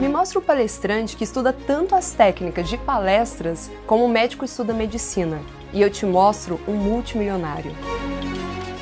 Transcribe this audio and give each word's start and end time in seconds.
Me 0.00 0.08
mostra 0.08 0.38
o 0.38 0.42
palestrante 0.42 1.14
que 1.14 1.24
estuda 1.24 1.52
tanto 1.52 1.94
as 1.94 2.12
técnicas 2.12 2.70
de 2.70 2.78
palestras 2.78 3.70
como 3.86 4.06
o 4.06 4.08
médico 4.08 4.46
estuda 4.46 4.72
medicina. 4.72 5.42
E 5.74 5.82
eu 5.82 5.90
te 5.90 6.06
mostro 6.06 6.58
um 6.66 6.72
multimilionário. 6.72 7.76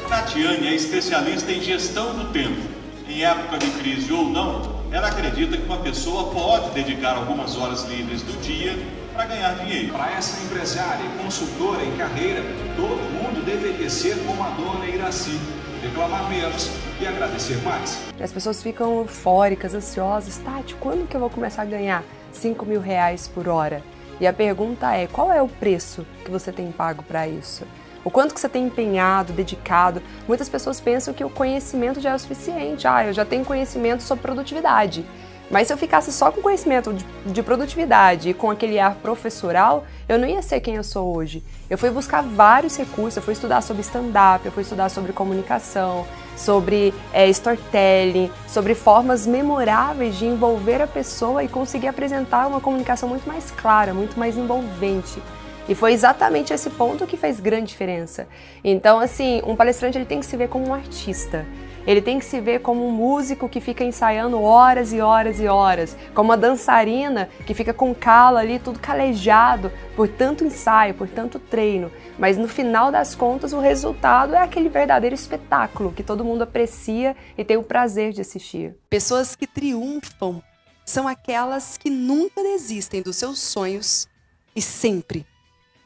Tatiane 0.08 0.68
é 0.68 0.74
especialista 0.76 1.50
em 1.50 1.60
gestão 1.60 2.14
do 2.14 2.32
tempo. 2.32 2.60
Em 3.08 3.24
época 3.24 3.58
de 3.58 3.66
crise 3.72 4.12
ou 4.12 4.26
não, 4.26 4.80
ela 4.92 5.08
acredita 5.08 5.56
que 5.56 5.64
uma 5.64 5.78
pessoa 5.78 6.30
pode 6.30 6.70
dedicar 6.70 7.16
algumas 7.16 7.56
horas 7.56 7.84
livres 7.88 8.22
do 8.22 8.40
dia 8.40 8.78
para 9.12 9.26
ganhar 9.26 9.56
dinheiro. 9.56 9.94
Para 9.94 10.12
essa 10.12 10.40
empresária 10.44 11.04
e 11.04 11.24
consultora 11.24 11.84
em 11.84 11.96
carreira, 11.96 12.44
todo 12.76 12.96
mundo 13.12 13.44
deveria 13.44 13.90
ser 13.90 14.16
como 14.24 14.40
a 14.40 14.50
dona 14.50 14.86
Iraci 14.86 15.36
reclamar 15.78 16.28
menos 16.28 16.70
e 17.00 17.06
agradecer 17.06 17.56
mais. 17.62 17.98
As 18.20 18.32
pessoas 18.32 18.62
ficam 18.62 18.98
eufóricas, 18.98 19.74
ansiosas. 19.74 20.38
Tati, 20.38 20.74
quando 20.76 21.08
que 21.08 21.16
eu 21.16 21.20
vou 21.20 21.30
começar 21.30 21.62
a 21.62 21.66
ganhar 21.66 22.04
5 22.32 22.64
mil 22.66 22.80
reais 22.80 23.28
por 23.28 23.48
hora? 23.48 23.82
E 24.20 24.26
a 24.26 24.32
pergunta 24.32 24.92
é, 24.94 25.06
qual 25.06 25.32
é 25.32 25.40
o 25.40 25.48
preço 25.48 26.04
que 26.24 26.30
você 26.30 26.50
tem 26.50 26.72
pago 26.72 27.02
para 27.02 27.28
isso? 27.28 27.64
O 28.04 28.10
quanto 28.10 28.34
que 28.34 28.40
você 28.40 28.48
tem 28.48 28.66
empenhado, 28.66 29.32
dedicado? 29.32 30.02
Muitas 30.26 30.48
pessoas 30.48 30.80
pensam 30.80 31.12
que 31.12 31.24
o 31.24 31.30
conhecimento 31.30 32.00
já 32.00 32.10
é 32.10 32.14
o 32.14 32.18
suficiente. 32.18 32.86
Ah, 32.86 33.06
eu 33.06 33.12
já 33.12 33.24
tenho 33.24 33.44
conhecimento 33.44 34.02
sobre 34.02 34.22
produtividade. 34.22 35.04
Mas 35.50 35.66
se 35.66 35.72
eu 35.72 35.78
ficasse 35.78 36.12
só 36.12 36.30
com 36.30 36.42
conhecimento 36.42 36.92
de, 36.92 37.04
de, 37.26 37.42
produtividade 37.42 38.28
e 38.28 38.34
com 38.34 38.50
aquele 38.50 38.78
ar 38.78 38.96
professoral, 38.96 39.86
eu 40.08 40.18
não 40.18 40.28
ia 40.28 40.42
ser 40.42 40.60
quem 40.60 40.76
eu 40.76 40.84
sou 40.84 41.16
hoje. 41.16 41.42
Eu 41.70 41.76
fui 41.76 41.90
buscar 41.90 42.22
vários 42.22 42.76
recursos, 42.78 43.16
eu 43.16 43.22
fui 43.22 43.34
estudar 43.34 43.60
sobre 43.60 43.82
stand-up, 43.82 44.44
eu 44.46 44.52
fui 44.52 44.62
estudar 44.62 44.88
sobre 44.88 45.12
comunicação, 45.12 46.06
sobre 46.34 46.94
é, 47.12 47.28
storytelling, 47.28 48.30
sobre 48.46 48.74
formas 48.74 49.26
memoráveis 49.26 50.16
de 50.16 50.24
envolver 50.24 50.80
a 50.80 50.86
pessoa 50.86 51.44
e 51.44 51.48
conseguir 51.48 51.88
apresentar 51.88 52.46
uma 52.46 52.60
comunicação 52.60 53.06
muito 53.06 53.28
mais 53.28 53.50
clara, 53.50 53.92
muito 53.92 54.18
mais 54.18 54.36
envolvente. 54.38 55.22
E 55.68 55.74
foi 55.74 55.92
exatamente 55.92 56.54
esse 56.54 56.70
ponto 56.70 57.06
que 57.06 57.18
fez 57.18 57.38
grande 57.38 57.66
diferença. 57.66 58.26
Então, 58.64 58.98
assim, 58.98 59.42
um 59.44 59.54
palestrante 59.54 59.98
ele 59.98 60.06
tem 60.06 60.20
que 60.20 60.26
se 60.26 60.36
ver 60.38 60.48
como 60.48 60.68
um 60.68 60.72
artista. 60.72 61.44
Ele 61.88 62.02
tem 62.02 62.18
que 62.18 62.26
se 62.26 62.38
ver 62.38 62.60
como 62.60 62.86
um 62.86 62.92
músico 62.92 63.48
que 63.48 63.62
fica 63.62 63.82
ensaiando 63.82 64.42
horas 64.42 64.92
e 64.92 65.00
horas 65.00 65.40
e 65.40 65.46
horas, 65.48 65.96
como 66.14 66.28
uma 66.28 66.36
dançarina 66.36 67.30
que 67.46 67.54
fica 67.54 67.72
com 67.72 67.94
cala 67.94 68.40
ali, 68.40 68.58
tudo 68.58 68.78
calejado 68.78 69.72
por 69.96 70.06
tanto 70.06 70.44
ensaio, 70.44 70.92
por 70.92 71.08
tanto 71.08 71.38
treino. 71.38 71.90
Mas 72.18 72.36
no 72.36 72.46
final 72.46 72.92
das 72.92 73.14
contas, 73.14 73.54
o 73.54 73.58
resultado 73.58 74.34
é 74.34 74.38
aquele 74.42 74.68
verdadeiro 74.68 75.14
espetáculo 75.14 75.90
que 75.90 76.02
todo 76.02 76.22
mundo 76.22 76.42
aprecia 76.42 77.16
e 77.38 77.42
tem 77.42 77.56
o 77.56 77.62
prazer 77.62 78.12
de 78.12 78.20
assistir. 78.20 78.76
Pessoas 78.90 79.34
que 79.34 79.46
triunfam 79.46 80.42
são 80.84 81.08
aquelas 81.08 81.78
que 81.78 81.88
nunca 81.88 82.42
desistem 82.42 83.00
dos 83.00 83.16
seus 83.16 83.38
sonhos 83.38 84.06
e 84.54 84.60
sempre, 84.60 85.24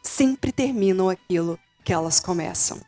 sempre 0.03 0.51
terminam 0.51 1.09
aquilo 1.09 1.57
que 1.85 1.93
elas 1.93 2.19
começam. 2.19 2.81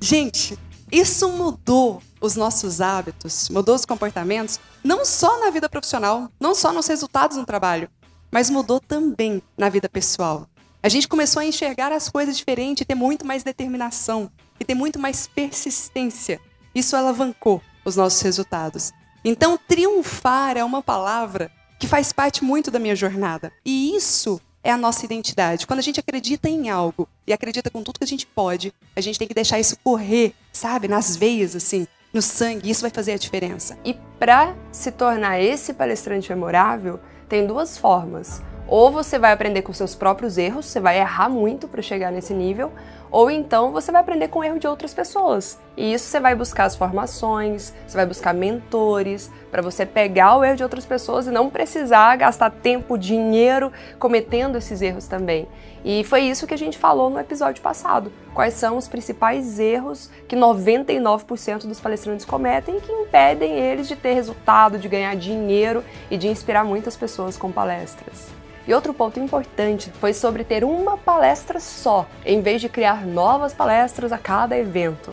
Gente, 0.00 0.58
isso 0.90 1.28
mudou 1.28 2.02
os 2.26 2.36
nossos 2.36 2.80
hábitos, 2.80 3.48
mudou 3.48 3.74
os 3.74 3.84
comportamentos, 3.84 4.60
não 4.84 5.04
só 5.04 5.40
na 5.40 5.50
vida 5.50 5.68
profissional, 5.68 6.30
não 6.38 6.54
só 6.54 6.72
nos 6.72 6.86
resultados 6.86 7.36
no 7.36 7.46
trabalho, 7.46 7.88
mas 8.30 8.50
mudou 8.50 8.80
também 8.80 9.40
na 9.56 9.68
vida 9.68 9.88
pessoal. 9.88 10.46
A 10.82 10.88
gente 10.88 11.08
começou 11.08 11.40
a 11.40 11.46
enxergar 11.46 11.92
as 11.92 12.08
coisas 12.08 12.36
diferente, 12.36 12.84
ter 12.84 12.94
muito 12.94 13.26
mais 13.26 13.42
determinação 13.42 14.30
e 14.60 14.64
ter 14.64 14.74
muito 14.74 14.98
mais 14.98 15.26
persistência. 15.26 16.40
Isso 16.74 16.94
alavancou 16.96 17.62
os 17.84 17.96
nossos 17.96 18.20
resultados. 18.20 18.92
Então, 19.24 19.58
triunfar 19.58 20.56
é 20.56 20.62
uma 20.62 20.82
palavra 20.82 21.50
que 21.78 21.86
faz 21.86 22.12
parte 22.12 22.44
muito 22.44 22.70
da 22.70 22.78
minha 22.78 22.94
jornada. 22.94 23.52
E 23.64 23.96
isso 23.96 24.40
é 24.62 24.70
a 24.70 24.76
nossa 24.76 25.04
identidade. 25.04 25.66
Quando 25.66 25.78
a 25.78 25.82
gente 25.82 26.00
acredita 26.00 26.48
em 26.48 26.68
algo 26.70 27.08
e 27.26 27.32
acredita 27.32 27.70
com 27.70 27.82
tudo 27.82 27.98
que 27.98 28.04
a 28.04 28.08
gente 28.08 28.26
pode, 28.26 28.72
a 28.94 29.00
gente 29.00 29.18
tem 29.18 29.28
que 29.28 29.34
deixar 29.34 29.60
isso 29.60 29.76
correr, 29.82 30.34
sabe, 30.52 30.88
nas 30.88 31.16
veias, 31.16 31.54
assim, 31.54 31.86
no 32.16 32.22
sangue. 32.22 32.70
Isso 32.70 32.80
vai 32.80 32.90
fazer 32.90 33.12
a 33.12 33.18
diferença. 33.18 33.78
E 33.84 33.94
para 34.18 34.54
se 34.72 34.90
tornar 34.90 35.38
esse 35.38 35.74
palestrante 35.74 36.30
memorável, 36.30 36.98
tem 37.28 37.46
duas 37.46 37.76
formas. 37.76 38.42
Ou 38.66 38.90
você 38.90 39.18
vai 39.18 39.32
aprender 39.32 39.62
com 39.62 39.72
seus 39.72 39.94
próprios 39.94 40.38
erros, 40.38 40.66
você 40.66 40.80
vai 40.80 40.98
errar 40.98 41.28
muito 41.28 41.68
para 41.68 41.82
chegar 41.82 42.10
nesse 42.10 42.34
nível, 42.34 42.72
ou 43.16 43.30
então 43.30 43.72
você 43.72 43.90
vai 43.90 44.02
aprender 44.02 44.28
com 44.28 44.40
o 44.40 44.44
erro 44.44 44.58
de 44.58 44.66
outras 44.66 44.92
pessoas. 44.92 45.58
E 45.74 45.94
isso 45.94 46.04
você 46.04 46.20
vai 46.20 46.34
buscar 46.34 46.64
as 46.64 46.76
formações, 46.76 47.72
você 47.88 47.96
vai 47.96 48.04
buscar 48.04 48.34
mentores, 48.34 49.30
para 49.50 49.62
você 49.62 49.86
pegar 49.86 50.36
o 50.36 50.44
erro 50.44 50.56
de 50.56 50.62
outras 50.62 50.84
pessoas 50.84 51.26
e 51.26 51.30
não 51.30 51.48
precisar 51.48 52.14
gastar 52.16 52.50
tempo, 52.50 52.98
dinheiro 52.98 53.72
cometendo 53.98 54.58
esses 54.58 54.82
erros 54.82 55.06
também. 55.08 55.48
E 55.82 56.04
foi 56.04 56.24
isso 56.24 56.46
que 56.46 56.52
a 56.52 56.58
gente 56.58 56.76
falou 56.76 57.08
no 57.08 57.18
episódio 57.18 57.62
passado. 57.62 58.12
Quais 58.34 58.52
são 58.52 58.76
os 58.76 58.86
principais 58.86 59.58
erros 59.58 60.10
que 60.28 60.36
99% 60.36 61.66
dos 61.66 61.80
palestrantes 61.80 62.26
cometem 62.26 62.80
que 62.80 62.92
impedem 62.92 63.58
eles 63.58 63.88
de 63.88 63.96
ter 63.96 64.12
resultado, 64.12 64.78
de 64.78 64.90
ganhar 64.90 65.16
dinheiro 65.16 65.82
e 66.10 66.18
de 66.18 66.28
inspirar 66.28 66.64
muitas 66.64 66.94
pessoas 66.94 67.38
com 67.38 67.50
palestras. 67.50 68.45
E 68.66 68.74
outro 68.74 68.92
ponto 68.92 69.20
importante 69.20 69.92
foi 70.00 70.12
sobre 70.12 70.42
ter 70.42 70.64
uma 70.64 70.96
palestra 70.96 71.60
só, 71.60 72.06
em 72.24 72.40
vez 72.40 72.60
de 72.60 72.68
criar 72.68 73.06
novas 73.06 73.54
palestras 73.54 74.12
a 74.12 74.18
cada 74.18 74.56
evento. 74.58 75.12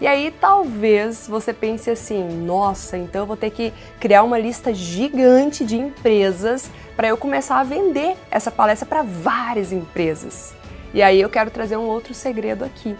E 0.00 0.06
aí 0.06 0.34
talvez 0.40 1.26
você 1.28 1.52
pense 1.52 1.90
assim: 1.90 2.22
nossa, 2.44 2.96
então 2.96 3.22
eu 3.22 3.26
vou 3.26 3.36
ter 3.36 3.50
que 3.50 3.72
criar 4.00 4.22
uma 4.22 4.38
lista 4.38 4.72
gigante 4.72 5.64
de 5.64 5.76
empresas 5.76 6.70
para 6.96 7.08
eu 7.08 7.16
começar 7.16 7.58
a 7.58 7.64
vender 7.64 8.16
essa 8.30 8.50
palestra 8.50 8.86
para 8.86 9.02
várias 9.02 9.72
empresas. 9.72 10.54
E 10.94 11.02
aí 11.02 11.20
eu 11.20 11.28
quero 11.28 11.50
trazer 11.50 11.76
um 11.76 11.86
outro 11.86 12.14
segredo 12.14 12.64
aqui. 12.64 12.96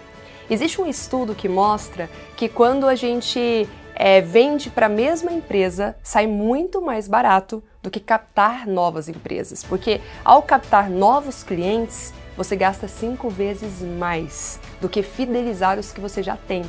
Existe 0.48 0.80
um 0.80 0.86
estudo 0.86 1.34
que 1.34 1.48
mostra 1.48 2.10
que 2.36 2.48
quando 2.48 2.86
a 2.86 2.94
gente 2.94 3.68
é, 3.94 4.20
vende 4.20 4.70
para 4.70 4.86
a 4.86 4.88
mesma 4.88 5.32
empresa, 5.32 5.96
sai 6.02 6.26
muito 6.26 6.80
mais 6.80 7.06
barato 7.06 7.62
do 7.82 7.90
que 7.90 7.98
captar 7.98 8.66
novas 8.66 9.08
empresas, 9.08 9.64
porque 9.64 10.00
ao 10.24 10.42
captar 10.42 10.88
novos 10.88 11.42
clientes, 11.42 12.14
você 12.36 12.54
gasta 12.54 12.86
cinco 12.86 13.28
vezes 13.28 13.82
mais 13.82 14.60
do 14.80 14.88
que 14.88 15.02
fidelizar 15.02 15.78
os 15.78 15.92
que 15.92 16.00
você 16.00 16.22
já 16.22 16.36
tem. 16.36 16.62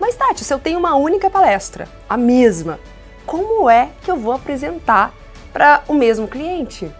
Mas, 0.00 0.16
Tati, 0.16 0.44
se 0.44 0.52
eu 0.52 0.58
tenho 0.58 0.78
uma 0.78 0.94
única 0.94 1.28
palestra, 1.28 1.88
a 2.08 2.16
mesma, 2.16 2.78
como 3.26 3.68
é 3.68 3.90
que 4.02 4.10
eu 4.10 4.16
vou 4.16 4.32
apresentar 4.32 5.12
para 5.52 5.82
o 5.88 5.94
mesmo 5.94 6.28
cliente? 6.28 6.90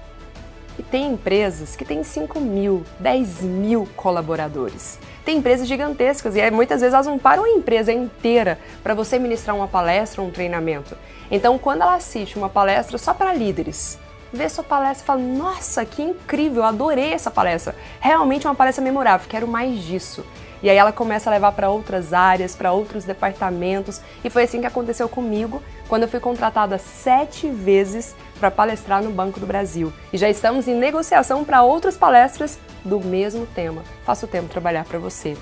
E 0.78 0.82
tem 0.82 1.12
empresas 1.12 1.76
que 1.76 1.84
têm 1.84 2.02
5 2.02 2.40
mil, 2.40 2.84
10 2.98 3.42
mil 3.42 3.88
colaboradores. 3.96 4.98
Tem 5.24 5.38
empresas 5.38 5.66
gigantescas 5.66 6.36
e 6.36 6.50
muitas 6.50 6.80
vezes 6.80 6.92
elas 6.92 7.06
não 7.06 7.18
param 7.18 7.44
a 7.44 7.50
empresa 7.50 7.92
inteira 7.92 8.58
para 8.82 8.94
você 8.94 9.18
ministrar 9.18 9.56
uma 9.56 9.66
palestra 9.66 10.20
ou 10.20 10.28
um 10.28 10.30
treinamento. 10.30 10.96
Então, 11.30 11.58
quando 11.58 11.80
ela 11.82 11.94
assiste 11.94 12.36
uma 12.36 12.48
palestra 12.48 12.98
só 12.98 13.14
para 13.14 13.32
líderes, 13.32 13.98
vê 14.32 14.48
sua 14.48 14.62
palestra 14.62 15.02
e 15.02 15.06
fala: 15.06 15.20
Nossa, 15.20 15.84
que 15.84 16.02
incrível, 16.02 16.62
adorei 16.62 17.12
essa 17.12 17.30
palestra. 17.30 17.74
Realmente 18.00 18.46
uma 18.46 18.54
palestra 18.54 18.84
memorável, 18.84 19.26
quero 19.28 19.48
mais 19.48 19.82
disso. 19.82 20.24
E 20.62 20.70
aí 20.70 20.76
ela 20.76 20.92
começa 20.92 21.28
a 21.28 21.32
levar 21.32 21.52
para 21.52 21.68
outras 21.68 22.14
áreas, 22.14 22.56
para 22.56 22.72
outros 22.72 23.04
departamentos. 23.04 24.00
E 24.24 24.30
foi 24.30 24.44
assim 24.44 24.60
que 24.60 24.66
aconteceu 24.66 25.08
comigo, 25.08 25.62
quando 25.88 26.04
eu 26.04 26.08
fui 26.08 26.20
contratada 26.20 26.78
sete 26.78 27.48
vezes 27.48 28.14
para 28.40 28.50
palestrar 28.50 29.02
no 29.02 29.10
Banco 29.10 29.38
do 29.38 29.46
Brasil. 29.46 29.92
E 30.10 30.16
já 30.16 30.28
estamos 30.28 30.66
em 30.66 30.74
negociação 30.74 31.44
para 31.44 31.62
outras 31.62 31.98
palestras 31.98 32.58
do 32.84 33.00
mesmo 33.00 33.46
tema. 33.46 33.82
Faço 34.04 34.26
o 34.26 34.28
tempo 34.28 34.48
trabalhar 34.48 34.84
para 34.84 34.98
você. 34.98 35.36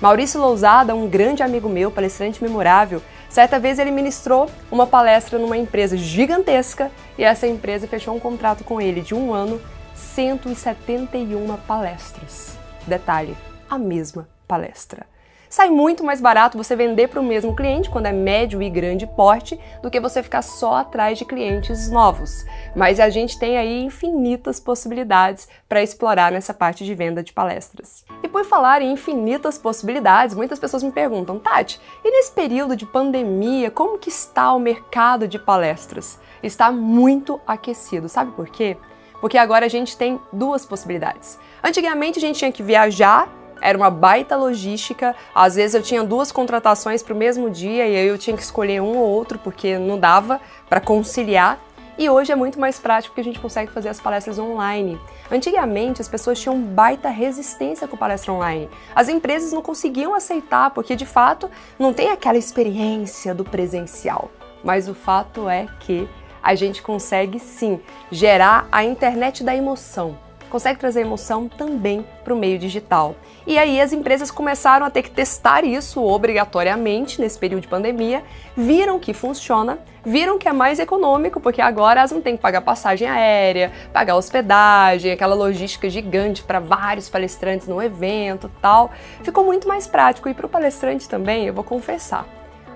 Maurício 0.00 0.40
Lousada, 0.40 0.94
um 0.94 1.08
grande 1.08 1.42
amigo 1.42 1.68
meu, 1.68 1.90
palestrante 1.90 2.42
memorável, 2.42 3.02
certa 3.28 3.58
vez 3.58 3.78
ele 3.78 3.90
ministrou 3.90 4.50
uma 4.70 4.86
palestra 4.86 5.38
numa 5.38 5.56
empresa 5.56 5.96
gigantesca 5.96 6.90
e 7.16 7.24
essa 7.24 7.46
empresa 7.46 7.88
fechou 7.88 8.14
um 8.14 8.20
contrato 8.20 8.62
com 8.62 8.80
ele 8.80 9.00
de 9.00 9.14
um 9.14 9.32
ano, 9.32 9.60
171 9.94 11.56
palestras. 11.66 12.58
Detalhe, 12.86 13.36
a 13.70 13.78
mesma 13.78 14.28
palestra. 14.46 15.06
Sai 15.48 15.70
muito 15.70 16.02
mais 16.02 16.20
barato 16.20 16.58
você 16.58 16.74
vender 16.74 17.08
para 17.08 17.20
o 17.20 17.24
mesmo 17.24 17.54
cliente, 17.54 17.88
quando 17.88 18.06
é 18.06 18.12
médio 18.12 18.60
e 18.60 18.68
grande 18.68 19.06
porte, 19.06 19.58
do 19.82 19.90
que 19.90 20.00
você 20.00 20.22
ficar 20.22 20.42
só 20.42 20.76
atrás 20.76 21.18
de 21.18 21.24
clientes 21.24 21.90
novos. 21.90 22.44
Mas 22.74 22.98
a 22.98 23.08
gente 23.08 23.38
tem 23.38 23.56
aí 23.56 23.82
infinitas 23.82 24.58
possibilidades 24.58 25.48
para 25.68 25.82
explorar 25.82 26.32
nessa 26.32 26.52
parte 26.52 26.84
de 26.84 26.94
venda 26.94 27.22
de 27.22 27.32
palestras. 27.32 28.04
E 28.22 28.28
por 28.28 28.44
falar 28.44 28.82
em 28.82 28.92
infinitas 28.92 29.58
possibilidades, 29.58 30.34
muitas 30.34 30.58
pessoas 30.58 30.82
me 30.82 30.92
perguntam, 30.92 31.38
Tati, 31.38 31.80
e 32.04 32.10
nesse 32.10 32.32
período 32.32 32.76
de 32.76 32.84
pandemia, 32.84 33.70
como 33.70 33.98
que 33.98 34.08
está 34.08 34.52
o 34.52 34.58
mercado 34.58 35.28
de 35.28 35.38
palestras? 35.38 36.18
Está 36.42 36.70
muito 36.70 37.40
aquecido, 37.46 38.08
sabe 38.08 38.32
por 38.32 38.48
quê? 38.48 38.76
Porque 39.20 39.38
agora 39.38 39.66
a 39.66 39.68
gente 39.68 39.96
tem 39.96 40.20
duas 40.32 40.66
possibilidades. 40.66 41.38
Antigamente 41.62 42.18
a 42.18 42.20
gente 42.20 42.38
tinha 42.38 42.52
que 42.52 42.62
viajar 42.62 43.28
era 43.60 43.76
uma 43.76 43.90
baita 43.90 44.36
logística. 44.36 45.14
Às 45.34 45.56
vezes 45.56 45.74
eu 45.74 45.82
tinha 45.82 46.02
duas 46.04 46.30
contratações 46.32 47.02
para 47.02 47.14
o 47.14 47.16
mesmo 47.16 47.50
dia 47.50 47.86
e 47.86 47.96
aí 47.96 48.06
eu 48.06 48.18
tinha 48.18 48.36
que 48.36 48.42
escolher 48.42 48.80
um 48.80 48.96
ou 48.96 49.08
outro 49.08 49.38
porque 49.38 49.78
não 49.78 49.98
dava 49.98 50.40
para 50.68 50.80
conciliar. 50.80 51.58
E 51.98 52.10
hoje 52.10 52.30
é 52.30 52.36
muito 52.36 52.60
mais 52.60 52.78
prático 52.78 53.14
porque 53.14 53.22
a 53.22 53.24
gente 53.24 53.40
consegue 53.40 53.72
fazer 53.72 53.88
as 53.88 53.98
palestras 53.98 54.38
online. 54.38 55.00
Antigamente, 55.30 56.02
as 56.02 56.08
pessoas 56.08 56.38
tinham 56.38 56.60
baita 56.60 57.08
resistência 57.08 57.88
com 57.88 57.96
palestra 57.96 58.32
online. 58.32 58.68
As 58.94 59.08
empresas 59.08 59.50
não 59.50 59.62
conseguiam 59.62 60.14
aceitar 60.14 60.70
porque, 60.70 60.94
de 60.94 61.06
fato, 61.06 61.50
não 61.78 61.94
tem 61.94 62.10
aquela 62.10 62.36
experiência 62.36 63.34
do 63.34 63.44
presencial. 63.44 64.30
Mas 64.62 64.88
o 64.88 64.94
fato 64.94 65.48
é 65.48 65.66
que 65.80 66.06
a 66.42 66.54
gente 66.54 66.82
consegue 66.82 67.40
sim 67.40 67.80
gerar 68.10 68.68
a 68.70 68.84
internet 68.84 69.42
da 69.42 69.56
emoção 69.56 70.25
consegue 70.50 70.78
trazer 70.78 71.00
emoção 71.00 71.48
também 71.48 72.04
para 72.24 72.34
o 72.34 72.36
meio 72.36 72.58
digital. 72.58 73.14
E 73.46 73.58
aí 73.58 73.80
as 73.80 73.92
empresas 73.92 74.30
começaram 74.30 74.84
a 74.84 74.90
ter 74.90 75.02
que 75.02 75.10
testar 75.10 75.64
isso 75.64 76.02
obrigatoriamente 76.02 77.20
nesse 77.20 77.38
período 77.38 77.62
de 77.62 77.68
pandemia, 77.68 78.24
viram 78.56 78.98
que 78.98 79.12
funciona, 79.12 79.78
viram 80.04 80.38
que 80.38 80.48
é 80.48 80.52
mais 80.52 80.78
econômico, 80.78 81.40
porque 81.40 81.60
agora 81.60 82.00
elas 82.00 82.10
não 82.10 82.20
têm 82.20 82.36
que 82.36 82.42
pagar 82.42 82.60
passagem 82.60 83.08
aérea, 83.08 83.72
pagar 83.92 84.16
hospedagem, 84.16 85.12
aquela 85.12 85.34
logística 85.34 85.88
gigante 85.88 86.42
para 86.42 86.58
vários 86.58 87.08
palestrantes 87.08 87.68
no 87.68 87.82
evento 87.82 88.50
tal. 88.60 88.90
Ficou 89.22 89.44
muito 89.44 89.68
mais 89.68 89.86
prático 89.86 90.28
e 90.28 90.34
para 90.34 90.46
o 90.46 90.48
palestrante 90.48 91.08
também, 91.08 91.46
eu 91.46 91.54
vou 91.54 91.64
confessar. 91.64 92.26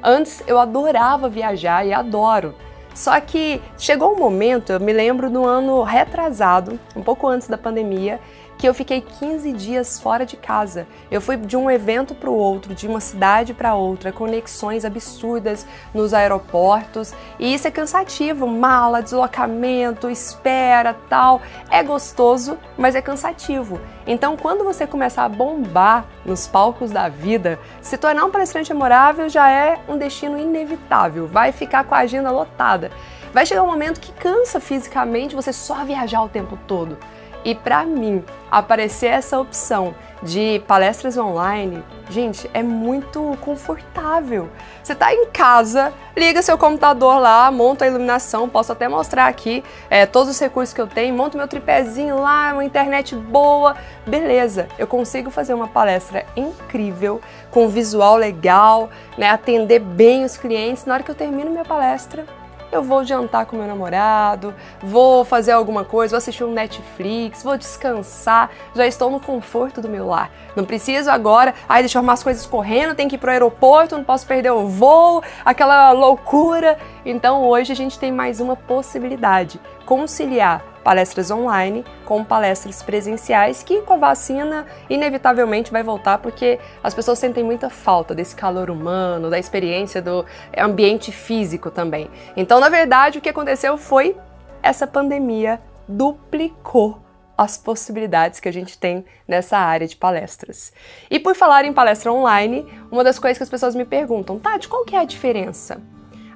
Antes 0.03 0.43
eu 0.47 0.59
adorava 0.59 1.29
viajar 1.29 1.87
e 1.87 1.93
adoro. 1.93 2.55
Só 2.95 3.19
que 3.21 3.61
chegou 3.79 4.15
um 4.15 4.19
momento, 4.19 4.73
eu 4.73 4.81
me 4.81 4.93
lembro 4.93 5.31
do 5.31 5.45
ano 5.45 5.83
retrasado, 5.83 6.79
um 6.95 7.03
pouco 7.03 7.27
antes 7.29 7.49
da 7.49 7.57
pandemia, 7.57 8.21
que 8.61 8.69
eu 8.69 8.75
fiquei 8.75 9.01
15 9.01 9.55
dias 9.55 9.99
fora 9.99 10.27
de 10.27 10.37
casa. 10.37 10.87
Eu 11.11 11.23
fui 11.23 11.39
de 11.39 11.57
um 11.57 11.71
evento 11.71 12.15
para 12.15 12.29
o 12.29 12.35
outro, 12.37 12.75
de 12.75 12.87
uma 12.87 13.01
cidade 13.01 13.55
para 13.55 13.75
outra, 13.75 14.13
conexões 14.13 14.85
absurdas 14.85 15.67
nos 15.95 16.13
aeroportos, 16.13 17.15
e 17.39 17.55
isso 17.55 17.67
é 17.67 17.71
cansativo, 17.71 18.47
mala, 18.47 19.03
deslocamento, 19.03 20.11
espera, 20.11 20.95
tal. 21.09 21.41
É 21.71 21.83
gostoso, 21.83 22.59
mas 22.77 22.95
é 22.95 23.01
cansativo. 23.01 23.81
Então, 24.07 24.37
quando 24.37 24.63
você 24.63 24.87
começar 24.87 25.25
a 25.25 25.29
bombar 25.29 26.05
nos 26.27 26.47
palcos 26.47 26.91
da 26.91 27.09
vida, 27.09 27.59
se 27.81 27.97
tornar 27.97 28.27
um 28.27 28.31
palestrante 28.31 28.75
memorável 28.75 29.27
já 29.31 29.51
é 29.51 29.81
um 29.89 29.97
destino 29.97 30.39
inevitável, 30.39 31.27
vai 31.27 31.51
ficar 31.51 31.85
com 31.85 31.95
a 31.95 32.01
agenda 32.01 32.31
lotada. 32.31 32.91
Vai 33.33 33.47
chegar 33.47 33.63
um 33.63 33.67
momento 33.69 34.01
que 34.01 34.13
cansa 34.13 34.61
fisicamente 34.61 35.35
você 35.35 35.53
só 35.53 35.85
viajar 35.85 36.21
o 36.23 36.29
tempo 36.29 36.59
todo. 36.67 36.99
E 37.45 37.55
para 37.55 37.85
mim, 37.85 38.25
aparecer 38.51 39.07
essa 39.07 39.39
opção 39.39 39.95
de 40.23 40.63
palestras 40.67 41.17
online, 41.17 41.83
gente, 42.11 42.51
é 42.53 42.63
muito 42.63 43.39
confortável. 43.41 44.51
Você 44.83 44.93
está 44.93 45.15
em 45.15 45.27
casa, 45.27 45.93
liga 46.15 46.43
seu 46.43 46.59
computador 46.59 47.19
lá, 47.19 47.51
monta 47.51 47.87
a 47.87 47.89
iluminação, 47.89 48.49
posso 48.49 48.73
até 48.73 48.87
mostrar 48.89 49.27
aqui 49.27 49.65
é, 49.89 50.05
todos 50.05 50.29
os 50.29 50.39
recursos 50.39 50.75
que 50.75 50.81
eu 50.81 50.87
tenho, 50.87 51.15
monto 51.15 51.39
meu 51.39 51.49
tripézinho 51.49 52.21
lá, 52.21 52.53
uma 52.53 52.65
internet 52.65 53.17
boa, 53.17 53.75
beleza. 54.07 54.69
Eu 54.79 54.87
consigo 54.87 55.31
fazer 55.31 55.55
uma 55.55 55.69
palestra 55.69 56.27
incrível, 56.37 57.21
com 57.51 57.69
visual 57.69 58.17
legal, 58.17 58.91
né, 59.17 59.31
atender 59.31 59.79
bem 59.79 60.25
os 60.25 60.37
clientes. 60.37 60.85
Na 60.85 60.95
hora 60.95 61.03
que 61.03 61.11
eu 61.11 61.15
termino 61.15 61.51
minha 61.51 61.65
palestra, 61.65 62.27
eu 62.73 62.83
vou 62.83 63.05
jantar 63.05 63.47
com 63.47 63.57
meu 63.57 63.67
namorado, 63.67 64.55
vou 64.83 65.25
fazer 65.25 65.53
alguma 65.53 65.85
coisa, 65.85 66.13
vou 66.13 66.19
assistir 66.19 66.45
um 66.45 66.53
Netflix, 66.53 67.43
vou 67.43 67.57
descansar, 67.57 68.51
já 68.75 68.87
estou 68.87 69.11
no 69.11 69.21
conforto 69.21 69.81
do 69.81 69.89
meu 69.89 70.07
lar. 70.07 70.31
Não 70.55 70.65
preciso 70.65 71.11
agora, 71.11 71.55
ai, 71.69 71.83
deixa 71.83 71.99
eu 71.99 72.01
arrumar 72.01 72.15
as 72.15 72.23
coisas 72.23 72.47
correndo, 72.47 72.95
tenho 72.95 73.09
que 73.09 73.17
ir 73.17 73.19
pro 73.19 73.31
aeroporto, 73.31 73.97
não 73.97 74.05
posso 74.05 74.27
perder 74.27 74.51
o 74.51 74.67
voo, 74.67 75.23
aquela 75.45 75.91
loucura. 75.93 76.79
Então 77.05 77.45
hoje 77.45 77.73
a 77.73 77.77
gente 77.77 77.99
tem 77.99 78.13
mais 78.13 78.41
uma 78.41 78.57
possibilidade, 78.57 79.61
conciliar 79.85 80.70
palestras 80.83 81.31
online 81.31 81.85
com 82.05 82.25
palestras 82.25 82.83
presenciais, 82.83 83.63
que 83.63 83.83
com 83.83 83.95
a 83.95 83.97
vacina 83.97 84.67
inevitavelmente 84.89 85.71
vai 85.71 85.83
voltar 85.83 86.19
porque 86.19 86.59
as 86.83 86.95
pessoas 86.95 87.19
sentem 87.19 87.45
muita 87.45 87.71
falta 87.71 88.15
desse 88.15 88.35
calor 88.35 88.71
humano, 88.71 89.31
da 89.31 89.39
experiência 89.39 90.01
do 90.01 90.25
ambiente 90.57 91.13
físico 91.13 91.71
também. 91.71 92.11
Então, 92.37 92.61
na 92.61 92.69
verdade, 92.69 93.19
o 93.19 93.21
que 93.21 93.29
aconteceu 93.29 93.77
foi 93.77 94.17
essa 94.63 94.87
pandemia 94.87 95.61
duplicou 95.89 97.01
as 97.37 97.57
possibilidades 97.57 98.39
que 98.39 98.49
a 98.49 98.53
gente 98.53 98.77
tem 98.77 99.05
nessa 99.27 99.57
área 99.57 99.87
de 99.87 99.97
palestras. 99.97 100.73
E 101.11 101.19
por 101.19 101.35
falar 101.35 101.65
em 101.65 101.73
palestra 101.73 102.13
online, 102.13 102.67
uma 102.91 103.03
das 103.03 103.19
coisas 103.19 103.39
que 103.39 103.43
as 103.43 103.49
pessoas 103.49 103.75
me 103.75 103.87
perguntam, 103.87 104.39
Tati, 104.39 104.69
qual 104.69 104.85
que 104.85 104.95
é 104.95 104.99
a 104.99 105.05
diferença? 105.05 105.81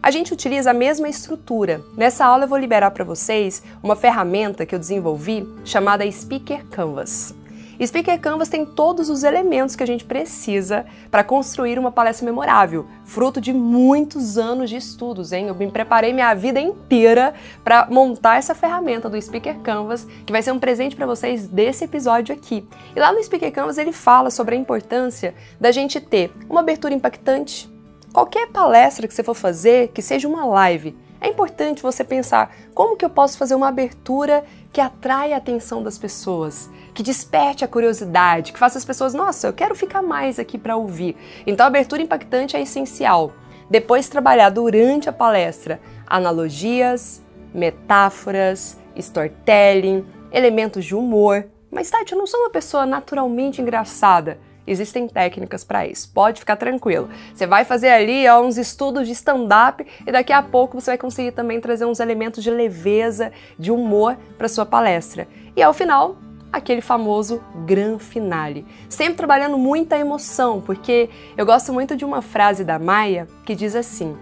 A 0.04 0.10
gente 0.10 0.34
utiliza 0.34 0.70
a 0.70 0.74
mesma 0.74 1.08
estrutura. 1.08 1.82
Nessa 1.96 2.26
aula 2.26 2.44
eu 2.44 2.48
vou 2.48 2.58
liberar 2.58 2.90
para 2.90 3.02
vocês 3.02 3.62
uma 3.82 3.96
ferramenta 3.96 4.66
que 4.66 4.74
eu 4.74 4.78
desenvolvi 4.78 5.48
chamada 5.64 6.08
Speaker 6.12 6.62
Canvas. 6.66 7.34
Speaker 7.82 8.20
Canvas 8.20 8.50
tem 8.50 8.66
todos 8.66 9.08
os 9.08 9.24
elementos 9.24 9.74
que 9.74 9.82
a 9.82 9.86
gente 9.86 10.04
precisa 10.04 10.84
para 11.10 11.24
construir 11.24 11.78
uma 11.78 11.90
palestra 11.90 12.26
memorável, 12.26 12.86
fruto 13.06 13.40
de 13.40 13.50
muitos 13.54 14.36
anos 14.36 14.68
de 14.68 14.76
estudos, 14.76 15.32
hein? 15.32 15.46
Eu 15.48 15.54
me 15.54 15.70
preparei 15.70 16.12
minha 16.12 16.34
vida 16.34 16.60
inteira 16.60 17.32
para 17.64 17.86
montar 17.90 18.36
essa 18.36 18.54
ferramenta 18.54 19.08
do 19.08 19.20
Speaker 19.20 19.58
Canvas, 19.60 20.06
que 20.26 20.32
vai 20.32 20.42
ser 20.42 20.52
um 20.52 20.58
presente 20.58 20.94
para 20.94 21.06
vocês 21.06 21.48
desse 21.48 21.84
episódio 21.84 22.34
aqui. 22.34 22.62
E 22.94 23.00
lá 23.00 23.10
no 23.10 23.24
Speaker 23.24 23.50
Canvas 23.50 23.78
ele 23.78 23.90
fala 23.90 24.30
sobre 24.30 24.54
a 24.54 24.58
importância 24.58 25.34
da 25.58 25.72
gente 25.72 25.98
ter 25.98 26.30
uma 26.46 26.60
abertura 26.60 26.92
impactante, 26.92 27.72
Qualquer 28.14 28.46
palestra 28.46 29.08
que 29.08 29.12
você 29.12 29.24
for 29.24 29.34
fazer, 29.34 29.88
que 29.88 30.00
seja 30.00 30.28
uma 30.28 30.44
live, 30.44 30.96
é 31.20 31.26
importante 31.26 31.82
você 31.82 32.04
pensar 32.04 32.54
como 32.72 32.96
que 32.96 33.04
eu 33.04 33.10
posso 33.10 33.36
fazer 33.36 33.56
uma 33.56 33.66
abertura 33.66 34.44
que 34.72 34.80
atrai 34.80 35.32
a 35.32 35.38
atenção 35.38 35.82
das 35.82 35.98
pessoas, 35.98 36.70
que 36.94 37.02
desperte 37.02 37.64
a 37.64 37.68
curiosidade, 37.68 38.52
que 38.52 38.58
faça 38.58 38.78
as 38.78 38.84
pessoas, 38.84 39.14
nossa, 39.14 39.48
eu 39.48 39.52
quero 39.52 39.74
ficar 39.74 40.00
mais 40.00 40.38
aqui 40.38 40.56
para 40.56 40.76
ouvir. 40.76 41.16
Então 41.44 41.64
a 41.64 41.66
abertura 41.66 42.02
impactante 42.02 42.56
é 42.56 42.62
essencial. 42.62 43.32
Depois 43.68 44.08
trabalhar 44.08 44.50
durante 44.50 45.08
a 45.08 45.12
palestra 45.12 45.80
analogias, 46.06 47.20
metáforas, 47.52 48.78
storytelling, 48.94 50.06
elementos 50.30 50.84
de 50.84 50.94
humor. 50.94 51.48
Mas 51.68 51.90
Tati, 51.90 52.12
eu 52.12 52.18
não 52.18 52.28
sou 52.28 52.38
uma 52.38 52.50
pessoa 52.50 52.86
naturalmente 52.86 53.60
engraçada. 53.60 54.38
Existem 54.66 55.06
técnicas 55.06 55.62
para 55.62 55.86
isso, 55.86 56.10
pode 56.12 56.40
ficar 56.40 56.56
tranquilo. 56.56 57.08
Você 57.34 57.46
vai 57.46 57.64
fazer 57.64 57.90
ali 57.90 58.26
ó, 58.28 58.40
uns 58.40 58.56
estudos 58.56 59.06
de 59.06 59.12
stand-up 59.12 59.84
e 60.06 60.10
daqui 60.10 60.32
a 60.32 60.42
pouco 60.42 60.80
você 60.80 60.92
vai 60.92 60.98
conseguir 60.98 61.32
também 61.32 61.60
trazer 61.60 61.84
uns 61.84 62.00
elementos 62.00 62.42
de 62.42 62.50
leveza, 62.50 63.30
de 63.58 63.70
humor 63.70 64.16
para 64.38 64.48
sua 64.48 64.64
palestra. 64.64 65.28
E 65.54 65.62
ao 65.62 65.74
final, 65.74 66.16
aquele 66.50 66.80
famoso 66.80 67.42
gran 67.66 67.98
finale. 67.98 68.64
Sempre 68.88 69.16
trabalhando 69.16 69.58
muita 69.58 69.98
emoção, 69.98 70.60
porque 70.60 71.10
eu 71.36 71.44
gosto 71.44 71.72
muito 71.72 71.96
de 71.96 72.04
uma 72.04 72.22
frase 72.22 72.64
da 72.64 72.78
Maia 72.78 73.28
que 73.44 73.54
diz 73.54 73.74
assim: 73.74 74.16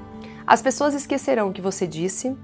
As 0.47 0.63
pessoas 0.63 0.95
esquecerão 0.95 1.51
o 1.51 1.53
que 1.53 1.61
você 1.61 1.87
disse, 1.87 2.37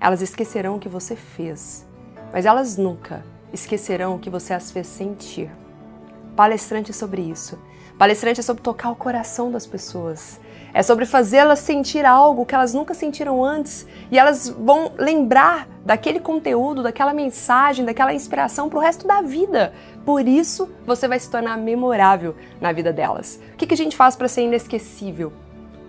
elas 0.00 0.22
esquecerão 0.22 0.76
o 0.76 0.78
que 0.78 0.88
você 0.88 1.16
fez, 1.16 1.86
mas 2.32 2.46
elas 2.46 2.76
nunca 2.76 3.24
esquecerão 3.52 4.14
o 4.14 4.18
que 4.18 4.30
você 4.30 4.54
as 4.54 4.70
fez 4.70 4.86
sentir. 4.86 5.50
Palestrante 6.36 6.90
é 6.90 6.94
sobre 6.94 7.22
isso. 7.22 7.58
Palestrante 7.98 8.40
é 8.40 8.42
sobre 8.42 8.62
tocar 8.62 8.90
o 8.90 8.96
coração 8.96 9.50
das 9.50 9.66
pessoas. 9.66 10.40
É 10.74 10.82
sobre 10.82 11.04
fazê-las 11.04 11.58
sentir 11.58 12.06
algo 12.06 12.46
que 12.46 12.54
elas 12.54 12.72
nunca 12.72 12.94
sentiram 12.94 13.44
antes 13.44 13.86
e 14.10 14.18
elas 14.18 14.48
vão 14.48 14.92
lembrar 14.96 15.68
daquele 15.84 16.18
conteúdo, 16.18 16.82
daquela 16.82 17.12
mensagem, 17.12 17.84
daquela 17.84 18.14
inspiração 18.14 18.68
para 18.68 18.78
o 18.78 18.82
resto 18.82 19.06
da 19.06 19.20
vida. 19.20 19.74
Por 20.04 20.26
isso, 20.26 20.70
você 20.86 21.06
vai 21.06 21.18
se 21.18 21.30
tornar 21.30 21.58
memorável 21.58 22.34
na 22.60 22.72
vida 22.72 22.92
delas. 22.92 23.38
O 23.52 23.56
que, 23.56 23.66
que 23.66 23.74
a 23.74 23.76
gente 23.76 23.96
faz 23.96 24.16
para 24.16 24.28
ser 24.28 24.42
inesquecível? 24.42 25.32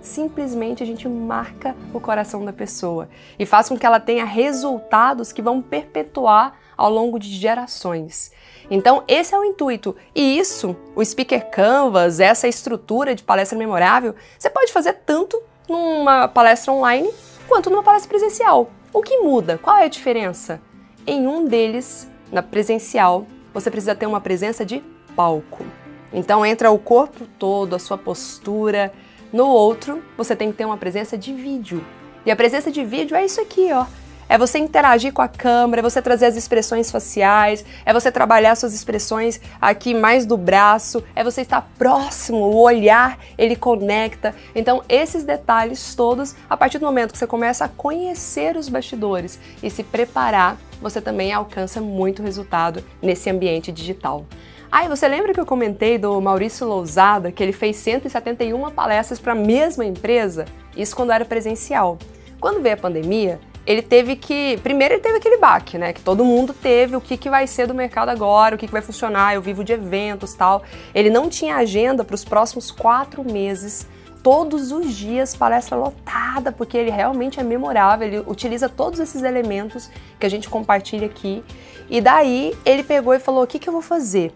Simplesmente 0.02 0.84
a 0.84 0.86
gente 0.86 1.08
marca 1.08 1.74
o 1.94 2.00
coração 2.00 2.44
da 2.44 2.52
pessoa 2.52 3.08
e 3.40 3.46
faz 3.46 3.70
com 3.70 3.78
que 3.78 3.86
ela 3.86 4.02
tenha 4.02 4.26
resultados 4.26 5.32
que 5.32 5.42
vão 5.42 5.62
perpetuar 5.62 6.60
ao 6.78 6.92
longo 6.92 7.20
de 7.20 7.30
gerações. 7.30 8.32
Então, 8.70 9.04
esse 9.08 9.34
é 9.34 9.38
o 9.38 9.44
intuito. 9.44 9.96
E 10.16 10.38
isso, 10.38 10.76
o 10.96 11.04
Speaker 11.04 11.50
Canvas, 11.50 12.20
essa 12.20 12.48
estrutura 12.48 13.16
de 13.16 13.24
palestra 13.24 13.58
memorável, 13.58 14.16
você 14.38 14.50
pode 14.50 14.72
fazer 14.72 14.94
tanto 15.06 15.42
numa 15.68 16.28
palestra 16.28 16.72
online 16.72 17.10
quanto 17.48 17.70
numa 17.70 17.84
palestra 17.84 18.10
presencial. 18.10 18.70
O 18.94 19.02
que 19.02 19.20
muda? 19.20 19.58
Qual 19.58 19.78
é 19.78 19.86
a 19.86 19.90
diferença? 19.90 20.62
Em 21.06 21.28
um 21.28 21.46
deles, 21.46 22.08
na 22.32 22.42
presencial, 22.42 23.26
você 23.54 23.70
precisa 23.70 23.96
ter 23.96 24.06
uma 24.06 24.22
presença 24.22 24.66
de 24.66 24.84
palco. 25.16 25.66
Então 26.12 26.46
entra 26.46 26.72
o 26.72 26.80
corpo 26.80 27.26
todo, 27.40 27.76
a 27.76 27.80
sua 27.80 27.98
postura. 27.98 28.94
No 29.32 29.48
outro, 29.48 30.04
você 30.16 30.36
tem 30.36 30.52
que 30.52 30.58
ter 30.58 30.66
uma 30.66 30.78
presença 30.78 31.18
de 31.18 31.34
vídeo. 31.34 31.84
E 32.26 32.32
a 32.32 32.36
presença 32.36 32.72
de 32.72 32.86
vídeo 32.86 33.18
é 33.18 33.26
isso 33.26 33.42
aqui, 33.42 33.72
ó 33.74 33.86
é 34.34 34.38
você 34.38 34.58
interagir 34.58 35.14
com 35.14 35.22
a 35.22 35.28
câmera, 35.28 35.80
é 35.80 35.84
você 35.84 36.02
trazer 36.02 36.26
as 36.26 36.36
expressões 36.36 36.90
faciais, 36.90 37.64
é 37.86 37.94
você 37.94 38.12
trabalhar 38.12 38.56
suas 38.56 38.74
expressões 38.74 39.40
aqui 39.62 39.94
mais 39.94 40.26
do 40.26 40.36
braço, 40.36 41.04
é 41.16 41.24
você 41.24 41.42
estar 41.42 41.70
próximo, 41.78 42.40
o 42.40 42.60
olhar 42.60 43.20
ele 43.38 43.56
conecta. 43.56 44.34
Então, 44.56 44.82
esses 44.90 45.24
detalhes 45.24 45.94
todos, 45.94 46.36
a 46.50 46.58
partir 46.58 46.80
do 46.80 46.86
momento 46.88 47.12
que 47.12 47.20
você 47.20 47.28
começa 47.28 47.66
a 47.66 47.68
conhecer 47.68 48.58
os 48.58 48.68
bastidores 48.70 49.40
e 49.62 49.70
se 49.70 49.84
preparar, 49.84 50.58
você 50.82 51.00
também 51.00 51.32
alcança 51.32 51.80
muito 51.80 52.24
resultado 52.24 52.84
nesse 53.04 53.30
ambiente 53.30 53.72
digital. 53.72 54.26
Ah, 54.72 54.84
e 54.84 54.90
você 54.90 55.08
lembra 55.08 55.32
que 55.32 55.40
eu 55.40 55.46
comentei 55.46 56.00
do 56.00 56.20
Maurício 56.20 56.68
Lousada, 56.68 57.32
que 57.32 57.44
ele 57.44 57.54
fez 57.54 57.76
171 57.76 58.72
palestras 58.72 59.20
para 59.20 59.34
a 59.34 59.36
mesma 59.36 59.86
empresa? 59.86 60.46
Isso 60.76 60.96
quando 60.96 61.12
era 61.12 61.24
presencial. 61.24 62.00
Quando 62.40 62.64
veio 62.64 62.74
a 62.74 62.80
pandemia, 62.80 63.40
ele 63.66 63.82
teve 63.82 64.16
que. 64.16 64.58
Primeiro, 64.62 64.96
ele 64.96 65.02
teve 65.02 65.18
aquele 65.18 65.38
baque, 65.38 65.78
né? 65.78 65.94
Que 65.94 66.02
todo 66.02 66.26
mundo 66.26 66.54
teve. 66.54 66.96
O 66.96 67.02
que, 67.02 67.16
que 67.16 67.30
vai 67.30 67.48
ser 67.48 67.68
do 67.68 67.74
mercado 67.74 68.10
agora? 68.10 68.56
O 68.56 68.58
que, 68.58 68.68
que 68.68 68.74
vai 68.74 68.82
funcionar? 68.82 69.34
Eu 69.34 69.42
vivo 69.42 69.64
de 69.64 69.74
eventos 69.74 70.34
tal. 70.34 70.64
Ele 70.94 71.10
não 71.10 71.30
tinha 71.30 71.56
agenda 71.56 72.04
para 72.04 72.16
os 72.16 72.26
próximos 72.26 72.72
quatro 72.72 73.24
meses. 73.24 73.88
Todos 74.22 74.72
os 74.72 74.94
dias, 74.94 75.36
palestra 75.36 75.78
lotada, 75.78 76.52
porque 76.52 76.78
ele 76.78 76.90
realmente 76.90 77.40
é 77.40 77.44
memorável. 77.44 78.08
Ele 78.08 78.24
utiliza 78.26 78.70
todos 78.70 79.00
esses 79.00 79.22
elementos 79.22 79.90
que 80.20 80.26
a 80.26 80.30
gente 80.30 80.50
compartilha 80.50 81.06
aqui. 81.06 81.44
E 81.90 82.02
daí 82.02 82.54
ele 82.66 82.84
pegou 82.84 83.14
e 83.14 83.20
falou: 83.20 83.44
o 83.44 83.48
que, 83.48 83.60
que 83.60 83.68
eu 83.70 83.74
vou 83.74 83.82
fazer? 83.82 84.34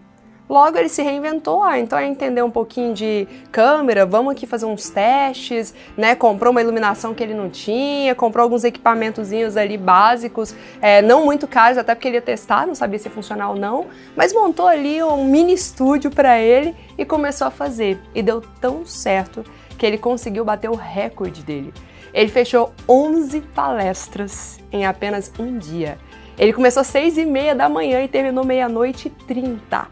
Logo 0.48 0.78
ele 0.78 0.88
se 0.88 1.02
reinventou, 1.02 1.62
ah, 1.62 1.78
então 1.78 1.98
é 1.98 2.06
entender 2.06 2.42
um 2.42 2.50
pouquinho 2.50 2.94
de 2.94 3.28
câmera, 3.52 4.06
vamos 4.06 4.32
aqui 4.32 4.46
fazer 4.46 4.64
uns 4.64 4.88
testes, 4.88 5.74
né? 5.94 6.14
Comprou 6.14 6.50
uma 6.52 6.62
iluminação 6.62 7.12
que 7.12 7.22
ele 7.22 7.34
não 7.34 7.50
tinha, 7.50 8.14
comprou 8.14 8.44
alguns 8.44 8.64
equipamentozinhos 8.64 9.58
ali 9.58 9.76
básicos, 9.76 10.54
é, 10.80 11.02
não 11.02 11.26
muito 11.26 11.46
caros, 11.46 11.76
até 11.76 11.94
porque 11.94 12.08
ele 12.08 12.16
ia 12.16 12.22
testar, 12.22 12.66
não 12.66 12.74
sabia 12.74 12.98
se 12.98 13.08
ia 13.08 13.10
funcionar 13.10 13.50
ou 13.50 13.56
não, 13.56 13.88
mas 14.16 14.32
montou 14.32 14.66
ali 14.66 15.02
um 15.02 15.22
mini 15.24 15.52
estúdio 15.52 16.10
para 16.10 16.38
ele 16.38 16.74
e 16.96 17.04
começou 17.04 17.46
a 17.46 17.50
fazer. 17.50 18.00
E 18.14 18.22
deu 18.22 18.42
tão 18.58 18.86
certo 18.86 19.44
que 19.76 19.84
ele 19.84 19.98
conseguiu 19.98 20.46
bater 20.46 20.70
o 20.70 20.74
recorde 20.74 21.42
dele. 21.42 21.74
Ele 22.14 22.30
fechou 22.30 22.72
11 22.88 23.42
palestras 23.54 24.58
em 24.72 24.86
apenas 24.86 25.30
um 25.38 25.58
dia. 25.58 25.98
Ele 26.38 26.52
começou 26.52 26.80
às 26.80 26.86
seis 26.86 27.18
e 27.18 27.24
meia 27.26 27.54
da 27.54 27.68
manhã 27.68 28.02
e 28.02 28.08
terminou 28.08 28.44
meia-noite 28.44 29.08
e 29.08 29.24
trinta 29.24 29.88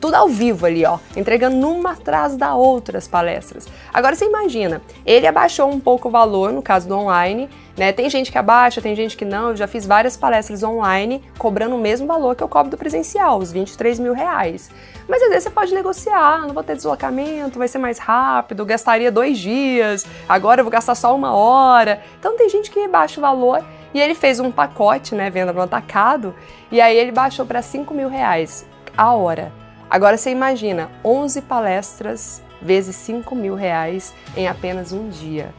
tudo 0.00 0.14
ao 0.14 0.28
vivo 0.28 0.66
ali, 0.66 0.84
ó, 0.84 0.98
entregando 1.16 1.68
uma 1.68 1.92
atrás 1.92 2.36
da 2.36 2.54
outra 2.54 2.98
as 2.98 3.08
palestras. 3.08 3.66
Agora 3.92 4.14
você 4.14 4.24
imagina, 4.24 4.82
ele 5.04 5.26
abaixou 5.26 5.70
um 5.70 5.80
pouco 5.80 6.08
o 6.08 6.10
valor, 6.10 6.52
no 6.52 6.62
caso 6.62 6.88
do 6.88 6.96
online, 6.96 7.48
né? 7.76 7.92
Tem 7.92 8.10
gente 8.10 8.32
que 8.32 8.38
abaixa, 8.38 8.80
tem 8.80 8.94
gente 8.94 9.16
que 9.16 9.24
não. 9.24 9.50
Eu 9.50 9.56
já 9.56 9.66
fiz 9.66 9.86
várias 9.86 10.16
palestras 10.16 10.62
online 10.62 11.22
cobrando 11.38 11.76
o 11.76 11.78
mesmo 11.78 12.06
valor 12.06 12.34
que 12.34 12.42
eu 12.42 12.48
cobro 12.48 12.70
do 12.70 12.76
presencial, 12.76 13.38
os 13.38 13.52
23 13.52 14.00
mil 14.00 14.12
reais. 14.12 14.70
Mas 15.08 15.22
às 15.22 15.28
vezes 15.28 15.44
você 15.44 15.50
pode 15.50 15.72
negociar, 15.72 16.40
não 16.46 16.52
vou 16.52 16.62
ter 16.62 16.76
deslocamento, 16.76 17.58
vai 17.58 17.68
ser 17.68 17.78
mais 17.78 17.98
rápido, 17.98 18.64
gastaria 18.66 19.10
dois 19.10 19.38
dias, 19.38 20.04
agora 20.28 20.60
eu 20.60 20.64
vou 20.64 20.70
gastar 20.70 20.94
só 20.94 21.14
uma 21.14 21.34
hora. 21.34 22.02
Então 22.18 22.36
tem 22.36 22.48
gente 22.48 22.70
que 22.70 22.86
baixa 22.88 23.18
o 23.18 23.22
valor 23.22 23.64
e 23.94 24.00
ele 24.00 24.14
fez 24.14 24.38
um 24.38 24.50
pacote, 24.50 25.14
né, 25.14 25.30
venda 25.30 25.52
no 25.52 25.62
atacado, 25.62 26.34
e 26.70 26.80
aí 26.80 26.96
ele 26.96 27.10
baixou 27.10 27.46
para 27.46 27.62
5 27.62 27.94
mil 27.94 28.08
reais 28.08 28.66
a 28.96 29.12
hora. 29.12 29.52
Agora 29.90 30.16
você 30.16 30.30
imagina 30.30 30.90
11 31.04 31.42
palestras 31.42 32.42
vezes 32.60 32.96
5 32.96 33.34
mil 33.34 33.54
reais 33.54 34.12
em 34.36 34.48
apenas 34.48 34.92
um 34.92 35.08
dia. 35.08 35.54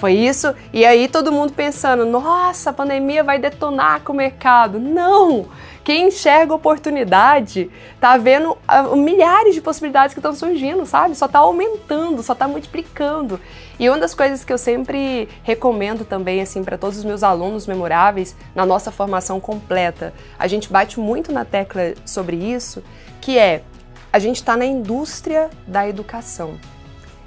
Foi 0.00 0.14
isso? 0.14 0.54
E 0.72 0.86
aí 0.86 1.08
todo 1.08 1.30
mundo 1.30 1.52
pensando, 1.52 2.06
nossa, 2.06 2.70
a 2.70 2.72
pandemia 2.72 3.22
vai 3.22 3.38
detonar 3.38 4.00
com 4.00 4.14
o 4.14 4.16
mercado. 4.16 4.80
Não! 4.80 5.46
Quem 5.84 6.08
enxerga 6.08 6.54
oportunidade 6.54 7.70
tá 8.00 8.16
vendo 8.16 8.52
uh, 8.52 8.96
milhares 8.96 9.54
de 9.54 9.60
possibilidades 9.60 10.14
que 10.14 10.20
estão 10.20 10.34
surgindo, 10.34 10.86
sabe? 10.86 11.14
Só 11.14 11.28
tá 11.28 11.40
aumentando, 11.40 12.22
só 12.22 12.34
tá 12.34 12.48
multiplicando. 12.48 13.38
E 13.78 13.90
uma 13.90 13.98
das 13.98 14.14
coisas 14.14 14.42
que 14.44 14.52
eu 14.52 14.56
sempre 14.56 15.28
recomendo 15.42 16.04
também, 16.04 16.40
assim, 16.40 16.64
para 16.64 16.78
todos 16.78 16.96
os 16.96 17.04
meus 17.04 17.22
alunos 17.22 17.66
memoráveis, 17.66 18.34
na 18.54 18.64
nossa 18.64 18.90
formação 18.90 19.38
completa, 19.38 20.14
a 20.38 20.46
gente 20.46 20.70
bate 20.70 20.98
muito 20.98 21.32
na 21.32 21.44
tecla 21.44 21.94
sobre 22.06 22.36
isso, 22.36 22.82
que 23.20 23.38
é 23.38 23.62
a 24.12 24.18
gente 24.18 24.36
está 24.36 24.56
na 24.56 24.64
indústria 24.64 25.50
da 25.66 25.88
educação. 25.88 26.58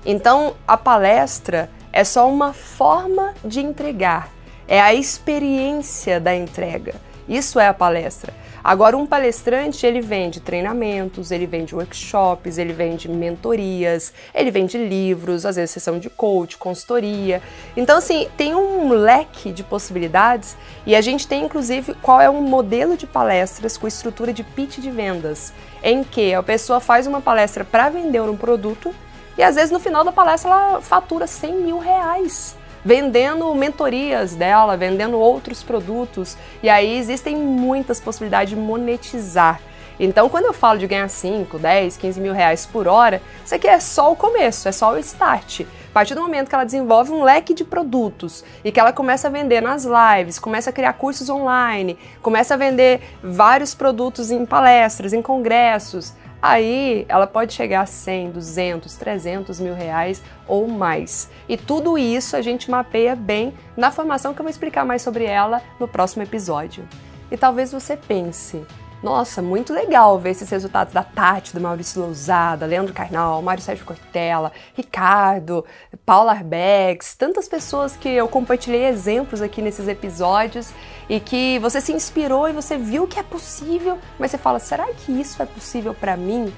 Então, 0.06 0.56
a 0.68 0.76
palestra 0.76 1.70
é 1.94 2.04
só 2.04 2.30
uma 2.30 2.52
forma 2.52 3.34
de 3.44 3.62
entregar, 3.62 4.30
é 4.68 4.82
a 4.82 4.94
experiência 4.94 6.20
da 6.20 6.36
entrega. 6.36 6.96
Isso 7.28 7.60
é 7.60 7.68
a 7.68 7.74
palestra. 7.74 8.34
Agora, 8.64 8.96
um 8.96 9.06
palestrante, 9.06 9.86
ele 9.86 10.00
vende 10.00 10.40
treinamentos, 10.40 11.32
ele 11.32 11.46
vende 11.46 11.76
workshops, 11.76 12.58
ele 12.58 12.72
vende 12.72 13.10
mentorias, 13.10 14.14
ele 14.34 14.50
vende 14.52 14.78
livros, 14.78 15.46
às 15.46 15.58
vezes 15.58 15.72
sessão 15.72 16.00
de 16.00 16.10
coach, 16.10 16.58
consultoria. 16.58 17.42
Então, 17.76 17.98
assim, 17.98 18.30
tem 18.38 18.56
um 18.56 18.90
leque 18.94 19.52
de 19.52 19.64
possibilidades 19.64 20.56
e 20.86 20.96
a 20.96 21.02
gente 21.02 21.28
tem, 21.28 21.44
inclusive, 21.44 21.94
qual 21.96 22.22
é 22.22 22.30
um 22.30 22.42
modelo 22.42 22.96
de 22.96 23.06
palestras 23.06 23.76
com 23.76 23.86
estrutura 23.86 24.32
de 24.32 24.44
pitch 24.44 24.78
de 24.78 24.90
vendas, 24.90 25.52
em 25.84 26.02
que 26.02 26.34
a 26.34 26.42
pessoa 26.42 26.80
faz 26.80 27.06
uma 27.06 27.20
palestra 27.20 27.66
para 27.66 27.90
vender 27.90 28.22
um 28.22 28.38
produto 28.38 28.96
e, 29.38 29.44
às 29.44 29.56
vezes, 29.56 29.72
no 29.72 29.80
final 29.80 30.06
da 30.06 30.12
palestra, 30.14 30.50
ela 30.50 30.82
fatura 30.82 31.28
100 31.28 31.56
mil 31.56 31.80
reais 31.80 32.56
vendendo 32.84 33.54
mentorias 33.56 34.36
dela, 34.36 34.76
vendendo 34.76 35.18
outros 35.18 35.64
produtos. 35.64 36.38
E 36.62 36.70
aí 36.70 36.98
existem 36.98 37.36
muitas 37.36 38.00
possibilidades 38.00 38.50
de 38.50 38.56
monetizar. 38.56 39.60
Então, 40.00 40.28
quando 40.28 40.46
eu 40.46 40.54
falo 40.54 40.80
de 40.80 40.88
ganhar 40.88 41.08
5, 41.08 41.60
10, 41.60 41.98
15 41.98 42.20
mil 42.20 42.34
reais 42.34 42.66
por 42.66 42.88
hora, 42.88 43.22
isso 43.46 43.54
aqui 43.54 43.68
é 43.68 43.80
só 43.80 44.12
o 44.12 44.16
começo, 44.16 44.68
é 44.68 44.72
só 44.72 44.94
o 44.94 44.98
start. 44.98 45.62
A 45.62 45.94
partir 45.94 46.16
do 46.16 46.22
momento 46.22 46.50
que 46.50 46.56
ela 46.56 46.64
desenvolve 46.64 47.12
um 47.12 47.24
leque 47.24 47.54
de 47.54 47.64
produtos 47.64 48.44
e 48.64 48.72
que 48.72 48.80
ela 48.80 48.92
começa 48.92 49.28
a 49.28 49.32
vender 49.32 49.62
nas 49.62 49.86
lives, 49.86 50.40
começa 50.40 50.72
a 50.72 50.74
criar 50.74 50.94
cursos 50.94 51.30
online, 51.30 51.98
começa 52.20 52.56
a 52.56 52.58
vender 52.58 53.02
vários 53.22 53.76
produtos 53.76 54.32
em 54.32 54.44
palestras, 54.44 55.14
em 55.14 55.22
congressos, 55.22 56.14
aí 56.44 57.06
ela 57.08 57.26
pode 57.26 57.54
chegar 57.54 57.82
a 57.82 57.86
100, 57.86 58.32
200, 58.32 58.96
300 58.98 59.60
mil 59.62 59.74
reais 59.74 60.22
ou 60.46 60.68
mais. 60.68 61.30
E 61.48 61.56
tudo 61.56 61.98
isso 61.98 62.36
a 62.36 62.42
gente 62.42 62.70
mapeia 62.70 63.16
bem 63.16 63.54
na 63.78 63.90
formação 63.90 64.34
que 64.34 64.42
eu 64.42 64.44
vou 64.44 64.50
explicar 64.52 64.84
mais 64.86 65.02
sobre 65.02 65.24
ela 65.24 65.62
no 65.80 65.88
próximo 65.88 66.22
episódio. 66.22 66.84
E 67.32 67.38
talvez 67.38 67.72
você 67.72 67.96
pense, 67.96 68.62
nossa, 69.04 69.42
muito 69.42 69.74
legal 69.74 70.18
ver 70.18 70.30
esses 70.30 70.50
resultados 70.50 70.94
da 70.94 71.04
Tati, 71.04 71.54
do 71.54 71.60
Maurício 71.60 72.02
Lousada, 72.02 72.66
Leandro 72.66 72.94
Carnal, 72.94 73.42
Mário 73.42 73.62
Sérgio 73.62 73.86
Cortella, 73.86 74.50
Ricardo, 74.74 75.66
Paula 76.06 76.32
Arbex, 76.32 77.14
tantas 77.14 77.50
pessoas 77.50 77.98
que 77.98 78.08
eu 78.08 78.30
compartilhei 78.30 78.86
exemplos 78.86 79.42
aqui 79.42 79.62
nesses 79.62 79.90
episódios 79.90 80.72
e 81.10 81.20
que 81.20 81.60
você 81.60 81.82
se 81.82 81.92
inspirou 81.92 82.48
e 82.48 82.54
você 82.54 82.78
viu 82.78 83.06
que 83.06 83.20
é 83.20 83.24
possível, 83.24 84.00
mas 84.18 84.32
você 84.32 84.38
fala, 84.38 84.58
será 84.58 84.88
que 84.94 85.12
isso 85.12 85.44
é 85.44 85.46
possível 85.46 85.94
para 85.94 86.16
mim? 86.16 86.54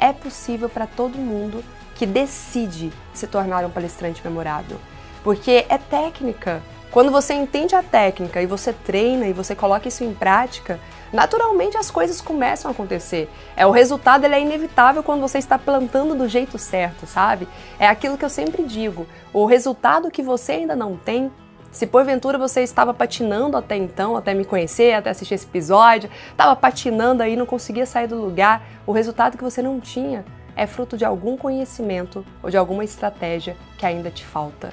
É 0.00 0.14
possível 0.14 0.70
para 0.70 0.86
todo 0.86 1.18
mundo 1.18 1.62
que 1.94 2.06
decide 2.06 2.90
se 3.12 3.26
tornar 3.26 3.66
um 3.66 3.70
palestrante 3.70 4.22
memorável. 4.24 4.78
Porque 5.22 5.66
é 5.68 5.76
técnica. 5.76 6.62
Quando 6.90 7.10
você 7.10 7.34
entende 7.34 7.74
a 7.74 7.82
técnica 7.82 8.42
e 8.42 8.46
você 8.46 8.72
treina 8.72 9.26
e 9.26 9.32
você 9.32 9.54
coloca 9.54 9.88
isso 9.88 10.02
em 10.02 10.12
prática, 10.12 10.80
naturalmente 11.12 11.76
as 11.76 11.90
coisas 11.90 12.20
começam 12.20 12.70
a 12.70 12.72
acontecer. 12.72 13.28
É 13.56 13.66
o 13.66 13.70
resultado 13.70 14.24
ele 14.24 14.34
é 14.34 14.40
inevitável 14.40 15.02
quando 15.02 15.20
você 15.20 15.38
está 15.38 15.58
plantando 15.58 16.14
do 16.14 16.28
jeito 16.28 16.58
certo, 16.58 17.06
sabe? 17.06 17.46
É 17.78 17.86
aquilo 17.86 18.16
que 18.16 18.24
eu 18.24 18.30
sempre 18.30 18.62
digo. 18.62 19.06
O 19.32 19.44
resultado 19.44 20.10
que 20.10 20.22
você 20.22 20.52
ainda 20.52 20.74
não 20.74 20.96
tem 20.96 21.30
se 21.70 21.86
porventura 21.86 22.36
você 22.36 22.60
estava 22.62 22.92
patinando 22.92 23.56
até 23.56 23.76
então, 23.76 24.14
até 24.14 24.34
me 24.34 24.44
conhecer, 24.44 24.92
até 24.92 25.08
assistir 25.08 25.34
esse 25.34 25.46
episódio, 25.46 26.10
estava 26.30 26.54
patinando 26.54 27.22
aí, 27.22 27.34
não 27.34 27.46
conseguia 27.46 27.86
sair 27.86 28.06
do 28.06 28.20
lugar, 28.20 28.62
o 28.86 28.92
resultado 28.92 29.38
que 29.38 29.42
você 29.42 29.62
não 29.62 29.80
tinha 29.80 30.22
é 30.54 30.66
fruto 30.66 30.98
de 30.98 31.04
algum 31.04 31.34
conhecimento 31.34 32.24
ou 32.42 32.50
de 32.50 32.58
alguma 32.58 32.84
estratégia 32.84 33.56
que 33.78 33.86
ainda 33.86 34.10
te 34.10 34.24
falta. 34.24 34.70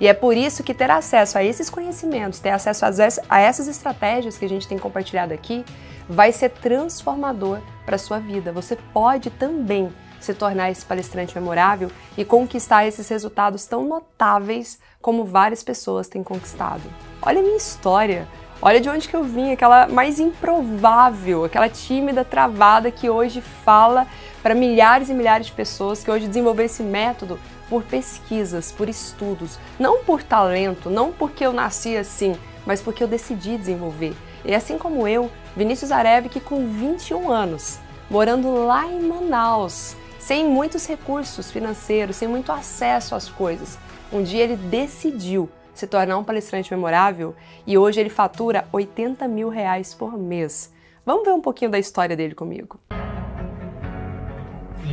E 0.00 0.06
é 0.06 0.14
por 0.14 0.36
isso 0.36 0.62
que 0.62 0.74
ter 0.74 0.90
acesso 0.90 1.38
a 1.38 1.44
esses 1.44 1.70
conhecimentos, 1.70 2.38
ter 2.38 2.50
acesso 2.50 2.84
a 3.28 3.40
essas 3.40 3.66
estratégias 3.66 4.36
que 4.36 4.44
a 4.44 4.48
gente 4.48 4.68
tem 4.68 4.78
compartilhado 4.78 5.32
aqui, 5.32 5.64
vai 6.08 6.32
ser 6.32 6.50
transformador 6.50 7.60
para 7.84 7.96
a 7.96 7.98
sua 7.98 8.18
vida. 8.18 8.52
Você 8.52 8.76
pode 8.92 9.30
também 9.30 9.92
se 10.20 10.34
tornar 10.34 10.70
esse 10.70 10.84
palestrante 10.84 11.34
memorável 11.38 11.90
e 12.16 12.24
conquistar 12.24 12.86
esses 12.86 13.08
resultados 13.08 13.66
tão 13.66 13.84
notáveis 13.84 14.78
como 15.00 15.24
várias 15.24 15.62
pessoas 15.62 16.08
têm 16.08 16.22
conquistado. 16.22 16.82
Olha 17.22 17.40
a 17.40 17.42
minha 17.42 17.56
história. 17.56 18.26
Olha 18.60 18.80
de 18.80 18.88
onde 18.88 19.06
que 19.06 19.14
eu 19.14 19.22
vim, 19.22 19.52
aquela 19.52 19.86
mais 19.86 20.18
improvável, 20.18 21.44
aquela 21.44 21.68
tímida, 21.68 22.24
travada 22.24 22.90
que 22.90 23.08
hoje 23.10 23.42
fala 23.42 24.06
para 24.42 24.54
milhares 24.54 25.10
e 25.10 25.14
milhares 25.14 25.48
de 25.48 25.52
pessoas, 25.52 26.02
que 26.02 26.10
hoje 26.10 26.26
desenvolveu 26.26 26.64
esse 26.64 26.82
método 26.82 27.38
por 27.68 27.82
pesquisas, 27.82 28.72
por 28.72 28.88
estudos, 28.88 29.58
não 29.78 30.04
por 30.04 30.22
talento, 30.22 30.88
não 30.90 31.12
porque 31.12 31.44
eu 31.44 31.52
nasci 31.52 31.96
assim, 31.96 32.36
mas 32.64 32.80
porque 32.80 33.02
eu 33.02 33.08
decidi 33.08 33.56
desenvolver. 33.56 34.14
E 34.44 34.54
assim 34.54 34.78
como 34.78 35.06
eu, 35.08 35.30
Vinícius 35.56 35.90
Arev, 35.90 36.28
que 36.28 36.40
com 36.40 36.66
21 36.68 37.30
anos, 37.30 37.78
morando 38.10 38.64
lá 38.64 38.86
em 38.86 39.00
Manaus, 39.00 39.96
sem 40.18 40.44
muitos 40.44 40.86
recursos 40.86 41.50
financeiros, 41.50 42.16
sem 42.16 42.28
muito 42.28 42.52
acesso 42.52 43.14
às 43.14 43.28
coisas, 43.28 43.78
um 44.12 44.22
dia 44.22 44.44
ele 44.44 44.56
decidiu 44.56 45.48
se 45.74 45.86
tornar 45.86 46.16
um 46.16 46.24
palestrante 46.24 46.72
memorável 46.72 47.34
e 47.66 47.76
hoje 47.76 48.00
ele 48.00 48.08
fatura 48.08 48.66
80 48.72 49.28
mil 49.28 49.48
reais 49.48 49.92
por 49.92 50.16
mês. 50.16 50.72
Vamos 51.04 51.24
ver 51.24 51.32
um 51.32 51.40
pouquinho 51.40 51.70
da 51.70 51.78
história 51.78 52.16
dele 52.16 52.34
comigo. 52.34 52.80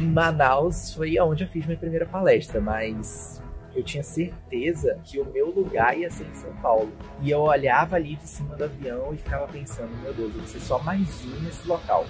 Em 0.04 0.08
Manaus 0.08 0.94
foi 0.94 1.18
onde 1.18 1.46
eu 1.46 1.48
fiz 1.48 1.66
minha 1.66 1.78
primeira 1.78 2.06
palestra, 2.06 2.60
mas 2.60 3.42
eu 3.74 3.82
tinha 3.82 4.04
certeza 4.04 5.00
que 5.02 5.18
o 5.18 5.24
meu 5.32 5.50
lugar 5.50 5.98
ia 5.98 6.12
ser 6.12 6.26
em 6.26 6.34
São 6.34 6.54
Paulo. 6.58 6.92
E 7.22 7.32
eu 7.32 7.40
olhava 7.40 7.96
ali 7.96 8.18
de 8.18 8.28
cima 8.28 8.54
do 8.58 8.66
avião 8.66 9.14
e 9.14 9.18
ficava 9.18 9.48
pensando, 9.48 9.96
meu 10.02 10.14
Deus, 10.14 10.34
eu 10.34 10.40
vou 10.40 10.46
ser 10.46 10.60
só 10.60 10.78
mais 10.80 11.08
um 11.24 11.40
nesse 11.40 11.66
local. 11.66 12.06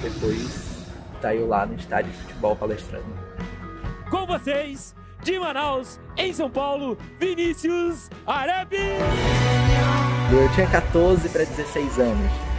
Depois 0.00 0.88
tá 1.20 1.34
eu 1.34 1.46
lá 1.46 1.66
no 1.66 1.74
estádio 1.74 2.10
de 2.10 2.16
futebol 2.16 2.56
palestrando. 2.56 3.04
Com 4.08 4.24
vocês, 4.26 4.94
de 5.22 5.38
Manaus, 5.38 6.00
em 6.16 6.32
São 6.32 6.48
Paulo, 6.48 6.96
Vinícius 7.20 8.08
Areb! 8.26 8.72
Eu 10.32 10.50
tinha 10.54 10.66
14 10.68 11.28
para 11.28 11.44
16 11.44 11.98
anos. 11.98 12.51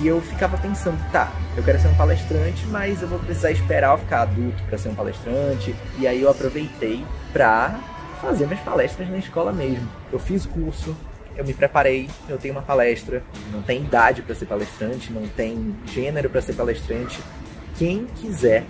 E 0.00 0.06
eu 0.06 0.20
ficava 0.22 0.56
pensando, 0.56 0.98
tá, 1.12 1.30
eu 1.54 1.62
quero 1.62 1.78
ser 1.78 1.88
um 1.88 1.94
palestrante, 1.94 2.66
mas 2.66 3.02
eu 3.02 3.08
vou 3.08 3.18
precisar 3.18 3.50
esperar 3.50 3.92
eu 3.92 3.98
ficar 3.98 4.22
adulto 4.22 4.62
para 4.62 4.78
ser 4.78 4.88
um 4.88 4.94
palestrante. 4.94 5.74
E 5.98 6.06
aí 6.06 6.22
eu 6.22 6.30
aproveitei 6.30 7.04
para 7.34 7.78
fazer 8.20 8.46
minhas 8.46 8.62
palestras 8.62 9.10
na 9.10 9.18
escola 9.18 9.52
mesmo. 9.52 9.86
Eu 10.10 10.18
fiz 10.18 10.46
curso, 10.46 10.96
eu 11.36 11.44
me 11.44 11.52
preparei, 11.52 12.08
eu 12.28 12.38
tenho 12.38 12.54
uma 12.54 12.62
palestra, 12.62 13.22
não 13.52 13.60
tem 13.60 13.82
idade 13.82 14.22
para 14.22 14.34
ser 14.34 14.46
palestrante, 14.46 15.12
não 15.12 15.26
tem 15.28 15.76
gênero 15.86 16.30
para 16.30 16.40
ser 16.40 16.54
palestrante. 16.54 17.20
Quem 17.76 18.06
quiser, 18.06 18.64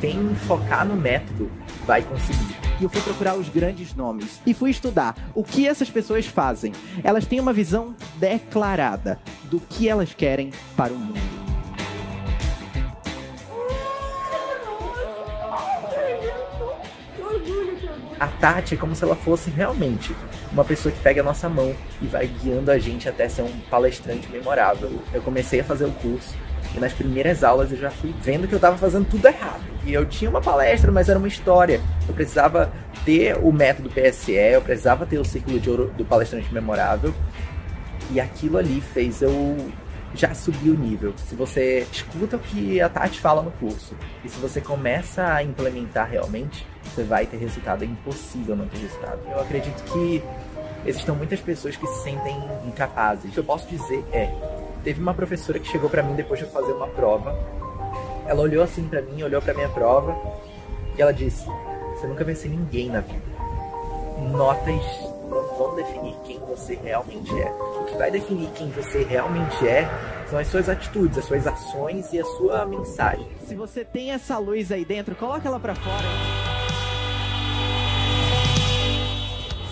quem 0.00 0.34
focar 0.46 0.86
no 0.86 0.94
método, 0.94 1.50
vai 1.86 2.02
conseguir. 2.02 2.65
E 2.78 2.84
eu 2.84 2.90
fui 2.90 3.00
procurar 3.00 3.36
os 3.36 3.48
grandes 3.48 3.94
nomes 3.94 4.40
e 4.46 4.52
fui 4.52 4.70
estudar 4.70 5.16
o 5.34 5.42
que 5.42 5.66
essas 5.66 5.88
pessoas 5.88 6.26
fazem. 6.26 6.72
Elas 7.02 7.26
têm 7.26 7.40
uma 7.40 7.52
visão 7.52 7.94
declarada 8.16 9.18
do 9.44 9.58
que 9.58 9.88
elas 9.88 10.12
querem 10.12 10.52
para 10.76 10.92
o 10.92 10.98
mundo. 10.98 11.46
A 18.18 18.26
Tati 18.28 18.74
é 18.74 18.76
como 18.78 18.94
se 18.94 19.04
ela 19.04 19.14
fosse 19.14 19.50
realmente 19.50 20.14
uma 20.50 20.64
pessoa 20.64 20.90
que 20.90 21.00
pega 21.00 21.20
a 21.20 21.24
nossa 21.24 21.50
mão 21.50 21.74
e 22.00 22.06
vai 22.06 22.26
guiando 22.26 22.70
a 22.70 22.78
gente 22.78 23.08
até 23.08 23.28
ser 23.28 23.42
um 23.42 23.60
palestrante 23.70 24.28
memorável. 24.30 24.90
Eu 25.12 25.20
comecei 25.20 25.60
a 25.60 25.64
fazer 25.64 25.84
o 25.84 25.92
curso 25.92 26.34
e 26.74 26.80
nas 26.80 26.92
primeiras 26.92 27.44
aulas 27.44 27.70
eu 27.70 27.78
já 27.78 27.90
fui 27.90 28.14
vendo 28.22 28.46
que 28.46 28.54
eu 28.54 28.58
estava 28.58 28.76
fazendo 28.76 29.06
tudo 29.08 29.26
errado. 29.26 29.62
E 29.84 29.92
eu 29.92 30.04
tinha 30.04 30.28
uma 30.28 30.40
palestra, 30.40 30.90
mas 30.90 31.08
era 31.08 31.18
uma 31.18 31.28
história. 31.28 31.80
Eu 32.08 32.14
precisava 32.14 32.72
ter 33.04 33.36
o 33.36 33.52
método 33.52 33.88
PSE, 33.88 34.32
eu 34.32 34.60
precisava 34.60 35.06
ter 35.06 35.18
o 35.18 35.24
círculo 35.24 35.60
de 35.60 35.70
ouro 35.70 35.92
do 35.96 36.04
palestrante 36.04 36.52
memorável. 36.52 37.14
E 38.10 38.20
aquilo 38.20 38.58
ali 38.58 38.80
fez 38.80 39.22
eu 39.22 39.56
já 40.14 40.34
subir 40.34 40.70
o 40.70 40.74
nível. 40.74 41.14
Se 41.16 41.34
você 41.34 41.86
escuta 41.92 42.36
o 42.36 42.38
que 42.38 42.80
a 42.80 42.88
Tati 42.88 43.20
fala 43.20 43.42
no 43.42 43.50
curso 43.52 43.94
e 44.24 44.28
se 44.28 44.38
você 44.38 44.60
começa 44.60 45.26
a 45.26 45.42
implementar 45.42 46.08
realmente, 46.08 46.66
você 46.82 47.02
vai 47.02 47.26
ter 47.26 47.36
resultado. 47.36 47.82
É 47.82 47.86
impossível 47.86 48.56
não 48.56 48.66
ter 48.66 48.78
resultado. 48.78 49.20
Eu 49.30 49.40
acredito 49.40 49.82
que 49.92 50.22
existam 50.84 51.14
muitas 51.14 51.40
pessoas 51.40 51.76
que 51.76 51.86
se 51.86 52.02
sentem 52.02 52.36
incapazes. 52.66 53.30
O 53.30 53.32
que 53.32 53.38
eu 53.38 53.44
posso 53.44 53.68
dizer 53.68 54.04
é, 54.12 54.30
teve 54.86 55.00
uma 55.00 55.12
professora 55.12 55.58
que 55.58 55.66
chegou 55.66 55.90
para 55.90 56.00
mim 56.00 56.14
depois 56.14 56.38
de 56.38 56.46
eu 56.46 56.52
fazer 56.52 56.72
uma 56.72 56.86
prova. 56.86 57.36
Ela 58.24 58.40
olhou 58.40 58.62
assim 58.62 58.86
para 58.86 59.02
mim, 59.02 59.20
olhou 59.20 59.42
para 59.42 59.52
minha 59.52 59.68
prova 59.68 60.16
e 60.96 61.02
ela 61.02 61.12
disse: 61.12 61.44
"Você 61.96 62.06
nunca 62.06 62.24
vai 62.24 62.36
ser 62.36 62.50
ninguém 62.50 62.88
na 62.88 63.00
vida. 63.00 63.20
Notas 64.30 64.84
não 65.28 65.42
vão 65.58 65.74
definir 65.74 66.14
quem 66.24 66.38
você 66.38 66.76
realmente 66.76 67.32
é. 67.36 67.50
O 67.80 67.84
que 67.84 67.96
vai 67.96 68.12
definir 68.12 68.48
quem 68.50 68.70
você 68.70 69.02
realmente 69.02 69.66
é 69.66 69.88
são 70.30 70.38
as 70.38 70.46
suas 70.46 70.68
atitudes, 70.68 71.18
as 71.18 71.24
suas 71.24 71.44
ações 71.48 72.12
e 72.12 72.20
a 72.20 72.24
sua 72.24 72.64
mensagem. 72.64 73.26
Se 73.44 73.56
você 73.56 73.84
tem 73.84 74.12
essa 74.12 74.38
luz 74.38 74.70
aí 74.70 74.84
dentro, 74.84 75.16
coloca 75.16 75.48
ela 75.48 75.58
para 75.58 75.74
fora. 75.74 76.06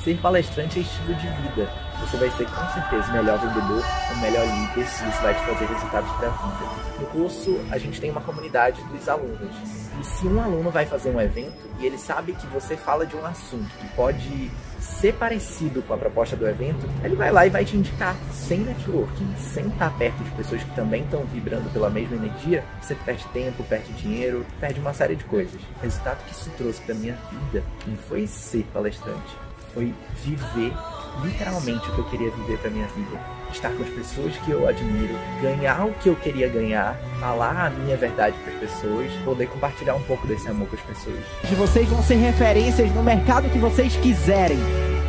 Ser 0.02 0.18
palestrante 0.18 0.80
é 0.80 0.82
estilo 0.82 1.14
de 1.14 1.28
vida. 1.28 1.93
Você 2.04 2.18
vai 2.18 2.30
ser 2.32 2.46
com 2.46 2.66
certeza 2.68 3.08
o 3.08 3.12
melhor 3.12 3.38
vendedor, 3.38 3.82
o 4.12 4.18
melhor 4.18 4.44
líder 4.46 4.78
e 4.78 4.80
isso 4.82 5.22
vai 5.22 5.34
te 5.34 5.44
trazer 5.44 5.64
resultados 5.64 6.12
para 6.12 6.28
a 6.28 6.30
vida. 6.30 6.84
No 7.00 7.06
curso, 7.06 7.60
a 7.70 7.78
gente 7.78 7.98
tem 7.98 8.10
uma 8.10 8.20
comunidade 8.20 8.82
dos 8.84 9.08
alunos. 9.08 9.56
E 9.98 10.04
se 10.04 10.26
um 10.26 10.40
aluno 10.40 10.70
vai 10.70 10.84
fazer 10.84 11.10
um 11.10 11.20
evento 11.20 11.70
e 11.80 11.86
ele 11.86 11.96
sabe 11.96 12.34
que 12.34 12.46
você 12.48 12.76
fala 12.76 13.06
de 13.06 13.16
um 13.16 13.24
assunto 13.24 13.68
que 13.78 13.88
pode 13.96 14.50
ser 14.78 15.14
parecido 15.14 15.82
com 15.82 15.94
a 15.94 15.96
proposta 15.96 16.36
do 16.36 16.46
evento, 16.46 16.86
ele 17.02 17.16
vai 17.16 17.32
lá 17.32 17.46
e 17.46 17.50
vai 17.50 17.64
te 17.64 17.76
indicar. 17.76 18.14
Sem 18.32 18.60
networking, 18.60 19.34
sem 19.38 19.66
estar 19.68 19.90
perto 19.96 20.22
de 20.22 20.30
pessoas 20.32 20.62
que 20.62 20.74
também 20.74 21.02
estão 21.04 21.24
vibrando 21.24 21.72
pela 21.72 21.88
mesma 21.88 22.16
energia, 22.16 22.62
você 22.82 22.94
perde 22.94 23.26
tempo, 23.28 23.64
perde 23.64 23.90
dinheiro, 23.94 24.44
perde 24.60 24.78
uma 24.78 24.92
série 24.92 25.16
de 25.16 25.24
coisas. 25.24 25.60
O 25.78 25.82
resultado 25.82 26.22
que 26.26 26.32
isso 26.32 26.50
trouxe 26.58 26.82
para 26.82 26.94
minha 26.94 27.16
vida 27.30 27.64
não 27.86 27.96
foi 27.96 28.26
ser 28.26 28.64
palestrante, 28.72 29.36
foi 29.72 29.94
viver 30.22 30.72
literalmente 31.22 31.88
o 31.88 31.94
que 31.94 31.98
eu 31.98 32.04
queria 32.04 32.30
viver 32.30 32.58
para 32.58 32.70
minha 32.70 32.86
vida. 32.88 33.20
Estar 33.50 33.70
com 33.70 33.82
as 33.82 33.88
pessoas 33.90 34.36
que 34.38 34.50
eu 34.50 34.66
admiro, 34.66 35.14
ganhar 35.40 35.86
o 35.86 35.92
que 35.94 36.08
eu 36.08 36.16
queria 36.16 36.48
ganhar, 36.48 36.98
falar 37.20 37.66
a 37.66 37.70
minha 37.70 37.96
verdade 37.96 38.36
para 38.38 38.52
as 38.52 38.58
pessoas, 38.58 39.12
poder 39.24 39.46
compartilhar 39.46 39.94
um 39.94 40.02
pouco 40.02 40.26
desse 40.26 40.48
amor 40.48 40.68
com 40.68 40.76
as 40.76 40.82
pessoas. 40.82 41.20
Vocês 41.56 41.88
vão 41.88 42.02
ser 42.02 42.16
referências 42.16 42.92
no 42.92 43.02
mercado 43.02 43.48
que 43.50 43.58
vocês 43.58 43.96
quiserem, 43.96 44.58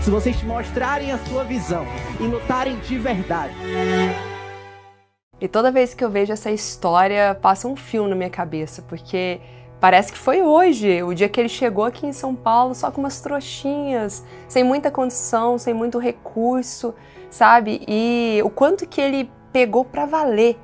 se 0.01 0.11
vocês 0.11 0.41
mostrarem 0.43 1.11
a 1.11 1.17
sua 1.17 1.43
visão 1.43 1.85
e 2.19 2.23
lutarem 2.23 2.77
de 2.79 2.97
verdade. 2.99 3.55
E 5.41 5.47
toda 5.47 5.71
vez 5.71 5.93
que 5.93 6.03
eu 6.03 6.09
vejo 6.09 6.31
essa 6.31 6.51
história, 6.51 7.35
passa 7.35 7.67
um 7.67 7.75
fio 7.75 8.07
na 8.07 8.15
minha 8.15 8.29
cabeça, 8.29 8.81
porque 8.83 9.41
Parece 9.85 10.11
que 10.11 10.17
foi 10.17 10.41
hoje, 10.41 11.03
o 11.03 11.13
dia 11.13 11.29
que 11.29 11.39
ele 11.39 11.47
chegou 11.47 11.83
aqui 11.83 12.07
em 12.07 12.11
São 12.11 12.33
Paulo 12.33 12.73
só 12.73 12.89
com 12.89 13.01
umas 13.01 13.21
trouxinhas, 13.21 14.25
sem 14.47 14.63
muita 14.63 14.89
condição, 14.89 15.59
sem 15.59 15.75
muito 15.75 15.99
recurso, 15.99 16.95
sabe? 17.29 17.83
E 17.87 18.41
o 18.43 18.49
quanto 18.49 18.87
que 18.87 18.99
ele 18.99 19.29
pegou 19.53 19.85
para 19.85 20.07
valer 20.07 20.57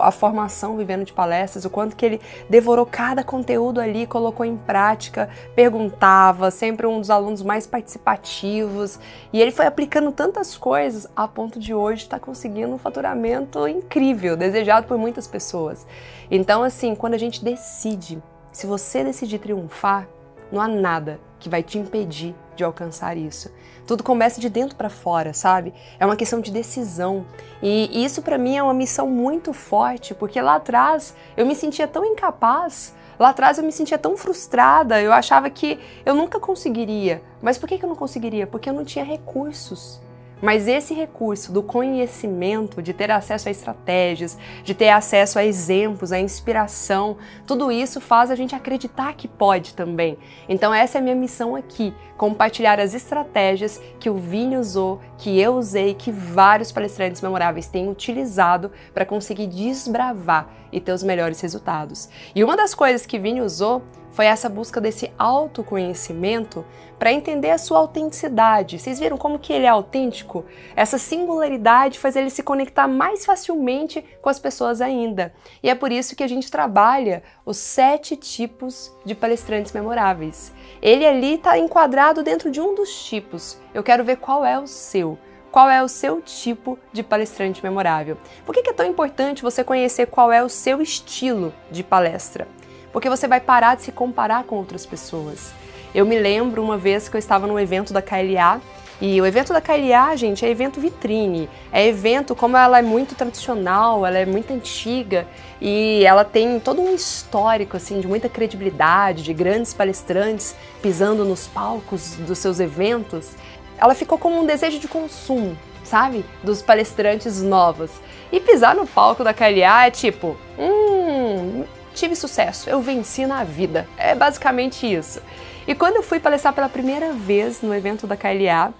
a 0.00 0.12
formação 0.12 0.76
vivendo 0.76 1.04
de 1.04 1.12
palestras, 1.12 1.64
o 1.64 1.70
quanto 1.70 1.96
que 1.96 2.06
ele 2.06 2.20
devorou 2.48 2.86
cada 2.86 3.24
conteúdo 3.24 3.80
ali, 3.80 4.06
colocou 4.06 4.46
em 4.46 4.56
prática, 4.56 5.28
perguntava, 5.56 6.48
sempre 6.52 6.86
um 6.86 7.00
dos 7.00 7.10
alunos 7.10 7.42
mais 7.42 7.66
participativos, 7.66 9.00
e 9.32 9.42
ele 9.42 9.50
foi 9.50 9.66
aplicando 9.66 10.12
tantas 10.12 10.56
coisas 10.56 11.04
a 11.16 11.26
ponto 11.26 11.58
de 11.58 11.74
hoje 11.74 12.04
estar 12.04 12.20
tá 12.20 12.24
conseguindo 12.24 12.72
um 12.72 12.78
faturamento 12.78 13.66
incrível, 13.66 14.36
desejado 14.36 14.86
por 14.86 14.96
muitas 14.96 15.26
pessoas. 15.26 15.84
Então, 16.30 16.62
assim, 16.62 16.94
quando 16.94 17.14
a 17.14 17.18
gente 17.18 17.44
decide 17.44 18.22
se 18.52 18.66
você 18.66 19.04
decidir 19.04 19.38
triunfar, 19.38 20.08
não 20.50 20.60
há 20.60 20.68
nada 20.68 21.20
que 21.38 21.48
vai 21.48 21.62
te 21.62 21.78
impedir 21.78 22.34
de 22.56 22.64
alcançar 22.64 23.16
isso. 23.16 23.50
Tudo 23.86 24.02
começa 24.02 24.40
de 24.40 24.48
dentro 24.48 24.76
para 24.76 24.90
fora, 24.90 25.32
sabe? 25.32 25.72
É 25.98 26.04
uma 26.04 26.16
questão 26.16 26.40
de 26.40 26.50
decisão. 26.50 27.24
E 27.62 28.04
isso 28.04 28.20
para 28.20 28.36
mim 28.36 28.56
é 28.56 28.62
uma 28.62 28.74
missão 28.74 29.08
muito 29.08 29.52
forte, 29.52 30.14
porque 30.14 30.40
lá 30.40 30.56
atrás 30.56 31.14
eu 31.36 31.46
me 31.46 31.54
sentia 31.54 31.86
tão 31.86 32.04
incapaz, 32.04 32.94
lá 33.18 33.30
atrás 33.30 33.58
eu 33.58 33.64
me 33.64 33.72
sentia 33.72 33.98
tão 33.98 34.16
frustrada, 34.16 35.00
eu 35.00 35.12
achava 35.12 35.48
que 35.48 35.78
eu 36.04 36.14
nunca 36.14 36.40
conseguiria. 36.40 37.22
Mas 37.40 37.56
por 37.56 37.68
que 37.68 37.82
eu 37.82 37.88
não 37.88 37.96
conseguiria? 37.96 38.46
Porque 38.46 38.68
eu 38.68 38.74
não 38.74 38.84
tinha 38.84 39.04
recursos. 39.04 40.00
Mas 40.40 40.68
esse 40.68 40.94
recurso 40.94 41.52
do 41.52 41.62
conhecimento, 41.62 42.80
de 42.80 42.92
ter 42.92 43.10
acesso 43.10 43.48
a 43.48 43.50
estratégias, 43.50 44.38
de 44.62 44.74
ter 44.74 44.90
acesso 44.90 45.38
a 45.38 45.44
exemplos, 45.44 46.12
a 46.12 46.20
inspiração, 46.20 47.16
tudo 47.46 47.72
isso 47.72 48.00
faz 48.00 48.30
a 48.30 48.36
gente 48.36 48.54
acreditar 48.54 49.14
que 49.14 49.26
pode 49.26 49.74
também. 49.74 50.16
Então 50.48 50.72
essa 50.72 50.98
é 50.98 51.00
a 51.00 51.02
minha 51.02 51.16
missão 51.16 51.56
aqui, 51.56 51.92
compartilhar 52.16 52.78
as 52.78 52.94
estratégias 52.94 53.80
que 53.98 54.08
o 54.08 54.14
Vini 54.14 54.56
usou, 54.56 55.00
que 55.16 55.40
eu 55.40 55.54
usei, 55.54 55.94
que 55.94 56.12
vários 56.12 56.70
palestrantes 56.70 57.20
memoráveis 57.20 57.66
têm 57.66 57.88
utilizado 57.88 58.70
para 58.94 59.04
conseguir 59.04 59.46
desbravar 59.46 60.48
e 60.70 60.80
ter 60.80 60.92
os 60.92 61.02
melhores 61.02 61.40
resultados. 61.40 62.08
E 62.34 62.44
uma 62.44 62.56
das 62.56 62.74
coisas 62.74 63.06
que 63.06 63.18
Vini 63.18 63.40
usou 63.40 63.82
foi 64.10 64.26
essa 64.26 64.48
busca 64.48 64.80
desse 64.80 65.12
autoconhecimento 65.18 66.64
para 66.98 67.12
entender 67.12 67.50
a 67.50 67.58
sua 67.58 67.78
autenticidade. 67.78 68.78
Vocês 68.78 68.98
viram 68.98 69.16
como 69.16 69.38
que 69.38 69.52
ele 69.52 69.66
é 69.66 69.68
autêntico? 69.68 70.44
Essa 70.74 70.98
singularidade 70.98 71.98
faz 71.98 72.16
ele 72.16 72.30
se 72.30 72.42
conectar 72.42 72.88
mais 72.88 73.24
facilmente 73.24 74.04
com 74.20 74.28
as 74.28 74.38
pessoas 74.38 74.80
ainda. 74.80 75.32
E 75.62 75.70
é 75.70 75.74
por 75.74 75.92
isso 75.92 76.16
que 76.16 76.24
a 76.24 76.28
gente 76.28 76.50
trabalha 76.50 77.22
os 77.46 77.56
sete 77.58 78.16
tipos 78.16 78.92
de 79.04 79.14
palestrantes 79.14 79.72
memoráveis. 79.72 80.52
Ele 80.82 81.06
ali 81.06 81.34
está 81.34 81.56
enquadrado 81.56 82.22
dentro 82.22 82.50
de 82.50 82.60
um 82.60 82.74
dos 82.74 83.04
tipos. 83.04 83.58
Eu 83.72 83.82
quero 83.82 84.04
ver 84.04 84.16
qual 84.16 84.44
é 84.44 84.58
o 84.58 84.66
seu. 84.66 85.18
Qual 85.50 85.70
é 85.70 85.82
o 85.82 85.88
seu 85.88 86.20
tipo 86.20 86.78
de 86.92 87.02
palestrante 87.02 87.62
memorável? 87.62 88.18
Por 88.44 88.54
que 88.54 88.68
é 88.68 88.72
tão 88.72 88.84
importante 88.84 89.42
você 89.42 89.64
conhecer 89.64 90.06
qual 90.06 90.30
é 90.30 90.42
o 90.42 90.48
seu 90.48 90.82
estilo 90.82 91.54
de 91.70 91.82
palestra? 91.82 92.46
Porque 92.92 93.08
você 93.08 93.28
vai 93.28 93.40
parar 93.40 93.76
de 93.76 93.82
se 93.82 93.92
comparar 93.92 94.44
com 94.44 94.56
outras 94.56 94.86
pessoas. 94.86 95.52
Eu 95.94 96.04
me 96.04 96.18
lembro 96.18 96.62
uma 96.62 96.76
vez 96.76 97.08
que 97.08 97.16
eu 97.16 97.18
estava 97.18 97.46
num 97.46 97.58
evento 97.58 97.92
da 97.92 98.02
KLA 98.02 98.60
e 99.00 99.20
o 99.20 99.26
evento 99.26 99.52
da 99.52 99.60
KLA, 99.60 100.16
gente, 100.16 100.44
é 100.44 100.50
evento 100.50 100.80
vitrine. 100.80 101.48
É 101.72 101.86
evento, 101.86 102.34
como 102.34 102.56
ela 102.56 102.80
é 102.80 102.82
muito 102.82 103.14
tradicional, 103.14 104.04
ela 104.04 104.18
é 104.18 104.26
muito 104.26 104.52
antiga 104.52 105.26
e 105.60 106.04
ela 106.04 106.24
tem 106.24 106.58
todo 106.58 106.82
um 106.82 106.92
histórico, 106.92 107.76
assim, 107.76 108.00
de 108.00 108.08
muita 108.08 108.28
credibilidade, 108.28 109.22
de 109.22 109.32
grandes 109.32 109.72
palestrantes 109.72 110.56
pisando 110.82 111.24
nos 111.24 111.46
palcos 111.46 112.16
dos 112.16 112.38
seus 112.38 112.58
eventos. 112.58 113.30
Ela 113.78 113.94
ficou 113.94 114.18
como 114.18 114.40
um 114.40 114.46
desejo 114.46 114.80
de 114.80 114.88
consumo, 114.88 115.56
sabe? 115.84 116.24
Dos 116.42 116.60
palestrantes 116.60 117.40
novos. 117.40 117.92
E 118.32 118.40
pisar 118.40 118.74
no 118.74 118.84
palco 118.84 119.22
da 119.22 119.32
KLA 119.32 119.86
é 119.86 119.90
tipo, 119.92 120.36
hum, 120.58 121.64
tive 121.98 122.14
sucesso, 122.14 122.70
eu 122.70 122.80
venci 122.80 123.26
na 123.26 123.44
vida. 123.44 123.86
É 123.96 124.14
basicamente 124.14 124.86
isso. 124.86 125.20
E 125.66 125.74
quando 125.74 125.96
eu 125.96 126.02
fui 126.02 126.20
palestrar 126.20 126.54
pela 126.54 126.68
primeira 126.68 127.12
vez 127.12 127.60
no 127.60 127.74
evento 127.74 128.06
da 128.06 128.16
KLA, 128.16 128.72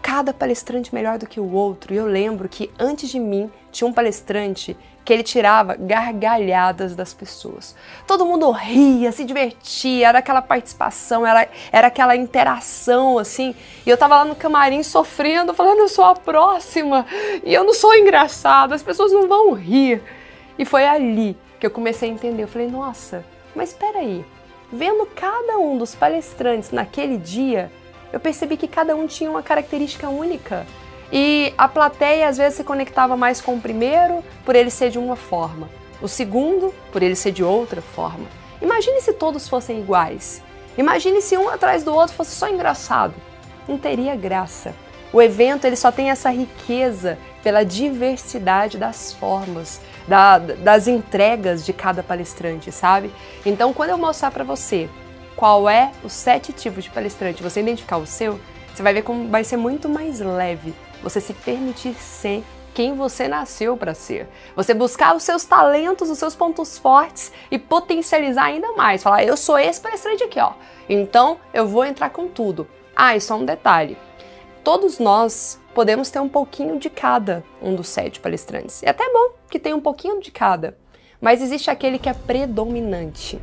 cada 0.00 0.32
palestrante 0.32 0.94
melhor 0.94 1.18
do 1.18 1.26
que 1.26 1.40
o 1.40 1.52
outro. 1.52 1.92
E 1.92 1.96
eu 1.96 2.06
lembro 2.06 2.48
que 2.48 2.70
antes 2.78 3.10
de 3.10 3.18
mim 3.18 3.50
tinha 3.72 3.88
um 3.88 3.92
palestrante 3.92 4.76
que 5.04 5.12
ele 5.12 5.22
tirava 5.22 5.74
gargalhadas 5.74 6.94
das 6.94 7.12
pessoas. 7.12 7.76
Todo 8.06 8.24
mundo 8.24 8.50
ria, 8.50 9.12
se 9.12 9.24
divertia, 9.24 10.08
era 10.08 10.18
aquela 10.20 10.40
participação, 10.40 11.26
era, 11.26 11.48
era 11.70 11.88
aquela 11.88 12.16
interação 12.16 13.18
assim. 13.18 13.54
E 13.84 13.90
eu 13.90 13.96
tava 13.98 14.16
lá 14.16 14.24
no 14.24 14.34
camarim 14.34 14.82
sofrendo, 14.82 15.52
falando, 15.52 15.80
eu 15.80 15.88
sou 15.88 16.04
a 16.04 16.14
próxima 16.14 17.04
e 17.42 17.52
eu 17.52 17.64
não 17.64 17.74
sou 17.74 17.94
engraçado, 17.94 18.72
as 18.72 18.82
pessoas 18.82 19.12
não 19.12 19.28
vão 19.28 19.52
rir. 19.52 20.02
E 20.58 20.64
foi 20.64 20.86
ali 20.86 21.36
que 21.64 21.66
eu 21.66 21.70
comecei 21.70 22.10
a 22.10 22.12
entender. 22.12 22.42
Eu 22.42 22.48
falei, 22.48 22.68
nossa, 22.68 23.24
mas 23.54 23.70
espera 23.70 24.00
aí. 24.00 24.22
Vendo 24.70 25.06
cada 25.06 25.56
um 25.56 25.78
dos 25.78 25.94
palestrantes 25.94 26.70
naquele 26.70 27.16
dia, 27.16 27.72
eu 28.12 28.20
percebi 28.20 28.58
que 28.58 28.68
cada 28.68 28.94
um 28.94 29.06
tinha 29.06 29.30
uma 29.30 29.42
característica 29.42 30.10
única. 30.10 30.66
E 31.10 31.54
a 31.56 31.66
plateia 31.66 32.28
às 32.28 32.36
vezes 32.36 32.58
se 32.58 32.64
conectava 32.64 33.16
mais 33.16 33.40
com 33.40 33.54
o 33.54 33.60
primeiro 33.60 34.22
por 34.44 34.54
ele 34.54 34.68
ser 34.68 34.90
de 34.90 34.98
uma 34.98 35.16
forma, 35.16 35.70
o 36.02 36.08
segundo 36.08 36.74
por 36.92 37.02
ele 37.02 37.16
ser 37.16 37.32
de 37.32 37.42
outra 37.42 37.80
forma. 37.80 38.26
Imagine 38.60 39.00
se 39.00 39.14
todos 39.14 39.48
fossem 39.48 39.80
iguais. 39.80 40.42
Imagine 40.76 41.22
se 41.22 41.36
um 41.38 41.48
atrás 41.48 41.82
do 41.82 41.94
outro 41.94 42.14
fosse 42.14 42.32
só 42.32 42.46
engraçado. 42.48 43.14
Não 43.66 43.78
teria 43.78 44.14
graça. 44.16 44.74
O 45.14 45.22
evento 45.22 45.64
ele 45.64 45.76
só 45.76 45.90
tem 45.90 46.10
essa 46.10 46.28
riqueza 46.28 47.16
pela 47.42 47.64
diversidade 47.64 48.76
das 48.76 49.14
formas, 49.14 49.80
da, 50.06 50.38
das 50.38 50.86
entregas 50.86 51.64
de 51.64 51.72
cada 51.72 52.02
palestrante, 52.02 52.70
sabe? 52.70 53.12
Então, 53.44 53.72
quando 53.72 53.90
eu 53.90 53.98
mostrar 53.98 54.30
para 54.30 54.44
você 54.44 54.88
qual 55.36 55.68
é 55.68 55.90
os 56.02 56.12
sete 56.12 56.52
tipos 56.52 56.84
de 56.84 56.90
palestrante, 56.90 57.42
você 57.42 57.60
identificar 57.60 57.96
o 57.96 58.06
seu, 58.06 58.38
você 58.74 58.82
vai 58.82 58.92
ver 58.92 59.02
como 59.02 59.28
vai 59.28 59.44
ser 59.44 59.56
muito 59.56 59.88
mais 59.88 60.20
leve 60.20 60.74
você 61.02 61.20
se 61.20 61.34
permitir 61.34 61.94
ser 61.94 62.42
quem 62.72 62.94
você 62.94 63.28
nasceu 63.28 63.76
para 63.76 63.94
ser. 63.94 64.28
Você 64.56 64.74
buscar 64.74 65.14
os 65.14 65.22
seus 65.22 65.44
talentos, 65.44 66.10
os 66.10 66.18
seus 66.18 66.34
pontos 66.34 66.76
fortes 66.76 67.30
e 67.50 67.58
potencializar 67.58 68.46
ainda 68.46 68.72
mais. 68.72 69.02
Falar, 69.02 69.22
eu 69.22 69.36
sou 69.36 69.58
esse 69.58 69.80
palestrante 69.80 70.24
aqui, 70.24 70.40
ó. 70.40 70.54
Então 70.88 71.38
eu 71.52 71.68
vou 71.68 71.84
entrar 71.84 72.10
com 72.10 72.26
tudo. 72.26 72.66
Ah, 72.96 73.14
e 73.14 73.20
só 73.20 73.36
um 73.36 73.44
detalhe. 73.44 73.96
Todos 74.64 74.98
nós 74.98 75.60
podemos 75.74 76.10
ter 76.10 76.20
um 76.20 76.28
pouquinho 76.28 76.78
de 76.78 76.88
cada 76.88 77.42
um 77.60 77.74
dos 77.74 77.88
sete 77.88 78.20
palestrantes. 78.20 78.82
É 78.82 78.90
até 78.90 79.04
bom 79.12 79.32
que 79.50 79.58
tenha 79.58 79.76
um 79.76 79.80
pouquinho 79.80 80.20
de 80.20 80.30
cada, 80.30 80.76
mas 81.20 81.42
existe 81.42 81.70
aquele 81.70 81.98
que 81.98 82.08
é 82.08 82.14
predominante. 82.14 83.40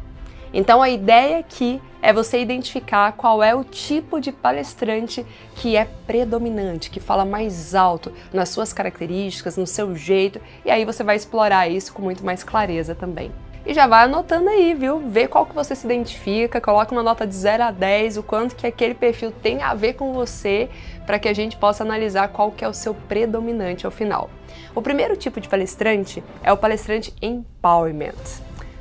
Então 0.54 0.82
a 0.82 0.90
ideia 0.90 1.40
aqui 1.40 1.82
é 2.02 2.12
você 2.12 2.42
identificar 2.42 3.14
qual 3.14 3.44
é 3.44 3.54
o 3.54 3.64
tipo 3.64 4.20
de 4.20 4.32
palestrante 4.32 5.26
que 5.56 5.76
é 5.76 5.86
predominante, 5.86 6.90
que 6.90 7.00
fala 7.00 7.24
mais 7.24 7.76
alto 7.76 8.12
nas 8.34 8.50
suas 8.50 8.74
características, 8.74 9.56
no 9.56 9.68
seu 9.68 9.96
jeito, 9.96 10.42
e 10.66 10.72
aí 10.72 10.84
você 10.84 11.04
vai 11.04 11.16
explorar 11.16 11.70
isso 11.70 11.94
com 11.94 12.02
muito 12.02 12.26
mais 12.26 12.44
clareza 12.44 12.96
também. 12.96 13.32
E 13.64 13.74
já 13.76 13.86
vai 13.86 14.06
anotando 14.06 14.50
aí, 14.50 14.74
viu? 14.74 15.00
Vê 15.08 15.28
qual 15.28 15.46
que 15.46 15.54
você 15.54 15.76
se 15.76 15.86
identifica, 15.86 16.60
coloca 16.60 16.92
uma 16.92 17.04
nota 17.04 17.28
de 17.28 17.36
0 17.36 17.64
a 17.64 17.72
10, 17.72 18.18
o 18.18 18.24
quanto 18.24 18.56
que 18.56 18.66
aquele 18.66 18.96
perfil 18.96 19.32
tem 19.32 19.62
a 19.62 19.76
ver 19.76 19.94
com 19.94 20.14
você, 20.14 20.68
para 21.06 21.20
que 21.20 21.28
a 21.28 21.34
gente 21.34 21.58
possa 21.58 21.84
analisar 21.84 22.30
qual 22.30 22.52
que 22.52 22.66
é 22.66 22.68
o 22.68 22.74
seu 22.74 22.96
predominante 22.96 23.86
ao 23.86 23.92
final. 23.92 24.32
O 24.74 24.82
primeiro 24.82 25.16
tipo 25.16 25.40
de 25.40 25.48
palestrante 25.48 26.24
é 26.42 26.52
o 26.52 26.58
palestrante 26.58 27.14
empowerment. 27.22 28.16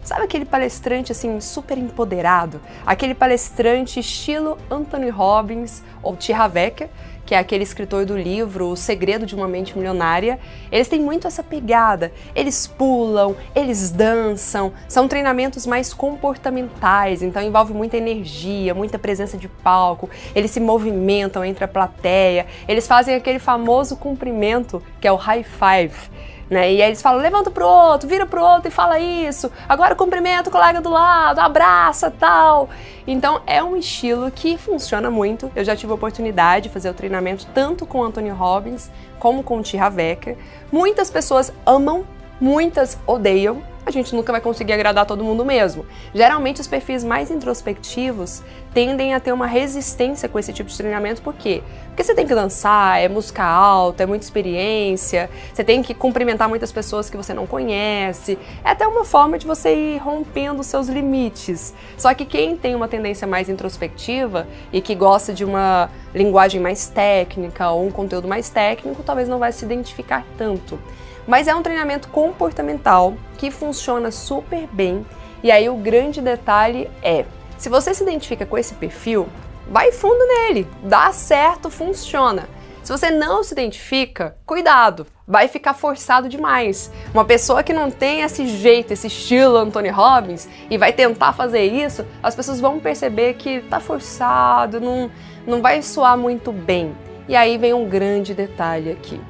Sabe 0.03 0.25
aquele 0.25 0.47
palestrante 0.47 1.13
assim 1.13 1.41
super 1.41 1.77
empoderado? 1.77 2.61
Aquele 2.87 3.15
palestrante 3.15 4.01
estilo 4.01 4.57
Anthony 4.71 5.11
Robbins 5.11 5.83
ou 6.03 6.17
T. 6.17 6.33
Havecker, 6.33 6.89
que 7.31 7.35
é 7.37 7.39
aquele 7.39 7.63
escritor 7.63 8.05
do 8.05 8.19
livro 8.19 8.71
O 8.71 8.77
Segredo 8.77 9.25
de 9.25 9.37
uma 9.37 9.47
Mente 9.47 9.79
Milionária, 9.79 10.41
eles 10.73 10.89
têm 10.89 10.99
muito 10.99 11.29
essa 11.29 11.45
pegada. 11.45 12.11
Eles 12.35 12.67
pulam, 12.67 13.37
eles 13.55 13.93
dançam, 13.93 14.73
são 14.89 15.07
treinamentos 15.07 15.65
mais 15.65 15.95
comportamentais, 15.95 17.23
então 17.23 17.41
envolve 17.41 17.73
muita 17.73 17.97
energia, 17.97 18.75
muita 18.75 18.99
presença 18.99 19.39
de 19.39 19.47
palco, 19.47 20.11
eles 20.35 20.51
se 20.51 20.59
movimentam 20.59 21.45
entre 21.45 21.63
a 21.63 21.69
plateia, 21.69 22.49
eles 22.67 22.89
fazem 22.89 23.15
aquele 23.15 23.39
famoso 23.39 23.95
cumprimento 23.95 24.83
que 25.01 25.07
é 25.07 25.13
o 25.13 25.17
high 25.17 25.45
five 25.45 26.11
né? 26.51 26.73
E 26.73 26.83
aí 26.83 26.89
eles 26.89 27.01
falam, 27.01 27.23
levanta 27.23 27.51
pro 27.51 27.65
outro, 27.65 28.09
vira 28.09 28.27
pro 28.27 28.43
outro 28.43 28.69
e 28.69 28.71
fala 28.71 28.99
isso. 28.99 29.51
Agora 29.69 29.95
cumprimenta 29.95 30.49
o 30.49 30.53
colega 30.53 30.81
do 30.81 30.91
lado, 30.91 31.39
abraça, 31.39 32.11
tal. 32.11 32.69
Então 33.07 33.41
é 33.47 33.63
um 33.63 33.77
estilo 33.77 34.31
que 34.31 34.59
funciona 34.59 35.11
muito. 35.11 35.51
Eu 35.55 35.65
já 35.65 35.77
tive 35.77 35.93
a 35.93 35.95
oportunidade 35.95 36.65
de 36.65 36.75
fazer 36.75 36.91
o 36.91 36.95
treinamento 36.95 37.47
tanto 37.55 37.87
com 37.87 38.03
Anthony 38.03 38.31
Robbins 38.31 38.91
como 39.19 39.43
com 39.45 39.59
o 39.59 39.63
T. 39.63 39.79
Havecker. 39.79 40.37
Muitas 40.73 41.09
pessoas 41.09 41.53
amam, 41.65 42.05
muitas 42.41 42.99
odeiam, 43.07 43.63
a 43.85 43.91
gente 43.91 44.15
nunca 44.15 44.31
vai 44.31 44.41
conseguir 44.41 44.73
agradar 44.73 45.07
todo 45.07 45.25
mundo 45.25 45.45
mesmo. 45.45 45.85
Geralmente, 46.15 46.61
os 46.61 46.67
perfis 46.67 47.03
mais 47.03 47.31
introspectivos 47.31 48.43
tendem 48.73 49.15
a 49.15 49.21
ter 49.21 49.33
uma 49.33 49.47
resistência 49.47 50.29
com 50.29 50.39
esse 50.39 50.53
tipo 50.53 50.71
de 50.71 50.77
treinamento, 50.77 51.23
por 51.23 51.35
quê? 51.35 51.63
Porque 51.89 52.05
você 52.05 52.15
tem 52.15 52.27
que 52.27 52.35
dançar, 52.35 53.01
é 53.01 53.09
música 53.09 53.43
alta, 53.43 54.05
é 54.05 54.07
muita 54.07 54.25
experiência, 54.25 55.29
você 55.53 55.65
tem 55.65 55.83
que 55.83 55.93
cumprimentar 55.93 56.49
muitas 56.49 56.71
pessoas 56.71 57.11
que 57.11 57.17
você 57.17 57.35
não 57.35 57.47
conhece. 57.47 58.39
É 58.65 58.71
até 58.71 58.87
uma 58.87 59.05
forma 59.05 59.39
de 59.39 59.47
você 59.47 59.75
ir 59.75 59.99
rompendo 59.99 60.63
seus 60.63 60.89
limites. 60.89 61.75
Só 61.97 62.15
que 62.15 62.25
quem 62.25 62.57
tem 62.57 62.75
uma 62.75 62.87
tendência 62.87 63.27
mais 63.27 63.49
introspectiva 63.49 64.47
e 64.73 64.81
que 64.81 64.95
gosta 64.95 65.33
de 65.33 65.45
uma 65.45 65.91
linguagem 66.15 66.61
mais 66.61 66.87
técnica 66.87 67.71
ou 67.71 67.87
um 67.87 67.91
conteúdo 67.91 68.29
mais 68.29 68.51
técnico, 68.51 69.03
talvez 69.03 69.29
não 69.29 69.39
vai 69.39 69.51
se 69.53 69.65
identificar 69.65 70.25
tanto. 70.39 70.79
Mas 71.27 71.49
é 71.49 71.55
um 71.55 71.63
treinamento 71.63 72.09
comportamental 72.09 73.15
que 73.39 73.51
funciona 73.51 74.11
super 74.11 74.67
bem. 74.73 75.05
E 75.43 75.51
aí 75.51 75.69
o 75.69 75.77
grande 75.77 76.21
detalhe 76.21 76.91
é, 77.03 77.25
se 77.57 77.69
você 77.69 77.93
se 77.93 78.03
identifica 78.03 78.47
com 78.47 78.57
esse 78.57 78.75
perfil, 78.75 79.29
vai 79.71 79.93
fundo 79.93 80.27
nele, 80.27 80.67
dá 80.83 81.13
certo, 81.13 81.71
funciona. 81.71 82.49
Se 82.83 82.91
você 82.91 83.11
não 83.11 83.45
se 83.45 83.53
identifica, 83.53 84.37
cuidado, 84.47 85.07
vai 85.29 85.47
ficar 85.47 85.75
forçado 85.75 86.29
demais. 86.29 86.91
Uma 87.13 87.25
pessoa 87.25 87.63
que 87.63 87.73
não 87.73 87.91
tem 87.91 88.23
esse 88.23 88.47
jeito, 88.47 88.93
esse 88.93 89.07
estilo 89.07 89.59
Anthony 89.59 89.91
Robbins 89.91 90.49
e 90.71 90.79
vai 90.79 90.93
tentar 90.93 91.35
fazer 91.35 91.65
isso, 91.65 92.05
as 92.23 92.35
pessoas 92.35 92.59
vão 92.61 92.81
perceber 92.81 93.35
que 93.35 93.61
tá 93.61 93.79
forçado, 93.79 94.81
não, 94.81 95.11
não 95.47 95.61
vai 95.61 95.83
soar 95.83 96.17
muito 96.17 96.51
bem. 96.51 96.97
E 97.29 97.37
aí 97.37 97.59
vem 97.59 97.75
um 97.75 97.89
grande 97.89 98.35
detalhe 98.35 98.91
aqui. 98.91 99.21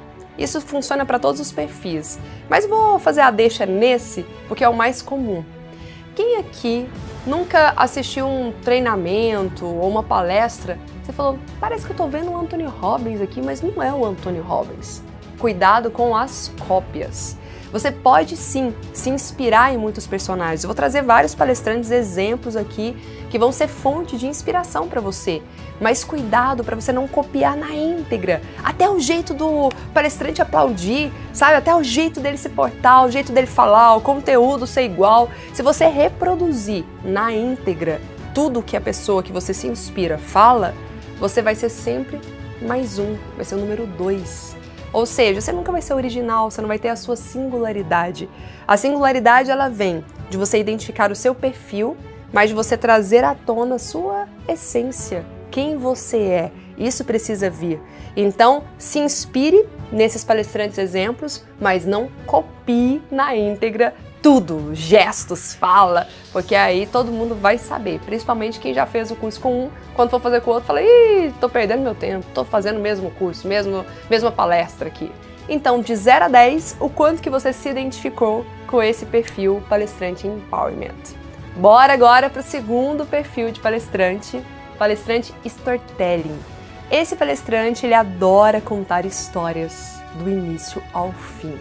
Isso 0.40 0.58
funciona 0.62 1.04
para 1.04 1.18
todos 1.18 1.38
os 1.38 1.52
perfis, 1.52 2.18
mas 2.48 2.66
vou 2.66 2.98
fazer 2.98 3.20
a 3.20 3.30
deixa 3.30 3.66
nesse 3.66 4.24
porque 4.48 4.64
é 4.64 4.68
o 4.68 4.74
mais 4.74 5.02
comum. 5.02 5.44
Quem 6.16 6.38
aqui 6.38 6.88
nunca 7.26 7.74
assistiu 7.76 8.26
um 8.26 8.50
treinamento 8.50 9.66
ou 9.66 9.86
uma 9.86 10.02
palestra? 10.02 10.78
Você 11.04 11.12
falou, 11.12 11.38
parece 11.60 11.84
que 11.84 11.90
eu 11.90 11.94
estou 11.94 12.08
vendo 12.08 12.30
o 12.30 12.40
Anthony 12.40 12.64
Robbins 12.64 13.20
aqui, 13.20 13.42
mas 13.42 13.60
não 13.60 13.82
é 13.82 13.92
o 13.92 14.04
Anthony 14.04 14.38
Robbins. 14.38 15.02
Cuidado 15.38 15.90
com 15.90 16.16
as 16.16 16.50
cópias. 16.66 17.36
Você 17.72 17.92
pode 17.92 18.36
sim 18.36 18.74
se 18.92 19.10
inspirar 19.10 19.72
em 19.72 19.76
muitos 19.76 20.06
personagens. 20.06 20.64
Eu 20.64 20.68
vou 20.68 20.74
trazer 20.74 21.02
vários 21.02 21.34
palestrantes 21.34 21.90
exemplos 21.90 22.56
aqui 22.56 22.96
que 23.30 23.38
vão 23.38 23.52
ser 23.52 23.68
fonte 23.68 24.18
de 24.18 24.26
inspiração 24.26 24.88
para 24.88 25.00
você. 25.00 25.40
Mas 25.80 26.02
cuidado 26.02 26.64
para 26.64 26.74
você 26.74 26.92
não 26.92 27.06
copiar 27.06 27.56
na 27.56 27.70
íntegra. 27.70 28.42
Até 28.62 28.90
o 28.90 28.98
jeito 28.98 29.32
do 29.32 29.70
palestrante 29.94 30.42
aplaudir, 30.42 31.12
sabe? 31.32 31.54
Até 31.54 31.74
o 31.74 31.82
jeito 31.82 32.20
dele 32.20 32.36
se 32.36 32.48
portar, 32.48 33.06
o 33.06 33.10
jeito 33.10 33.32
dele 33.32 33.46
falar, 33.46 33.94
o 33.94 34.00
conteúdo 34.00 34.66
ser 34.66 34.82
igual. 34.82 35.30
Se 35.54 35.62
você 35.62 35.86
reproduzir 35.86 36.84
na 37.04 37.32
íntegra 37.32 38.00
tudo 38.34 38.62
que 38.62 38.76
a 38.76 38.80
pessoa 38.80 39.22
que 39.22 39.32
você 39.32 39.54
se 39.54 39.66
inspira 39.66 40.18
fala, 40.18 40.74
você 41.18 41.40
vai 41.40 41.54
ser 41.54 41.68
sempre 41.68 42.20
mais 42.60 42.98
um, 42.98 43.16
vai 43.36 43.44
ser 43.44 43.54
o 43.54 43.58
número 43.58 43.86
dois. 43.86 44.56
Ou 44.92 45.06
seja, 45.06 45.40
você 45.40 45.52
nunca 45.52 45.70
vai 45.70 45.80
ser 45.80 45.94
original, 45.94 46.50
você 46.50 46.60
não 46.60 46.68
vai 46.68 46.78
ter 46.78 46.88
a 46.88 46.96
sua 46.96 47.16
singularidade. 47.16 48.28
A 48.66 48.76
singularidade 48.76 49.50
ela 49.50 49.68
vem 49.68 50.04
de 50.28 50.36
você 50.36 50.58
identificar 50.58 51.10
o 51.12 51.16
seu 51.16 51.34
perfil, 51.34 51.96
mas 52.32 52.50
de 52.50 52.54
você 52.54 52.76
trazer 52.76 53.24
à 53.24 53.34
tona 53.34 53.76
a 53.76 53.78
sua 53.78 54.28
essência, 54.48 55.24
quem 55.50 55.76
você 55.76 56.18
é. 56.18 56.52
Isso 56.78 57.04
precisa 57.04 57.50
vir. 57.50 57.80
Então, 58.16 58.64
se 58.78 58.98
inspire 58.98 59.68
nesses 59.92 60.24
palestrantes 60.24 60.78
exemplos, 60.78 61.44
mas 61.60 61.84
não 61.84 62.08
copie 62.26 63.02
na 63.10 63.36
íntegra 63.36 63.94
tudo, 64.22 64.74
gestos, 64.74 65.54
fala, 65.54 66.06
porque 66.32 66.54
aí 66.54 66.86
todo 66.86 67.10
mundo 67.10 67.34
vai 67.34 67.58
saber, 67.58 68.00
principalmente 68.00 68.60
quem 68.60 68.74
já 68.74 68.86
fez 68.86 69.10
o 69.10 69.16
curso 69.16 69.40
com 69.40 69.64
um, 69.64 69.70
quando 69.94 70.10
for 70.10 70.20
fazer 70.20 70.40
com 70.42 70.50
o 70.50 70.54
outro, 70.54 70.66
fala, 70.66 70.82
ih, 70.82 71.32
tô 71.40 71.48
perdendo 71.48 71.82
meu 71.82 71.94
tempo, 71.94 72.26
tô 72.34 72.44
fazendo 72.44 72.78
o 72.78 72.82
mesmo 72.82 73.10
curso, 73.12 73.48
mesmo, 73.48 73.84
mesma 74.10 74.30
palestra 74.30 74.88
aqui. 74.88 75.10
Então, 75.48 75.80
de 75.80 75.96
0 75.96 76.26
a 76.26 76.28
10, 76.28 76.76
o 76.78 76.88
quanto 76.88 77.22
que 77.22 77.30
você 77.30 77.52
se 77.52 77.68
identificou 77.68 78.46
com 78.66 78.82
esse 78.82 79.04
perfil 79.04 79.62
palestrante 79.68 80.26
empowerment. 80.26 80.94
Bora 81.56 81.92
agora 81.92 82.30
para 82.30 82.40
o 82.40 82.44
segundo 82.44 83.04
perfil 83.04 83.50
de 83.50 83.58
palestrante, 83.58 84.40
palestrante 84.78 85.34
storytelling. 85.44 86.38
Esse 86.90 87.16
palestrante, 87.16 87.84
ele 87.84 87.94
adora 87.94 88.60
contar 88.60 89.04
histórias 89.04 90.00
do 90.14 90.28
início 90.28 90.82
ao 90.92 91.12
fim. 91.12 91.58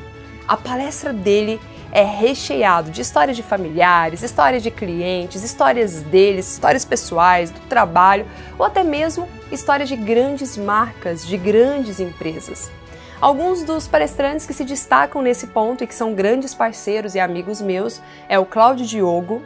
A 0.47 0.55
palestra 0.57 1.11
dele 1.11 1.59
é 1.91 2.03
recheado 2.03 2.91
de 2.91 3.01
histórias 3.01 3.35
de 3.35 3.43
familiares, 3.43 4.21
histórias 4.21 4.61
de 4.61 4.71
clientes, 4.71 5.43
histórias 5.43 6.01
deles, 6.03 6.51
histórias 6.51 6.85
pessoais, 6.85 7.49
do 7.49 7.59
trabalho 7.61 8.25
ou 8.57 8.65
até 8.65 8.83
mesmo 8.83 9.27
histórias 9.51 9.89
de 9.89 9.95
grandes 9.95 10.57
marcas, 10.57 11.25
de 11.25 11.37
grandes 11.37 11.99
empresas. 11.99 12.71
Alguns 13.19 13.63
dos 13.63 13.87
palestrantes 13.87 14.45
que 14.45 14.53
se 14.53 14.63
destacam 14.63 15.21
nesse 15.21 15.47
ponto 15.47 15.83
e 15.83 15.87
que 15.87 15.95
são 15.95 16.13
grandes 16.13 16.53
parceiros 16.53 17.15
e 17.15 17.19
amigos 17.19 17.61
meus 17.61 18.01
é 18.29 18.39
o 18.39 18.45
Cláudio 18.45 18.85
Diogo, 18.85 19.41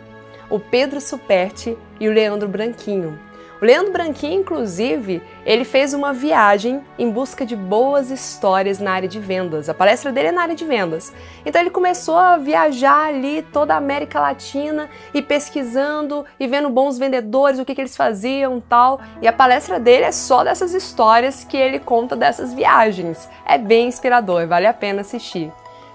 o 0.49 0.60
Pedro 0.60 1.01
Superti 1.01 1.75
e 1.99 2.08
o 2.08 2.13
Leandro 2.13 2.47
Branquinho. 2.47 3.17
Leandro 3.63 3.93
Branquinho, 3.93 4.41
inclusive, 4.41 5.23
ele 5.45 5.63
fez 5.63 5.93
uma 5.93 6.12
viagem 6.12 6.84
em 6.99 7.10
busca 7.10 7.45
de 7.45 7.56
boas 7.56 8.12
histórias 8.12 8.78
na 8.78 8.91
área 8.91 9.08
de 9.08 9.21
vendas. 9.21 9.69
A 9.69 9.73
palestra 9.73 10.12
dele 10.12 10.28
é 10.28 10.32
na 10.34 10.41
área 10.41 10.56
de 10.56 10.65
vendas. 10.65 11.13
Então 11.45 11.62
ele 11.62 11.69
começou 11.69 12.17
a 12.17 12.36
viajar 12.36 13.08
ali 13.08 13.41
toda 13.41 13.73
a 13.73 13.78
América 13.78 14.19
Latina 14.19 14.89
e 15.13 15.21
pesquisando 15.21 16.26
e 16.38 16.45
vendo 16.45 16.69
bons 16.69 16.97
vendedores, 16.97 17.58
o 17.58 17.63
que, 17.63 17.73
que 17.73 17.80
eles 17.80 17.95
faziam 17.95 18.60
tal. 18.60 18.99
E 19.21 19.28
a 19.30 19.34
palestra 19.34 19.80
dele 19.80 20.04
é 20.04 20.12
só 20.12 20.43
dessas 20.43 20.73
histórias 20.73 21.45
que 21.45 21.56
ele 21.56 21.80
conta 21.80 22.17
dessas 22.17 22.54
viagens. 22.54 23.30
É 23.45 23.58
bem 23.58 23.88
inspirador, 23.88 24.45
vale 24.45 24.67
a 24.67 24.73
pena 24.73 25.02
assistir. 25.02 25.49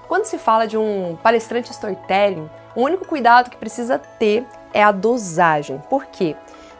Quando 0.09 0.25
se 0.25 0.39
fala 0.39 0.67
de 0.67 0.79
um 0.79 1.19
palestrante 1.23 1.71
storytelling, 1.71 2.49
o 2.75 2.81
único 2.81 3.05
cuidado 3.05 3.51
que 3.51 3.59
precisa 3.59 3.99
ter 3.99 4.47
é 4.73 4.83
a 4.83 4.91
dosagem. 4.91 5.83
Por 5.91 6.07
quê? 6.07 6.35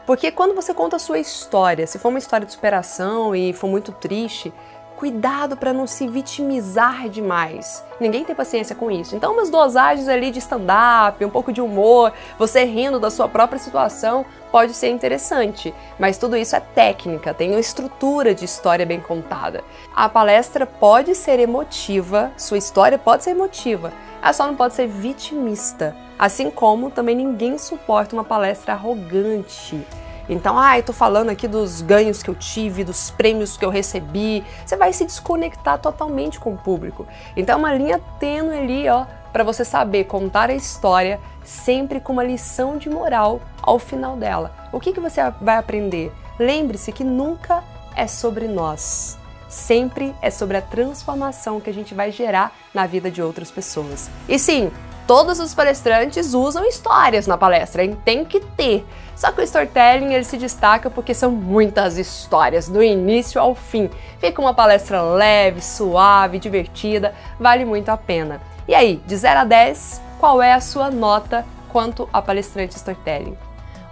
Porque 0.09 0.31
quando 0.31 0.55
você 0.55 0.73
conta 0.73 0.95
a 0.95 0.99
sua 0.99 1.19
história, 1.19 1.85
se 1.85 1.99
for 1.99 2.09
uma 2.09 2.17
história 2.17 2.43
de 2.43 2.51
superação 2.51 3.35
e 3.35 3.53
for 3.53 3.67
muito 3.67 3.91
triste, 3.91 4.51
cuidado 4.95 5.55
para 5.55 5.71
não 5.71 5.85
se 5.85 6.07
vitimizar 6.07 7.07
demais. 7.07 7.85
Ninguém 7.99 8.25
tem 8.25 8.35
paciência 8.35 8.75
com 8.75 8.89
isso. 8.89 9.15
Então, 9.15 9.33
umas 9.33 9.51
dosagens 9.51 10.07
ali 10.07 10.31
de 10.31 10.39
stand-up, 10.39 11.23
um 11.23 11.29
pouco 11.29 11.53
de 11.53 11.61
humor, 11.61 12.11
você 12.39 12.63
rindo 12.63 12.99
da 12.99 13.11
sua 13.11 13.29
própria 13.29 13.59
situação, 13.59 14.25
pode 14.51 14.73
ser 14.73 14.89
interessante. 14.89 15.71
Mas 15.99 16.17
tudo 16.17 16.35
isso 16.35 16.55
é 16.55 16.59
técnica, 16.59 17.31
tem 17.31 17.51
uma 17.51 17.59
estrutura 17.59 18.33
de 18.33 18.45
história 18.45 18.87
bem 18.87 18.99
contada. 18.99 19.63
A 19.95 20.09
palestra 20.09 20.65
pode 20.65 21.13
ser 21.13 21.39
emotiva, 21.39 22.31
sua 22.35 22.57
história 22.57 22.97
pode 22.97 23.23
ser 23.23 23.29
emotiva, 23.29 23.93
ela 24.23 24.33
só 24.33 24.47
não 24.47 24.55
pode 24.55 24.73
ser 24.73 24.87
vitimista. 24.87 25.95
Assim 26.19 26.51
como 26.51 26.91
também 26.91 27.15
ninguém 27.15 27.57
suporta 27.57 28.13
uma 28.13 28.25
palestra 28.25 28.73
arrogante. 28.73 29.81
Então, 30.27 30.59
ah, 30.59 30.79
tô 30.83 30.91
falando 30.91 31.29
aqui 31.29 31.47
dos 31.47 31.81
ganhos 31.81 32.21
que 32.21 32.29
eu 32.29 32.35
tive, 32.35 32.83
dos 32.83 33.09
prêmios 33.09 33.55
que 33.55 33.63
eu 33.63 33.69
recebi. 33.69 34.43
Você 34.65 34.75
vai 34.75 34.91
se 34.91 35.05
desconectar 35.05 35.79
totalmente 35.79 36.37
com 36.37 36.53
o 36.53 36.57
público. 36.57 37.07
Então, 37.37 37.55
é 37.55 37.57
uma 37.57 37.73
linha 37.73 38.01
tênue 38.19 38.55
ali, 38.55 38.89
ó, 38.89 39.05
para 39.31 39.43
você 39.45 39.63
saber 39.63 40.03
contar 40.03 40.49
a 40.49 40.53
história 40.53 41.19
sempre 41.43 41.99
com 41.99 42.13
uma 42.13 42.23
lição 42.23 42.77
de 42.77 42.89
moral 42.89 43.41
ao 43.61 43.79
final 43.79 44.17
dela. 44.17 44.51
O 44.71 44.79
que, 44.79 44.91
que 44.91 44.99
você 44.99 45.21
vai 45.41 45.55
aprender? 45.55 46.11
Lembre-se 46.37 46.91
que 46.91 47.03
nunca 47.03 47.63
é 47.95 48.05
sobre 48.05 48.47
nós. 48.47 49.17
Sempre 49.47 50.13
é 50.21 50.29
sobre 50.29 50.57
a 50.57 50.61
transformação 50.61 51.59
que 51.59 51.69
a 51.69 51.73
gente 51.73 51.95
vai 51.95 52.11
gerar 52.11 52.53
na 52.71 52.85
vida 52.85 53.09
de 53.09 53.21
outras 53.21 53.49
pessoas. 53.49 54.09
E 54.27 54.37
sim, 54.37 54.71
todos 55.09 55.39
os 55.39 55.55
palestrantes 55.55 56.35
usam 56.35 56.63
histórias 56.67 57.25
na 57.25 57.35
palestra, 57.35 57.83
hein? 57.83 57.97
tem 58.05 58.23
que 58.23 58.39
ter. 58.39 58.85
Só 59.15 59.31
que 59.31 59.41
o 59.41 59.43
storytelling 59.43 60.13
ele 60.13 60.23
se 60.23 60.37
destaca 60.37 60.87
porque 60.87 61.15
são 61.15 61.31
muitas 61.31 61.97
histórias, 61.97 62.69
do 62.69 62.83
início 62.83 63.41
ao 63.41 63.55
fim. 63.55 63.89
Fica 64.19 64.39
uma 64.39 64.53
palestra 64.53 65.01
leve, 65.01 65.63
suave, 65.63 66.37
divertida, 66.37 67.15
vale 67.39 67.65
muito 67.65 67.89
a 67.89 67.97
pena. 67.97 68.39
E 68.67 68.75
aí, 68.75 69.01
de 69.07 69.17
0 69.17 69.39
a 69.39 69.45
10, 69.45 69.99
qual 70.19 70.43
é 70.43 70.53
a 70.53 70.61
sua 70.61 70.91
nota 70.91 71.43
quanto 71.69 72.07
a 72.13 72.21
palestrante 72.21 72.75
storytelling? 72.75 73.35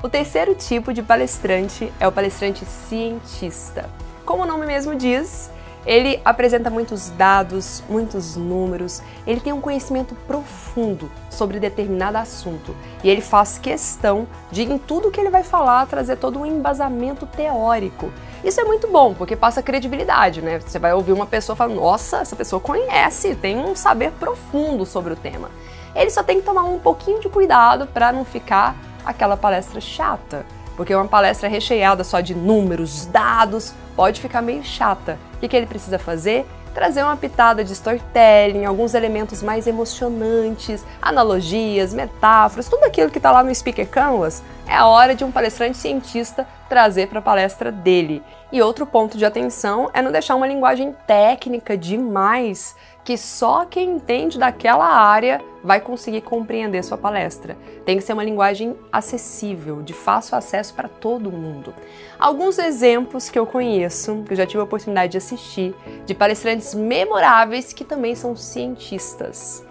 O 0.03 0.07
terceiro 0.07 0.53
tipo 0.53 0.93
de 0.93 1.01
palestrante 1.01 1.91
é 1.99 2.07
o 2.07 2.11
palestrante 2.11 2.63
cientista. 2.63 3.89
Como 4.23 4.43
o 4.43 4.45
nome 4.45 4.67
mesmo 4.67 4.93
diz, 4.93 5.49
ele 5.87 6.19
apresenta 6.25 6.69
muitos 6.69 7.09
dados, 7.11 7.81
muitos 7.89 8.35
números, 8.35 9.01
ele 9.25 9.39
tem 9.39 9.53
um 9.53 9.61
conhecimento 9.61 10.13
profundo 10.27 11.09
sobre 11.29 11.61
determinado 11.61 12.17
assunto 12.17 12.75
e 13.01 13.09
ele 13.09 13.21
faz 13.21 13.57
questão 13.57 14.27
de, 14.51 14.63
em 14.63 14.77
tudo 14.77 15.09
que 15.09 15.19
ele 15.19 15.29
vai 15.29 15.43
falar, 15.43 15.87
trazer 15.87 16.17
todo 16.17 16.39
um 16.39 16.45
embasamento 16.45 17.25
teórico. 17.25 18.11
Isso 18.43 18.59
é 18.59 18.65
muito 18.65 18.87
bom, 18.89 19.13
porque 19.13 19.35
passa 19.35 19.63
credibilidade, 19.63 20.41
né? 20.41 20.59
Você 20.59 20.77
vai 20.77 20.93
ouvir 20.93 21.13
uma 21.13 21.25
pessoa 21.25 21.55
falando, 21.55 21.77
nossa, 21.77 22.17
essa 22.17 22.35
pessoa 22.35 22.59
conhece, 22.59 23.33
tem 23.35 23.57
um 23.57 23.73
saber 23.73 24.11
profundo 24.11 24.85
sobre 24.85 25.13
o 25.13 25.15
tema. 25.15 25.49
Ele 25.95 26.09
só 26.09 26.21
tem 26.21 26.39
que 26.39 26.45
tomar 26.45 26.63
um 26.63 26.77
pouquinho 26.77 27.21
de 27.21 27.29
cuidado 27.29 27.87
para 27.87 28.11
não 28.11 28.25
ficar 28.25 28.75
aquela 29.05 29.37
palestra 29.37 29.79
chata 29.79 30.45
porque 30.77 30.93
uma 30.93 31.07
palestra 31.07 31.49
recheada 31.49 32.03
só 32.03 32.21
de 32.21 32.35
números, 32.35 33.07
dados, 33.07 33.73
pode 33.95 34.21
ficar 34.21 34.43
meio 34.43 34.63
chata. 34.63 35.17
O 35.37 35.39
que, 35.39 35.47
que 35.47 35.55
ele 35.55 35.67
precisa 35.67 35.99
fazer? 35.99 36.47
Trazer 36.73 37.03
uma 37.03 37.15
pitada 37.15 37.63
de 37.63 37.73
storytelling, 37.73 38.65
alguns 38.65 38.95
elementos 38.95 39.43
mais 39.43 39.67
emocionantes, 39.67 40.83
analogias, 40.99 41.93
metáforas, 41.93 42.67
tudo 42.67 42.83
aquilo 42.85 43.11
que 43.11 43.19
está 43.19 43.31
lá 43.31 43.43
no 43.43 43.53
Speaker 43.53 43.87
Canvas, 43.87 44.43
é 44.67 44.75
a 44.75 44.87
hora 44.87 45.13
de 45.13 45.23
um 45.23 45.31
palestrante 45.31 45.77
cientista 45.77 46.47
trazer 46.67 47.07
para 47.07 47.19
a 47.19 47.21
palestra 47.21 47.71
dele. 47.71 48.23
E 48.51 48.61
outro 48.61 48.85
ponto 48.85 49.15
de 49.15 49.25
atenção 49.25 49.91
é 49.93 50.01
não 50.01 50.11
deixar 50.11 50.35
uma 50.35 50.47
linguagem 50.47 50.95
técnica 51.05 51.77
demais 51.77 52.75
que 53.07 53.17
só 53.17 53.63
quem 53.63 53.91
entende 53.91 54.37
daquela 54.37 54.85
área 54.85 55.41
vai 55.63 55.79
conseguir 55.79 56.19
compreender 56.19 56.83
sua 56.83 56.97
palestra. 56.97 57.57
Tem 57.85 57.95
que 57.95 58.03
ser 58.03 58.11
uma 58.11 58.23
linguagem 58.23 58.75
acessível, 58.91 59.81
de 59.81 59.93
fácil 59.93 60.37
acesso 60.37 60.73
para 60.73 60.89
todo 60.89 61.31
mundo. 61.31 61.73
Alguns 62.19 62.59
exemplos 62.59 63.29
que 63.29 63.39
eu 63.39 63.45
conheço, 63.45 64.25
que 64.27 64.33
eu 64.33 64.35
já 64.35 64.45
tive 64.45 64.59
a 64.59 64.65
oportunidade 64.65 65.13
de 65.13 65.19
assistir, 65.19 65.73
de 66.05 66.13
palestrantes 66.13 66.73
memoráveis 66.73 67.71
que 67.71 67.85
também 67.85 68.13
são 68.13 68.35
cientistas. 68.35 69.65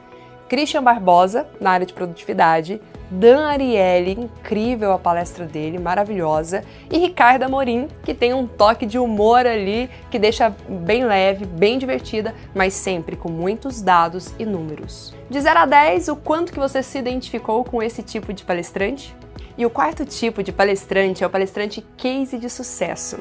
Christian 0.48 0.82
Barbosa, 0.82 1.46
na 1.60 1.72
área 1.72 1.84
de 1.84 1.92
produtividade, 1.92 2.80
Dan 3.10 3.46
Ariely, 3.46 4.12
incrível 4.12 4.92
a 4.92 4.98
palestra 4.98 5.46
dele, 5.46 5.78
maravilhosa, 5.78 6.64
e 6.90 6.98
Ricardo 6.98 7.44
Amorim, 7.44 7.88
que 8.02 8.12
tem 8.12 8.34
um 8.34 8.46
toque 8.46 8.84
de 8.84 8.98
humor 8.98 9.46
ali 9.46 9.88
que 10.10 10.18
deixa 10.18 10.54
bem 10.68 11.04
leve, 11.04 11.46
bem 11.46 11.78
divertida, 11.78 12.34
mas 12.54 12.74
sempre 12.74 13.14
com 13.14 13.30
muitos 13.30 13.80
dados 13.80 14.34
e 14.38 14.44
números. 14.44 15.14
De 15.30 15.40
0 15.40 15.60
a 15.60 15.66
10, 15.66 16.08
o 16.08 16.16
quanto 16.16 16.52
que 16.52 16.58
você 16.58 16.82
se 16.82 16.98
identificou 16.98 17.64
com 17.64 17.82
esse 17.82 18.02
tipo 18.02 18.32
de 18.32 18.44
palestrante? 18.44 19.14
E 19.58 19.64
o 19.64 19.70
quarto 19.70 20.04
tipo 20.04 20.42
de 20.42 20.52
palestrante 20.52 21.24
é 21.24 21.26
o 21.26 21.30
palestrante 21.30 21.84
case 21.96 22.38
de 22.38 22.50
sucesso. 22.50 23.18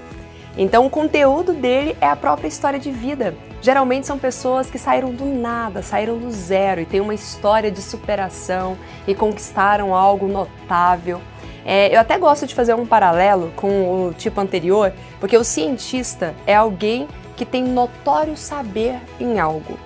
Então, 0.58 0.86
o 0.86 0.89
conteúdo 0.89 1.54
dele 1.54 1.95
é 2.02 2.08
a 2.08 2.15
própria 2.15 2.48
história 2.48 2.80
de 2.80 2.91
vida. 2.91 3.36
Geralmente 3.62 4.06
são 4.06 4.20
pessoas 4.20 4.70
que 4.70 4.78
saíram 4.78 5.12
do 5.12 5.26
nada, 5.26 5.82
saíram 5.82 6.18
do 6.18 6.32
zero 6.32 6.82
e 6.82 6.86
têm 6.86 7.02
uma 7.02 7.13
história 7.13 7.72
de 7.72 7.82
superação 7.82 8.78
e 9.08 9.15
conquistaram 9.15 9.94
algo 9.96 10.28
notável. 10.28 11.20
É, 11.65 11.94
eu 11.96 12.00
até 12.00 12.18
gosto 12.18 12.46
de 12.46 12.54
fazer 12.54 12.76
um 12.76 12.86
paralelo 12.86 13.52
com 13.56 14.08
o 14.08 14.13
tipo 14.13 14.39
anterior, 14.39 14.94
porque 15.20 15.36
o 15.36 15.44
cientista 15.44 16.36
é 16.46 16.56
alguém 16.56 17.08
que 17.36 17.44
tem 17.44 17.63
notório 17.63 18.38
saber 18.38 19.00
em 19.20 19.39
algo. 19.39 19.80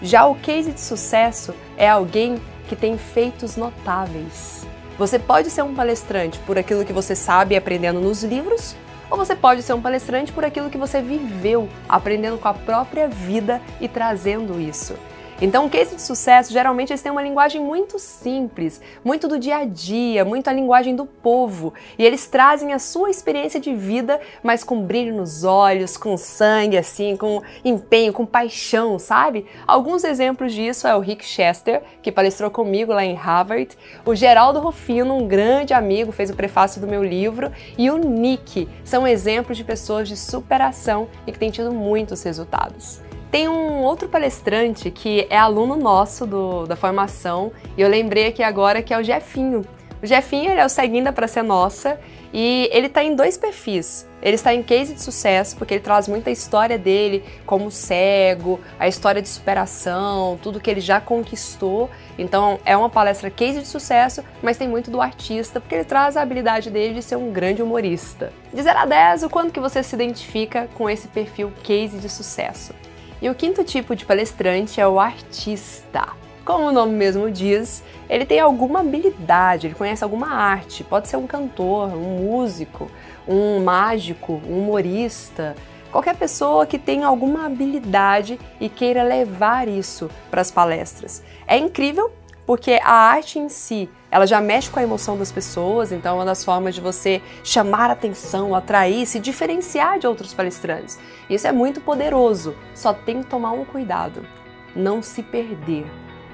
Já 0.00 0.26
o 0.26 0.36
case 0.36 0.72
de 0.72 0.80
sucesso 0.80 1.54
é 1.76 1.88
alguém 1.88 2.40
que 2.68 2.76
tem 2.76 2.96
feitos 2.96 3.56
notáveis. 3.56 4.66
Você 4.98 5.18
pode 5.18 5.50
ser 5.50 5.62
um 5.62 5.74
palestrante 5.74 6.38
por 6.40 6.58
aquilo 6.58 6.84
que 6.84 6.92
você 6.92 7.14
sabe 7.14 7.56
aprendendo 7.56 8.00
nos 8.00 8.22
livros, 8.22 8.76
ou 9.10 9.16
você 9.16 9.34
pode 9.36 9.62
ser 9.62 9.72
um 9.72 9.80
palestrante 9.80 10.32
por 10.32 10.44
aquilo 10.44 10.70
que 10.70 10.78
você 10.78 11.00
viveu, 11.00 11.68
aprendendo 11.88 12.38
com 12.38 12.48
a 12.48 12.54
própria 12.54 13.08
vida 13.08 13.60
e 13.80 13.88
trazendo 13.88 14.60
isso. 14.60 14.96
Então, 15.38 15.66
o 15.66 15.70
case 15.70 15.94
de 15.94 16.00
sucesso, 16.00 16.50
geralmente, 16.50 16.90
eles 16.90 17.02
têm 17.02 17.12
uma 17.12 17.22
linguagem 17.22 17.60
muito 17.60 17.98
simples, 17.98 18.80
muito 19.04 19.28
do 19.28 19.38
dia 19.38 19.58
a 19.58 19.64
dia, 19.66 20.24
muito 20.24 20.48
a 20.48 20.52
linguagem 20.52 20.96
do 20.96 21.04
povo. 21.04 21.74
E 21.98 22.04
eles 22.06 22.26
trazem 22.26 22.72
a 22.72 22.78
sua 22.78 23.10
experiência 23.10 23.60
de 23.60 23.74
vida, 23.74 24.18
mas 24.42 24.64
com 24.64 24.80
brilho 24.82 25.14
nos 25.14 25.44
olhos, 25.44 25.98
com 25.98 26.16
sangue, 26.16 26.78
assim, 26.78 27.18
com 27.18 27.42
empenho, 27.62 28.14
com 28.14 28.24
paixão, 28.24 28.98
sabe? 28.98 29.44
Alguns 29.66 30.04
exemplos 30.04 30.54
disso 30.54 30.88
é 30.88 30.96
o 30.96 31.00
Rick 31.00 31.22
Chester, 31.22 31.82
que 32.00 32.10
palestrou 32.10 32.50
comigo 32.50 32.94
lá 32.94 33.04
em 33.04 33.14
Harvard, 33.14 33.76
o 34.06 34.14
Geraldo 34.14 34.58
Rufino, 34.58 35.18
um 35.18 35.28
grande 35.28 35.74
amigo, 35.74 36.12
fez 36.12 36.30
o 36.30 36.34
prefácio 36.34 36.80
do 36.80 36.86
meu 36.86 37.04
livro, 37.04 37.52
e 37.76 37.90
o 37.90 37.98
Nick. 37.98 38.66
São 38.82 39.06
exemplos 39.06 39.58
de 39.58 39.64
pessoas 39.64 40.08
de 40.08 40.16
superação 40.16 41.08
e 41.26 41.32
que 41.32 41.38
têm 41.38 41.50
tido 41.50 41.72
muitos 41.72 42.22
resultados. 42.22 43.05
Tem 43.30 43.48
um 43.48 43.82
outro 43.82 44.08
palestrante 44.08 44.90
que 44.90 45.26
é 45.28 45.36
aluno 45.36 45.76
nosso 45.76 46.26
do, 46.26 46.66
da 46.66 46.76
formação 46.76 47.52
e 47.76 47.82
eu 47.82 47.88
lembrei 47.88 48.28
aqui 48.28 48.42
agora 48.42 48.82
que 48.82 48.94
é 48.94 48.98
o 48.98 49.02
Jefinho. 49.02 49.64
O 50.02 50.06
Jefinho 50.06 50.50
é 50.50 50.64
o 50.64 50.68
Seguinda 50.68 51.12
para 51.12 51.26
ser 51.26 51.42
nossa 51.42 51.98
e 52.32 52.68
ele 52.72 52.86
está 52.86 53.02
em 53.02 53.16
dois 53.16 53.36
perfis. 53.36 54.06
Ele 54.22 54.34
está 54.34 54.54
em 54.54 54.62
case 54.62 54.94
de 54.94 55.02
sucesso 55.02 55.56
porque 55.56 55.74
ele 55.74 55.82
traz 55.82 56.06
muita 56.06 56.30
história 56.30 56.78
dele 56.78 57.24
como 57.44 57.70
cego, 57.70 58.60
a 58.78 58.86
história 58.86 59.22
de 59.22 59.28
superação, 59.28 60.38
tudo 60.42 60.60
que 60.60 60.70
ele 60.70 60.80
já 60.80 61.00
conquistou. 61.00 61.90
Então 62.18 62.60
é 62.64 62.76
uma 62.76 62.90
palestra 62.90 63.30
case 63.30 63.60
de 63.60 63.66
sucesso, 63.66 64.22
mas 64.42 64.56
tem 64.56 64.68
muito 64.68 64.90
do 64.90 65.00
artista 65.00 65.60
porque 65.60 65.74
ele 65.74 65.84
traz 65.84 66.16
a 66.16 66.22
habilidade 66.22 66.70
dele 66.70 66.94
de 66.94 67.02
ser 67.02 67.16
um 67.16 67.32
grande 67.32 67.62
humorista. 67.62 68.32
De 68.52 68.62
0 68.62 68.78
a 68.78 68.86
10, 68.86 69.24
o 69.24 69.30
quanto 69.30 69.52
que 69.52 69.60
você 69.60 69.82
se 69.82 69.96
identifica 69.96 70.68
com 70.74 70.88
esse 70.88 71.08
perfil 71.08 71.52
case 71.62 71.98
de 71.98 72.08
sucesso? 72.08 72.72
E 73.20 73.30
o 73.30 73.34
quinto 73.34 73.64
tipo 73.64 73.96
de 73.96 74.04
palestrante 74.04 74.80
é 74.80 74.86
o 74.86 75.00
artista. 75.00 76.08
Como 76.44 76.68
o 76.68 76.72
nome 76.72 76.92
mesmo 76.92 77.30
diz, 77.30 77.82
ele 78.08 78.24
tem 78.24 78.38
alguma 78.38 78.80
habilidade, 78.80 79.66
ele 79.66 79.74
conhece 79.74 80.04
alguma 80.04 80.28
arte. 80.28 80.84
Pode 80.84 81.08
ser 81.08 81.16
um 81.16 81.26
cantor, 81.26 81.88
um 81.88 82.18
músico, 82.18 82.90
um 83.26 83.64
mágico, 83.64 84.40
um 84.46 84.60
humorista, 84.60 85.56
qualquer 85.90 86.14
pessoa 86.14 86.66
que 86.66 86.78
tenha 86.78 87.06
alguma 87.06 87.46
habilidade 87.46 88.38
e 88.60 88.68
queira 88.68 89.02
levar 89.02 89.66
isso 89.66 90.10
para 90.30 90.40
as 90.40 90.50
palestras. 90.50 91.22
É 91.46 91.56
incrível 91.56 92.12
porque 92.46 92.78
a 92.82 92.92
arte 92.92 93.40
em 93.40 93.48
si, 93.48 93.90
ela 94.08 94.24
já 94.24 94.40
mexe 94.40 94.70
com 94.70 94.78
a 94.78 94.82
emoção 94.82 95.18
das 95.18 95.32
pessoas, 95.32 95.90
então 95.90 96.12
é 96.12 96.18
uma 96.18 96.24
das 96.24 96.44
formas 96.44 96.76
de 96.76 96.80
você 96.80 97.20
chamar 97.42 97.90
atenção, 97.90 98.54
atrair, 98.54 99.04
se 99.04 99.18
diferenciar 99.18 99.98
de 99.98 100.06
outros 100.06 100.32
palestrantes. 100.32 100.98
Isso 101.28 101.46
é 101.46 101.52
muito 101.52 101.80
poderoso, 101.80 102.54
só 102.72 102.94
tem 102.94 103.22
que 103.22 103.28
tomar 103.28 103.50
um 103.50 103.64
cuidado, 103.64 104.24
não 104.76 105.02
se 105.02 105.24
perder. 105.24 105.84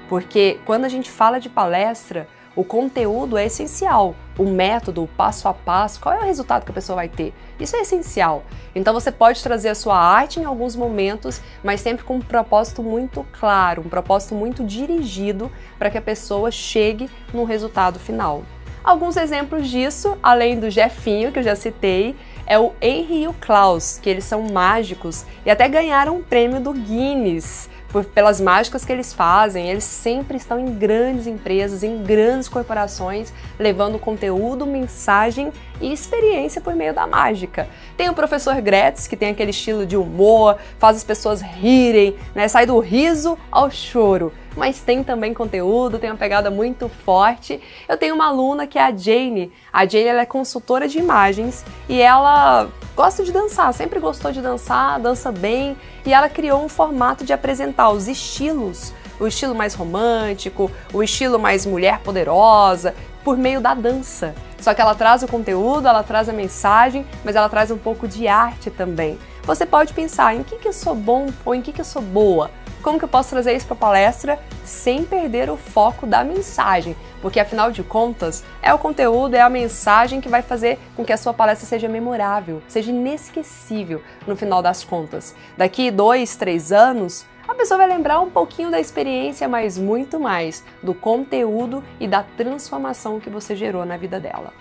Porque 0.07 0.59
quando 0.65 0.85
a 0.85 0.89
gente 0.89 1.09
fala 1.09 1.39
de 1.39 1.49
palestra, 1.49 2.27
o 2.55 2.63
conteúdo 2.63 3.35
é 3.35 3.47
essencial. 3.47 4.15
O 4.37 4.45
método, 4.45 5.03
o 5.03 5.07
passo 5.07 5.47
a 5.47 5.53
passo, 5.53 5.99
qual 5.99 6.15
é 6.15 6.19
o 6.19 6.23
resultado 6.23 6.65
que 6.65 6.71
a 6.71 6.73
pessoa 6.73 6.95
vai 6.95 7.07
ter? 7.07 7.33
Isso 7.59 7.75
é 7.75 7.81
essencial. 7.81 8.43
Então 8.73 8.93
você 8.93 9.11
pode 9.11 9.43
trazer 9.43 9.69
a 9.69 9.75
sua 9.75 9.97
arte 9.97 10.39
em 10.39 10.45
alguns 10.45 10.75
momentos, 10.75 11.39
mas 11.63 11.81
sempre 11.81 12.03
com 12.03 12.15
um 12.15 12.21
propósito 12.21 12.81
muito 12.81 13.25
claro, 13.39 13.83
um 13.85 13.89
propósito 13.89 14.33
muito 14.33 14.63
dirigido 14.63 15.51
para 15.77 15.89
que 15.89 15.97
a 15.97 16.01
pessoa 16.01 16.49
chegue 16.49 17.09
no 17.33 17.43
resultado 17.43 17.99
final. 17.99 18.43
Alguns 18.83 19.15
exemplos 19.15 19.69
disso, 19.69 20.17
além 20.21 20.59
do 20.59 20.69
Jefinho, 20.69 21.31
que 21.31 21.39
eu 21.39 21.43
já 21.43 21.55
citei, 21.55 22.15
é 22.45 22.59
o 22.59 22.73
Henry 22.81 23.23
e 23.23 23.27
o 23.29 23.33
Klaus, 23.33 23.97
que 23.97 24.09
eles 24.09 24.25
são 24.25 24.43
mágicos 24.51 25.25
e 25.45 25.49
até 25.49 25.69
ganharam 25.69 26.17
um 26.17 26.21
prêmio 26.21 26.59
do 26.59 26.73
Guinness 26.73 27.69
por, 27.93 28.03
pelas 28.03 28.41
mágicas 28.41 28.83
que 28.83 28.91
eles 28.91 29.13
fazem. 29.13 29.69
Eles 29.69 29.83
sempre 29.83 30.35
estão 30.35 30.59
em 30.59 30.73
grandes 30.73 31.27
empresas, 31.27 31.83
em 31.83 32.01
grandes 32.03 32.49
corporações, 32.49 33.31
levando 33.59 33.99
conteúdo, 33.99 34.65
mensagem 34.65 35.53
e 35.79 35.93
experiência 35.93 36.59
por 36.59 36.75
meio 36.75 36.93
da 36.93 37.05
mágica. 37.05 37.69
Tem 37.95 38.09
o 38.09 38.13
professor 38.13 38.59
Gretz, 38.59 39.07
que 39.07 39.15
tem 39.15 39.29
aquele 39.29 39.51
estilo 39.51 39.85
de 39.85 39.95
humor, 39.95 40.57
faz 40.79 40.97
as 40.97 41.03
pessoas 41.03 41.41
rirem, 41.41 42.15
né? 42.33 42.47
sai 42.47 42.65
do 42.65 42.79
riso 42.79 43.37
ao 43.51 43.69
choro 43.69 44.33
mas 44.55 44.81
tem 44.81 45.03
também 45.03 45.33
conteúdo, 45.33 45.97
tem 45.97 46.11
uma 46.11 46.15
pegada 46.15 46.51
muito 46.51 46.87
forte. 46.87 47.59
Eu 47.87 47.97
tenho 47.97 48.13
uma 48.13 48.27
aluna 48.27 48.67
que 48.67 48.77
é 48.77 48.83
a 48.83 48.95
Jane. 48.95 49.51
A 49.71 49.83
Jane 49.85 50.05
ela 50.05 50.21
é 50.21 50.25
consultora 50.25 50.87
de 50.87 50.99
imagens 50.99 51.65
e 51.89 51.99
ela 51.99 52.69
gosta 52.95 53.23
de 53.23 53.31
dançar, 53.31 53.73
sempre 53.73 53.99
gostou 53.99 54.31
de 54.31 54.41
dançar, 54.41 54.99
dança 54.99 55.31
bem 55.31 55.77
e 56.05 56.13
ela 56.13 56.29
criou 56.29 56.63
um 56.63 56.69
formato 56.69 57.23
de 57.23 57.33
apresentar 57.33 57.89
os 57.89 58.07
estilos, 58.07 58.93
o 59.19 59.27
estilo 59.27 59.55
mais 59.55 59.73
romântico, 59.73 60.71
o 60.93 61.03
estilo 61.03 61.39
mais 61.39 61.65
mulher 61.65 61.99
poderosa, 61.99 62.93
por 63.23 63.37
meio 63.37 63.61
da 63.61 63.73
dança. 63.73 64.35
Só 64.59 64.73
que 64.73 64.81
ela 64.81 64.95
traz 64.95 65.23
o 65.23 65.27
conteúdo, 65.27 65.87
ela 65.87 66.03
traz 66.03 66.29
a 66.29 66.33
mensagem, 66.33 67.05
mas 67.23 67.35
ela 67.35 67.49
traz 67.49 67.71
um 67.71 67.77
pouco 67.77 68.07
de 68.07 68.27
arte 68.27 68.69
também. 68.69 69.17
Você 69.43 69.65
pode 69.65 69.93
pensar 69.93 70.35
em 70.35 70.43
que, 70.43 70.57
que 70.57 70.67
eu 70.67 70.73
sou 70.73 70.95
bom 70.95 71.27
ou 71.43 71.53
em 71.53 71.61
que, 71.61 71.73
que 71.73 71.81
eu 71.81 71.85
sou 71.85 72.01
boa. 72.01 72.49
Como 72.83 72.99
que 72.99 73.05
eu 73.05 73.09
posso 73.09 73.29
trazer 73.29 73.55
isso 73.55 73.65
para 73.65 73.77
a 73.77 73.79
palestra 73.79 74.39
sem 74.65 75.05
perder 75.05 75.49
o 75.49 75.55
foco 75.55 76.05
da 76.05 76.21
mensagem? 76.21 76.97
Porque 77.21 77.39
afinal 77.39 77.71
de 77.71 77.81
contas, 77.81 78.43
é 78.61 78.73
o 78.73 78.77
conteúdo, 78.77 79.35
é 79.35 79.39
a 79.39 79.49
mensagem 79.49 80.19
que 80.19 80.27
vai 80.27 80.41
fazer 80.41 80.77
com 80.93 81.05
que 81.05 81.13
a 81.13 81.17
sua 81.17 81.33
palestra 81.33 81.65
seja 81.65 81.87
memorável, 81.87 82.61
seja 82.67 82.91
inesquecível 82.91 84.01
no 84.27 84.35
final 84.35 84.61
das 84.61 84.83
contas. 84.83 85.33
Daqui 85.57 85.89
dois, 85.89 86.35
três 86.35 86.73
anos, 86.73 87.25
a 87.47 87.55
pessoa 87.55 87.77
vai 87.77 87.87
lembrar 87.87 88.19
um 88.19 88.29
pouquinho 88.29 88.69
da 88.69 88.81
experiência, 88.81 89.47
mas 89.47 89.77
muito 89.77 90.19
mais 90.19 90.61
do 90.83 90.93
conteúdo 90.93 91.81
e 92.01 92.07
da 92.07 92.21
transformação 92.35 93.17
que 93.17 93.29
você 93.29 93.55
gerou 93.55 93.85
na 93.85 93.95
vida 93.95 94.19
dela. 94.19 94.51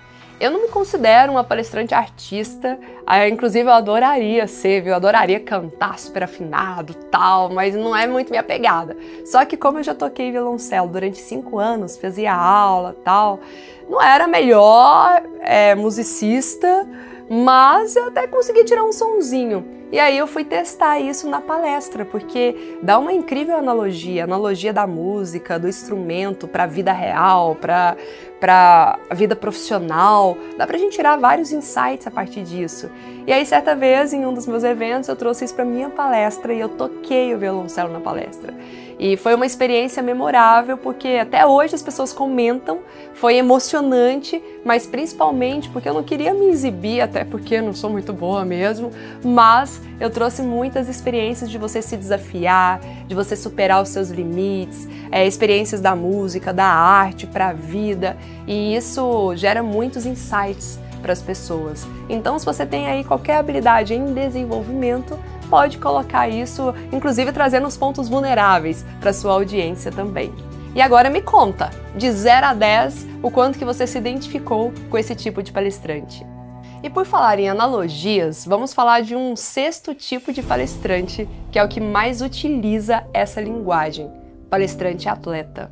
Eu 0.42 0.50
não 0.50 0.62
me 0.62 0.68
considero 0.68 1.31
uma 1.31 1.44
palestrante 1.44 1.94
artista, 1.94 2.76
ah, 3.07 3.28
inclusive 3.28 3.68
eu 3.68 3.72
adoraria 3.72 4.48
ser, 4.48 4.81
viu? 4.81 4.90
Eu 4.90 4.96
adoraria 4.96 5.38
cantar 5.38 5.96
super 6.00 6.24
afinado 6.24 6.94
tal, 7.12 7.48
mas 7.48 7.76
não 7.76 7.94
é 7.96 8.09
muito 8.09 8.31
minha 8.31 8.42
pegada. 8.42 8.96
Só 9.24 9.44
que 9.44 9.57
como 9.57 9.78
eu 9.78 9.85
já 9.85 9.94
toquei 9.94 10.33
violoncelo 10.33 10.88
durante 10.88 11.18
cinco 11.18 11.61
anos, 11.61 11.96
fazia 11.96 12.35
aula 12.35 12.96
tal, 13.05 13.38
não 13.88 14.02
era 14.02 14.26
melhor 14.26 15.22
é, 15.42 15.76
musicista, 15.76 16.88
mas 17.34 17.96
eu 17.96 18.08
até 18.08 18.26
consegui 18.26 18.62
tirar 18.62 18.84
um 18.84 18.92
sonzinho. 18.92 19.64
E 19.90 19.98
aí 19.98 20.18
eu 20.18 20.26
fui 20.26 20.44
testar 20.44 21.00
isso 21.00 21.26
na 21.30 21.40
palestra, 21.40 22.04
porque 22.04 22.76
dá 22.82 22.98
uma 22.98 23.10
incrível 23.10 23.56
analogia, 23.56 24.24
analogia 24.24 24.70
da 24.70 24.86
música, 24.86 25.58
do 25.58 25.66
instrumento 25.66 26.46
para 26.46 26.64
a 26.64 26.66
vida 26.66 26.92
real, 26.92 27.54
para 27.54 27.96
para 28.38 28.98
a 29.08 29.14
vida 29.14 29.36
profissional. 29.36 30.36
Dá 30.58 30.66
pra 30.66 30.76
gente 30.76 30.96
tirar 30.96 31.16
vários 31.16 31.52
insights 31.52 32.06
a 32.06 32.10
partir 32.10 32.42
disso. 32.42 32.90
E 33.26 33.32
aí 33.32 33.46
certa 33.46 33.74
vez 33.74 34.12
em 34.12 34.26
um 34.26 34.34
dos 34.34 34.46
meus 34.46 34.64
eventos 34.64 35.08
eu 35.08 35.16
trouxe 35.16 35.44
isso 35.44 35.54
para 35.54 35.64
minha 35.64 35.88
palestra 35.88 36.52
e 36.52 36.60
eu 36.60 36.68
toquei 36.68 37.34
o 37.34 37.38
violoncelo 37.38 37.90
na 37.90 38.00
palestra. 38.00 38.52
E 39.02 39.16
foi 39.16 39.34
uma 39.34 39.44
experiência 39.44 40.00
memorável 40.00 40.78
porque 40.78 41.18
até 41.20 41.44
hoje 41.44 41.74
as 41.74 41.82
pessoas 41.82 42.12
comentam, 42.12 42.82
foi 43.14 43.34
emocionante, 43.34 44.40
mas 44.64 44.86
principalmente 44.86 45.68
porque 45.70 45.88
eu 45.88 45.94
não 45.94 46.04
queria 46.04 46.32
me 46.32 46.46
exibir, 46.46 47.00
até 47.00 47.24
porque 47.24 47.56
eu 47.56 47.64
não 47.64 47.74
sou 47.74 47.90
muito 47.90 48.12
boa 48.12 48.44
mesmo, 48.44 48.92
mas 49.24 49.82
eu 49.98 50.08
trouxe 50.08 50.40
muitas 50.40 50.88
experiências 50.88 51.50
de 51.50 51.58
você 51.58 51.82
se 51.82 51.96
desafiar, 51.96 52.78
de 53.08 53.12
você 53.12 53.34
superar 53.34 53.82
os 53.82 53.88
seus 53.88 54.08
limites, 54.08 54.86
é, 55.10 55.26
experiências 55.26 55.80
da 55.80 55.96
música, 55.96 56.52
da 56.52 56.66
arte 56.66 57.26
para 57.26 57.48
a 57.48 57.52
vida, 57.52 58.16
e 58.46 58.76
isso 58.76 59.34
gera 59.34 59.64
muitos 59.64 60.06
insights 60.06 60.78
para 61.02 61.12
as 61.12 61.20
pessoas. 61.20 61.88
Então, 62.08 62.38
se 62.38 62.46
você 62.46 62.64
tem 62.64 62.86
aí 62.86 63.02
qualquer 63.02 63.38
habilidade 63.38 63.94
em 63.94 64.14
desenvolvimento, 64.14 65.18
pode 65.52 65.76
colocar 65.76 66.30
isso, 66.30 66.74
inclusive 66.90 67.30
trazendo 67.30 67.66
os 67.66 67.76
pontos 67.76 68.08
vulneráveis 68.08 68.86
para 69.02 69.12
sua 69.12 69.34
audiência 69.34 69.92
também. 69.92 70.32
E 70.74 70.80
agora 70.80 71.10
me 71.10 71.20
conta, 71.20 71.68
de 71.94 72.10
0 72.10 72.46
a 72.46 72.54
10, 72.54 73.06
o 73.22 73.31
quanto 73.31 73.58
que 73.58 73.64
você 73.66 73.87
se 73.87 73.98
identificou 73.98 74.72
com 74.88 74.96
esse 74.96 75.14
tipo 75.14 75.42
de 75.42 75.52
palestrante. 75.52 76.24
E 76.83 76.88
por 76.88 77.04
falar 77.04 77.38
em 77.38 77.50
analogias, 77.50 78.46
vamos 78.46 78.72
falar 78.72 79.02
de 79.02 79.14
um 79.14 79.37
sexto 79.37 79.94
tipo 79.94 80.33
de 80.33 80.42
palestrante, 80.42 81.29
que 81.50 81.58
é 81.58 81.62
o 81.62 81.68
que 81.68 81.83
mais 81.83 82.22
utiliza 82.22 83.04
essa 83.12 83.38
linguagem, 83.38 84.10
palestrante 84.48 85.06
atleta. 85.06 85.70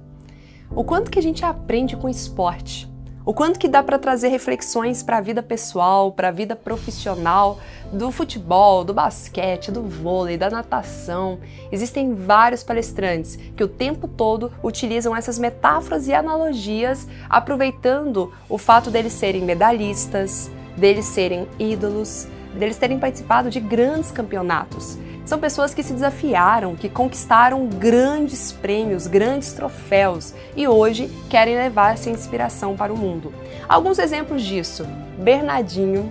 O 0.77 0.85
quanto 0.85 1.11
que 1.11 1.19
a 1.19 1.23
gente 1.23 1.43
aprende 1.43 1.97
com 1.97 2.07
esporte, 2.07 2.87
o 3.25 3.35
quanto 3.35 3.59
que 3.59 3.69
dá 3.69 3.83
para 3.83 3.99
trazer 3.99 4.29
reflexões 4.29 5.03
para 5.03 5.19
a 5.19 5.21
vida 5.21 5.43
pessoal, 5.43 6.11
para 6.13 6.29
a 6.29 6.33
vida 6.33 6.57
profissional, 6.57 7.59
do 7.93 8.11
futebol, 8.11 8.85
do 8.85 8.95
basquete, 8.95 9.71
do 9.71 9.83
vôlei, 9.83 10.37
da 10.37 10.49
natação. 10.49 11.39
Existem 11.71 12.15
vários 12.15 12.63
palestrantes 12.63 13.37
que 13.57 13.65
o 13.65 13.69
tempo 13.69 14.09
todo 14.09 14.53
utilizam 14.63 15.15
essas 15.15 15.39
metáforas 15.39 16.09
e 16.09 16.15
analogias, 16.15 17.07
aproveitando 17.29 18.33
o 18.49 18.57
fato 18.57 18.91
deles 18.91 19.13
serem 19.13 19.43
medalhistas, 19.43 20.51
deles 20.77 21.05
serem 21.05 21.47
ídolos, 21.59 22.27
deles 22.55 22.77
terem 22.77 22.99
participado 22.99 23.51
de 23.51 23.61
grandes 23.61 24.11
campeonatos. 24.11 24.99
São 25.25 25.39
pessoas 25.39 25.73
que 25.73 25.83
se 25.83 25.93
desafiaram, 25.93 26.75
que 26.75 26.89
conquistaram 26.89 27.67
grandes 27.67 28.51
prêmios, 28.51 29.07
grandes 29.07 29.53
troféus 29.53 30.35
e 30.57 30.67
hoje 30.67 31.11
querem 31.29 31.55
levar 31.55 31.95
essa 31.95 32.11
inspiração 32.11 32.77
para 32.77 32.93
o 32.93 32.97
mundo. 32.97 33.33
Alguns 33.69 33.99
exemplos 33.99 34.43
disso: 34.43 34.85
Bernardinho, 35.19 36.11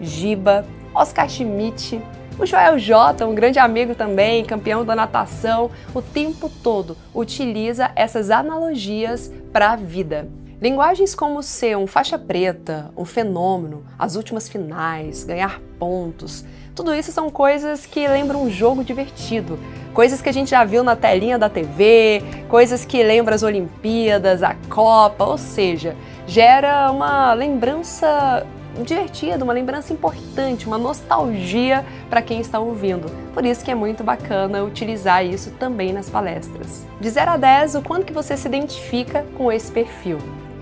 Giba, 0.00 0.64
Oscar 0.92 1.28
Schmidt, 1.28 2.00
o 2.38 2.44
Joel 2.44 2.78
J, 2.78 3.24
um 3.24 3.34
grande 3.34 3.58
amigo 3.58 3.94
também, 3.94 4.44
campeão 4.44 4.84
da 4.84 4.94
natação, 4.94 5.70
o 5.94 6.02
tempo 6.02 6.50
todo 6.62 6.96
utiliza 7.14 7.90
essas 7.94 8.30
analogias 8.30 9.32
para 9.52 9.70
a 9.72 9.76
vida. 9.76 10.28
Linguagens 10.60 11.14
como 11.14 11.42
ser 11.42 11.76
um 11.76 11.86
faixa 11.86 12.18
preta, 12.18 12.90
um 12.96 13.04
fenômeno, 13.04 13.84
as 13.98 14.16
últimas 14.16 14.48
finais, 14.48 15.22
ganhar 15.22 15.60
pontos, 15.78 16.46
tudo 16.74 16.94
isso 16.94 17.12
são 17.12 17.28
coisas 17.28 17.84
que 17.84 18.08
lembram 18.08 18.42
um 18.42 18.50
jogo 18.50 18.82
divertido, 18.82 19.58
coisas 19.92 20.22
que 20.22 20.30
a 20.30 20.32
gente 20.32 20.50
já 20.50 20.64
viu 20.64 20.82
na 20.82 20.96
telinha 20.96 21.38
da 21.38 21.50
TV, 21.50 22.22
coisas 22.48 22.86
que 22.86 23.02
lembram 23.02 23.34
as 23.34 23.42
Olimpíadas, 23.42 24.42
a 24.42 24.54
Copa, 24.70 25.26
ou 25.26 25.36
seja, 25.36 25.94
gera 26.26 26.90
uma 26.90 27.34
lembrança 27.34 28.46
divertida, 28.82 29.44
uma 29.44 29.52
lembrança 29.52 29.92
importante, 29.92 30.66
uma 30.66 30.78
nostalgia 30.78 31.84
para 32.08 32.22
quem 32.22 32.40
está 32.40 32.58
ouvindo. 32.58 33.10
Por 33.34 33.44
isso 33.44 33.62
que 33.62 33.70
é 33.70 33.74
muito 33.74 34.02
bacana 34.02 34.64
utilizar 34.64 35.22
isso 35.22 35.50
também 35.52 35.92
nas 35.92 36.08
palestras. 36.08 36.86
De 36.98 37.10
0 37.10 37.32
a 37.32 37.36
10, 37.36 37.74
o 37.74 37.82
quanto 37.82 38.06
que 38.06 38.12
você 38.12 38.38
se 38.38 38.48
identifica 38.48 39.26
com 39.36 39.52
esse 39.52 39.70
perfil? 39.70 40.18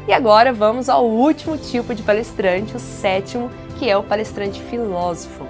E 0.07 0.13
agora 0.13 0.53
vamos 0.53 0.91
ao 0.91 1.07
último 1.07 1.57
tipo 1.57 1.95
de 1.95 2.03
palestrante, 2.03 2.77
o 2.77 2.79
sétimo, 2.79 3.51
que 3.79 3.89
é 3.89 3.97
o 3.97 4.03
palestrante 4.03 4.61
filósofo. 4.61 5.47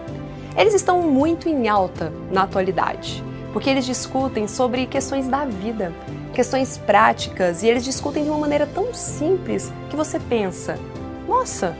Eles 0.56 0.74
estão 0.74 1.02
muito 1.02 1.48
em 1.48 1.68
alta 1.68 2.12
na 2.30 2.44
atualidade, 2.44 3.22
porque 3.52 3.68
eles 3.68 3.84
discutem 3.84 4.46
sobre 4.46 4.86
questões 4.86 5.26
da 5.26 5.44
vida, 5.44 5.92
questões 6.32 6.78
práticas, 6.78 7.64
e 7.64 7.66
eles 7.66 7.82
discutem 7.82 8.22
de 8.22 8.30
uma 8.30 8.38
maneira 8.38 8.64
tão 8.64 8.94
simples 8.94 9.72
que 9.90 9.96
você 9.96 10.20
pensa: 10.20 10.78
nossa, 11.26 11.76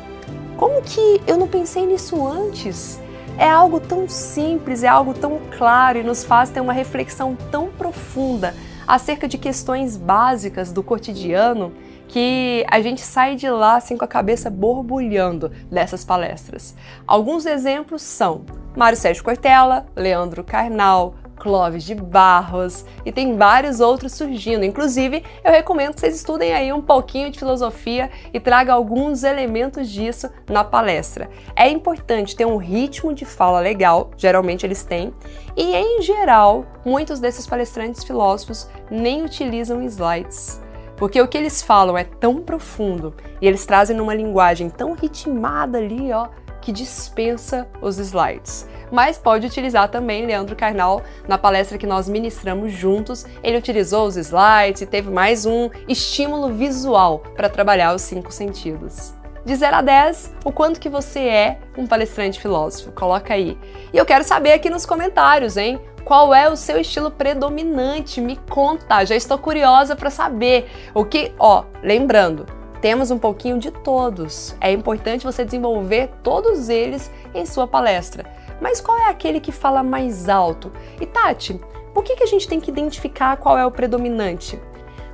como 0.57 0.83
que 0.83 1.21
eu 1.29 1.37
não 1.37 1.47
pensei 1.47 1.87
nisso 1.87 2.27
antes? 2.27 3.01
É 3.39 3.49
algo 3.49 3.79
tão 3.79 4.09
simples, 4.09 4.83
é 4.83 4.89
algo 4.89 5.15
tão 5.15 5.41
claro 5.57 5.99
e 5.99 6.03
nos 6.03 6.25
faz 6.25 6.51
ter 6.51 6.61
uma 6.61 6.73
reflexão 6.73 7.37
tão 7.53 7.69
profunda 7.69 8.53
acerca 8.87 9.29
de 9.29 9.39
questões 9.39 9.97
básicas 9.97 10.73
do 10.73 10.83
cotidiano 10.83 11.73
que 12.15 12.65
a 12.71 12.81
gente 12.81 13.01
sai 13.01 13.35
de 13.35 13.51
lá 13.51 13.75
assim 13.75 13.97
com 13.97 14.05
a 14.05 14.07
cabeça 14.07 14.49
borbulhando 14.49 15.51
dessas 15.69 16.05
palestras. 16.05 16.77
Alguns 17.09 17.45
exemplos 17.45 18.03
são 18.03 18.45
Mário 18.77 18.97
Sérgio 18.97 19.25
Cortella, 19.25 19.85
Leandro 19.97 20.45
Carnal, 20.45 21.17
Clóvis 21.37 21.83
de 21.83 21.97
Barros 21.97 22.85
e 23.05 23.11
tem 23.11 23.37
vários 23.37 23.81
outros 23.81 24.13
surgindo. 24.13 24.65
Inclusive, 24.65 25.25
eu 25.43 25.51
recomendo 25.51 25.95
que 25.95 26.03
vocês 26.03 26.15
estudem 26.15 26.55
aí 26.55 26.73
um 26.73 26.81
pouquinho 26.81 27.33
de 27.33 27.39
filosofia 27.41 28.09
e 28.33 28.39
tragam 28.39 28.77
alguns 28.77 29.25
elementos 29.25 29.89
disso 29.89 30.31
na 30.49 30.63
palestra. 30.63 31.29
É 31.57 31.69
importante 31.69 32.37
ter 32.37 32.47
um 32.47 32.59
ritmo 32.59 33.13
de 33.13 33.25
fala 33.25 33.59
legal, 33.59 34.13
geralmente 34.17 34.65
eles 34.65 34.85
têm, 34.85 35.13
e 35.57 35.75
em 35.75 36.01
geral, 36.01 36.65
muitos 36.85 37.19
desses 37.19 37.45
palestrantes 37.45 38.05
filósofos 38.05 38.69
nem 38.89 39.25
utilizam 39.25 39.83
slides. 39.83 40.63
Porque 40.97 41.21
o 41.21 41.29
que 41.29 41.37
eles 41.37 41.63
falam 41.63 41.99
é 41.99 42.05
tão 42.05 42.41
profundo 42.41 43.15
e 43.41 43.47
eles 43.47 43.67
trazem 43.67 43.97
numa 43.97 44.15
linguagem 44.15 44.71
tão 44.71 44.93
ritmada 44.93 45.79
ali, 45.79 46.13
ó, 46.13 46.29
que 46.61 46.73
dispensa 46.73 47.69
os 47.83 47.99
slides. 47.99 48.67
Mas 48.91 49.19
pode 49.19 49.47
utilizar 49.47 49.89
também 49.91 50.25
Leandro 50.25 50.55
Carnal 50.57 51.03
na 51.27 51.37
palestra 51.37 51.77
que 51.77 51.87
nós 51.87 52.09
ministramos 52.09 52.73
juntos. 52.73 53.27
Ele 53.43 53.59
utilizou 53.59 54.07
os 54.07 54.17
slides 54.17 54.83
e 54.83 54.87
teve 54.87 55.11
mais 55.11 55.45
um 55.45 55.69
estímulo 55.89 56.53
visual 56.53 57.19
para 57.37 57.49
trabalhar 57.49 57.95
os 57.95 58.03
cinco 58.03 58.33
sentidos. 58.33 59.15
De 59.45 59.55
0 59.55 59.77
a 59.77 59.83
10, 59.83 60.33
o 60.43 60.51
quanto 60.51 60.81
que 60.81 60.89
você 60.89 61.21
é 61.21 61.59
um 61.77 61.87
palestrante 61.87 62.41
filósofo? 62.41 62.93
Coloca 62.93 63.35
aí. 63.35 63.59
E 63.93 63.97
eu 63.99 64.07
quero 64.07 64.25
saber 64.25 64.53
aqui 64.53 64.71
nos 64.71 64.87
comentários, 64.87 65.59
hein? 65.59 65.79
Qual 66.03 66.35
é 66.35 66.49
o 66.49 66.57
seu 66.57 66.81
estilo 66.81 67.11
predominante? 67.11 68.23
Me 68.23 68.37
conta, 68.37 69.05
já 69.05 69.15
estou 69.15 69.37
curiosa 69.37 69.95
para 69.95 70.09
saber. 70.09 70.71
O 70.95 71.05
que, 71.05 71.33
ó, 71.39 71.65
lembrando, 71.83 72.47
temos 72.81 73.11
um 73.11 73.19
pouquinho 73.19 73.59
de 73.59 73.71
todos. 73.71 74.57
É 74.63 74.73
importante 74.73 75.27
você 75.27 75.45
desenvolver 75.45 76.11
todos 76.23 76.71
eles 76.71 77.11
em 77.35 77.45
sua 77.45 77.67
palestra. 77.67 78.25
Mas 78.63 78.81
qual 78.81 78.97
é 78.97 79.11
aquele 79.11 79.41
que 79.41 79.53
fala 79.53 79.83
mais 79.83 80.27
alto? 80.27 80.73
E 80.99 81.05
Tati, 81.05 81.61
por 81.93 82.03
que, 82.03 82.17
que 82.17 82.25
a 82.25 82.27
gente 82.27 82.49
tem 82.49 82.61
que 82.61 82.71
identificar 82.71 83.37
qual 83.37 83.59
é 83.59 83.67
o 83.67 83.71
predominante? 83.71 84.59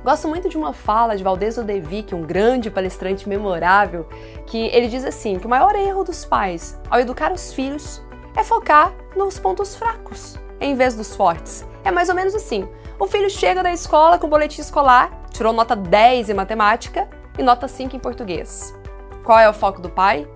Gosto 0.03 0.27
muito 0.27 0.49
de 0.49 0.57
uma 0.57 0.73
fala 0.73 1.15
de 1.15 1.23
Valdez 1.23 1.57
Odevic, 1.57 2.15
um 2.15 2.23
grande 2.23 2.71
palestrante 2.71 3.29
memorável, 3.29 4.07
que 4.47 4.57
ele 4.67 4.87
diz 4.87 5.05
assim, 5.05 5.37
que 5.37 5.45
o 5.45 5.49
maior 5.49 5.75
erro 5.75 6.03
dos 6.03 6.25
pais 6.25 6.79
ao 6.89 6.99
educar 6.99 7.31
os 7.31 7.53
filhos 7.53 8.01
é 8.35 8.43
focar 8.43 8.91
nos 9.15 9.37
pontos 9.37 9.75
fracos 9.75 10.39
em 10.59 10.75
vez 10.75 10.95
dos 10.95 11.15
fortes. 11.15 11.65
É 11.83 11.91
mais 11.91 12.09
ou 12.09 12.15
menos 12.15 12.33
assim. 12.33 12.67
O 12.99 13.07
filho 13.07 13.29
chega 13.29 13.63
da 13.63 13.71
escola 13.71 14.17
com 14.17 14.27
o 14.27 14.29
boletim 14.29 14.61
escolar, 14.61 15.11
tirou 15.31 15.53
nota 15.53 15.75
10 15.75 16.29
em 16.29 16.33
matemática 16.33 17.07
e 17.37 17.43
nota 17.43 17.67
5 17.67 17.95
em 17.95 17.99
português. 17.99 18.73
Qual 19.23 19.39
é 19.39 19.49
o 19.49 19.53
foco 19.53 19.81
do 19.81 19.89
pai? 19.89 20.27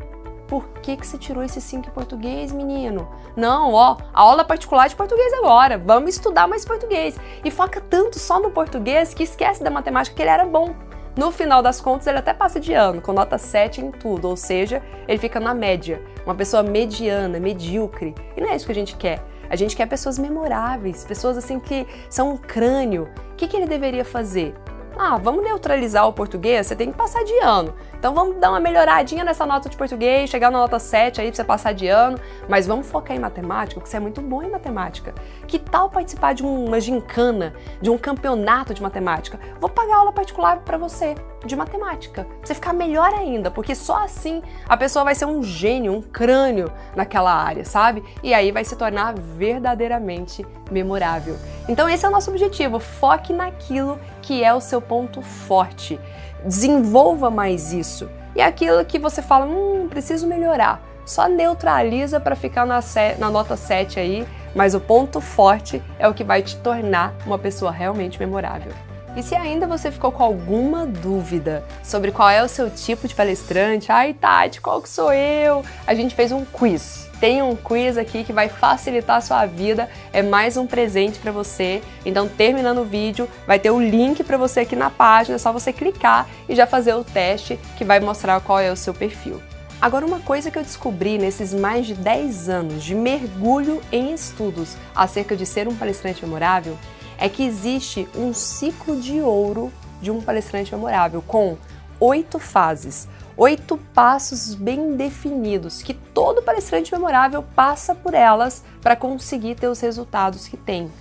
Por 0.56 0.70
que, 0.82 0.96
que 0.96 1.06
você 1.06 1.18
tirou 1.18 1.44
esse 1.44 1.60
5 1.60 1.90
em 1.90 1.92
português, 1.92 2.50
menino? 2.50 3.10
Não, 3.36 3.74
ó, 3.74 3.98
aula 4.14 4.46
particular 4.46 4.88
de 4.88 4.96
português 4.96 5.34
agora. 5.34 5.78
Vamos 5.78 6.12
estudar 6.12 6.48
mais 6.48 6.64
português. 6.64 7.18
E 7.44 7.52
foca 7.52 7.82
tanto 7.82 8.18
só 8.18 8.40
no 8.40 8.52
português 8.52 9.14
que 9.14 9.24
esquece 9.24 9.62
da 9.62 9.70
matemática 9.70 10.16
que 10.16 10.22
ele 10.22 10.30
era 10.30 10.46
bom. 10.46 10.74
No 11.18 11.30
final 11.30 11.62
das 11.62 11.82
contas, 11.82 12.08
ele 12.08 12.20
até 12.20 12.34
passa 12.34 12.58
de 12.58 12.72
ano, 12.72 13.02
com 13.02 13.12
nota 13.12 13.38
7 13.38 13.82
em 13.82 13.92
tudo, 13.92 14.30
ou 14.30 14.38
seja, 14.38 14.82
ele 15.10 15.18
fica 15.18 15.42
na 15.42 15.54
média, 15.54 16.02
uma 16.26 16.34
pessoa 16.34 16.64
mediana, 16.64 17.38
medíocre. 17.38 18.16
E 18.38 18.40
não 18.40 18.50
é 18.50 18.56
isso 18.56 18.66
que 18.66 18.72
a 18.72 18.76
gente 18.76 18.96
quer. 18.96 19.22
A 19.50 19.58
gente 19.58 19.76
quer 19.76 19.88
pessoas 19.88 20.18
memoráveis, 20.18 21.04
pessoas 21.04 21.38
assim 21.38 21.60
que 21.60 21.86
são 22.10 22.32
um 22.32 22.38
crânio. 22.38 23.10
O 23.34 23.36
que, 23.36 23.46
que 23.46 23.58
ele 23.58 23.68
deveria 23.68 24.06
fazer? 24.06 24.56
Ah, 24.98 25.18
vamos 25.18 25.44
neutralizar 25.44 26.08
o 26.08 26.14
português, 26.14 26.68
você 26.68 26.76
tem 26.76 26.92
que 26.92 26.98
passar 26.98 27.24
de 27.26 27.38
ano. 27.40 27.74
Então 28.06 28.14
vamos 28.14 28.36
dar 28.40 28.52
uma 28.52 28.60
melhoradinha 28.60 29.24
nessa 29.24 29.48
nota 29.48 29.68
de 29.68 29.76
português, 29.76 30.30
chegar 30.30 30.52
na 30.52 30.60
nota 30.60 30.78
7 30.78 31.20
aí 31.20 31.30
pra 31.30 31.36
você 31.38 31.44
passar 31.44 31.74
de 31.74 31.88
ano, 31.88 32.20
mas 32.48 32.68
vamos 32.68 32.86
focar 32.86 33.18
em 33.18 33.20
matemática, 33.20 33.80
porque 33.80 33.90
você 33.90 33.98
é 33.98 34.00
muito 34.00 34.22
bom 34.22 34.44
em 34.44 34.50
matemática. 34.52 35.12
Que 35.48 35.58
tal 35.58 35.90
participar 35.90 36.36
de 36.36 36.44
uma 36.44 36.80
gincana, 36.80 37.56
de 37.82 37.90
um 37.90 37.98
campeonato 37.98 38.76
de 38.76 38.84
matemática? 38.84 39.40
Vou 39.60 39.72
pagar 39.72 39.96
aula 39.96 40.12
particular 40.12 40.60
para 40.60 40.78
você 40.78 41.16
de 41.44 41.56
matemática, 41.56 42.26
pra 42.26 42.46
você 42.46 42.54
ficar 42.54 42.74
melhor 42.74 43.12
ainda, 43.12 43.50
porque 43.50 43.74
só 43.74 44.04
assim 44.04 44.44
a 44.70 44.78
pessoa 44.78 45.04
vai 45.04 45.16
ser 45.16 45.26
um 45.26 45.42
gênio, 45.42 45.92
um 45.92 46.02
crânio 46.02 46.72
naquela 46.96 47.34
área, 47.34 47.66
sabe? 47.66 48.04
E 48.22 48.36
aí 48.36 48.52
vai 48.52 48.64
se 48.64 48.76
tornar 48.76 49.16
verdadeiramente 49.16 50.46
memorável. 50.70 51.38
Então 51.68 51.90
esse 51.90 52.06
é 52.06 52.08
o 52.08 52.12
nosso 52.12 52.30
objetivo, 52.30 52.80
foque 52.80 53.34
naquilo 53.34 54.00
que 54.22 54.44
é 54.44 54.54
o 54.54 54.62
seu 54.62 54.80
ponto 54.80 55.24
forte. 55.24 56.00
Desenvolva 56.46 57.30
mais 57.30 57.74
isso. 57.74 58.10
E 58.36 58.42
aquilo 58.42 58.86
que 58.86 59.00
você 59.00 59.22
fala, 59.22 59.46
hum, 59.46 59.88
preciso 59.90 60.28
melhorar. 60.28 60.82
Só 61.06 61.28
neutraliza 61.28 62.20
para 62.20 62.36
ficar 62.36 62.66
na, 62.66 62.80
na 63.18 63.30
nota 63.30 63.56
7 63.56 64.00
aí, 64.00 64.28
mas 64.56 64.74
o 64.74 64.80
ponto 64.80 65.20
forte 65.22 65.82
é 66.00 66.08
o 66.08 66.14
que 66.14 66.24
vai 66.24 66.42
te 66.42 66.56
tornar 66.58 67.14
uma 67.26 67.38
pessoa 67.38 67.72
realmente 67.72 68.20
memorável. 68.20 68.72
E 69.16 69.24
se 69.24 69.34
ainda 69.34 69.66
você 69.66 69.92
ficou 69.92 70.12
com 70.12 70.24
alguma 70.24 70.86
dúvida 70.86 71.64
sobre 71.82 72.12
qual 72.12 72.30
é 72.30 72.44
o 72.44 72.50
seu 72.50 72.70
tipo 72.70 73.08
de 73.08 73.16
palestrante, 73.16 73.92
ai 73.92 74.14
Tati, 74.14 74.60
qual 74.60 74.82
que 74.82 74.90
sou 74.90 75.14
eu? 75.14 75.64
A 75.88 75.94
gente 75.94 76.14
fez 76.14 76.32
um 76.32 76.44
quiz 76.44 77.05
tem 77.26 77.42
um 77.42 77.56
quiz 77.56 77.98
aqui 77.98 78.24
que 78.24 78.32
vai 78.32 78.48
facilitar 78.48 79.18
a 79.18 79.22
sua 79.22 79.48
vida, 79.48 79.90
é 80.14 80.22
mais 80.22 80.58
um 80.58 80.68
presente 80.68 81.18
para 81.18 81.32
você. 81.32 81.82
Então, 82.06 82.28
terminando 82.28 82.82
o 82.82 82.86
vídeo, 82.86 83.28
vai 83.48 83.58
ter 83.58 83.72
o 83.72 83.82
link 83.82 84.24
para 84.24 84.38
você 84.38 84.60
aqui 84.60 84.76
na 84.76 84.92
página, 84.92 85.34
é 85.34 85.40
só 85.40 85.52
você 85.52 85.74
clicar 85.74 86.30
e 86.48 86.54
já 86.54 86.68
fazer 86.68 86.94
o 86.94 87.04
teste 87.04 87.60
que 87.80 87.84
vai 87.84 88.00
mostrar 88.00 88.40
qual 88.42 88.60
é 88.60 88.72
o 88.72 88.76
seu 88.76 88.94
perfil. 88.94 89.42
Agora, 89.82 90.06
uma 90.06 90.20
coisa 90.20 90.52
que 90.52 90.60
eu 90.60 90.62
descobri 90.62 91.18
nesses 91.18 91.52
mais 91.52 91.88
de 91.88 91.96
10 91.96 92.48
anos 92.48 92.84
de 92.84 92.94
mergulho 92.94 93.82
em 93.92 94.14
estudos 94.14 94.78
acerca 94.96 95.36
de 95.36 95.48
ser 95.48 95.68
um 95.68 95.76
palestrante 95.76 96.24
memorável 96.24 96.78
é 97.18 97.28
que 97.28 97.44
existe 97.44 98.08
um 98.16 98.36
ciclo 98.36 99.02
de 99.02 99.20
ouro 99.20 99.74
de 100.00 100.12
um 100.12 100.22
palestrante 100.22 100.72
memorável 100.76 101.24
com 101.24 101.58
oito 102.00 102.38
fases, 102.38 103.08
oito 103.38 103.78
passos 103.94 104.56
bem 104.56 104.96
definidos 104.96 105.82
que 105.82 105.94
todo 105.94 106.42
palestrante 106.42 106.92
memorável 106.92 107.44
passa 107.56 107.94
por 107.94 108.14
elas 108.14 108.64
para 108.82 108.96
conseguir 108.96 109.56
ter 109.56 109.68
os 109.68 109.80
resultados 109.80 110.48
que 110.48 110.58
tem. 110.58 110.92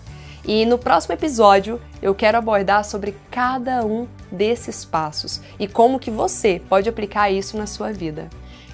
E 0.46 0.66
no 0.66 0.76
próximo 0.76 1.14
episódio 1.14 1.80
eu 2.02 2.14
quero 2.14 2.36
abordar 2.36 2.84
sobre 2.84 3.16
cada 3.30 3.84
um 3.84 4.06
desses 4.30 4.84
passos 4.84 5.40
e 5.58 5.66
como 5.66 5.98
que 5.98 6.10
você 6.10 6.60
pode 6.68 6.88
aplicar 6.88 7.30
isso 7.30 7.56
na 7.56 7.66
sua 7.66 7.92
vida. 7.92 8.28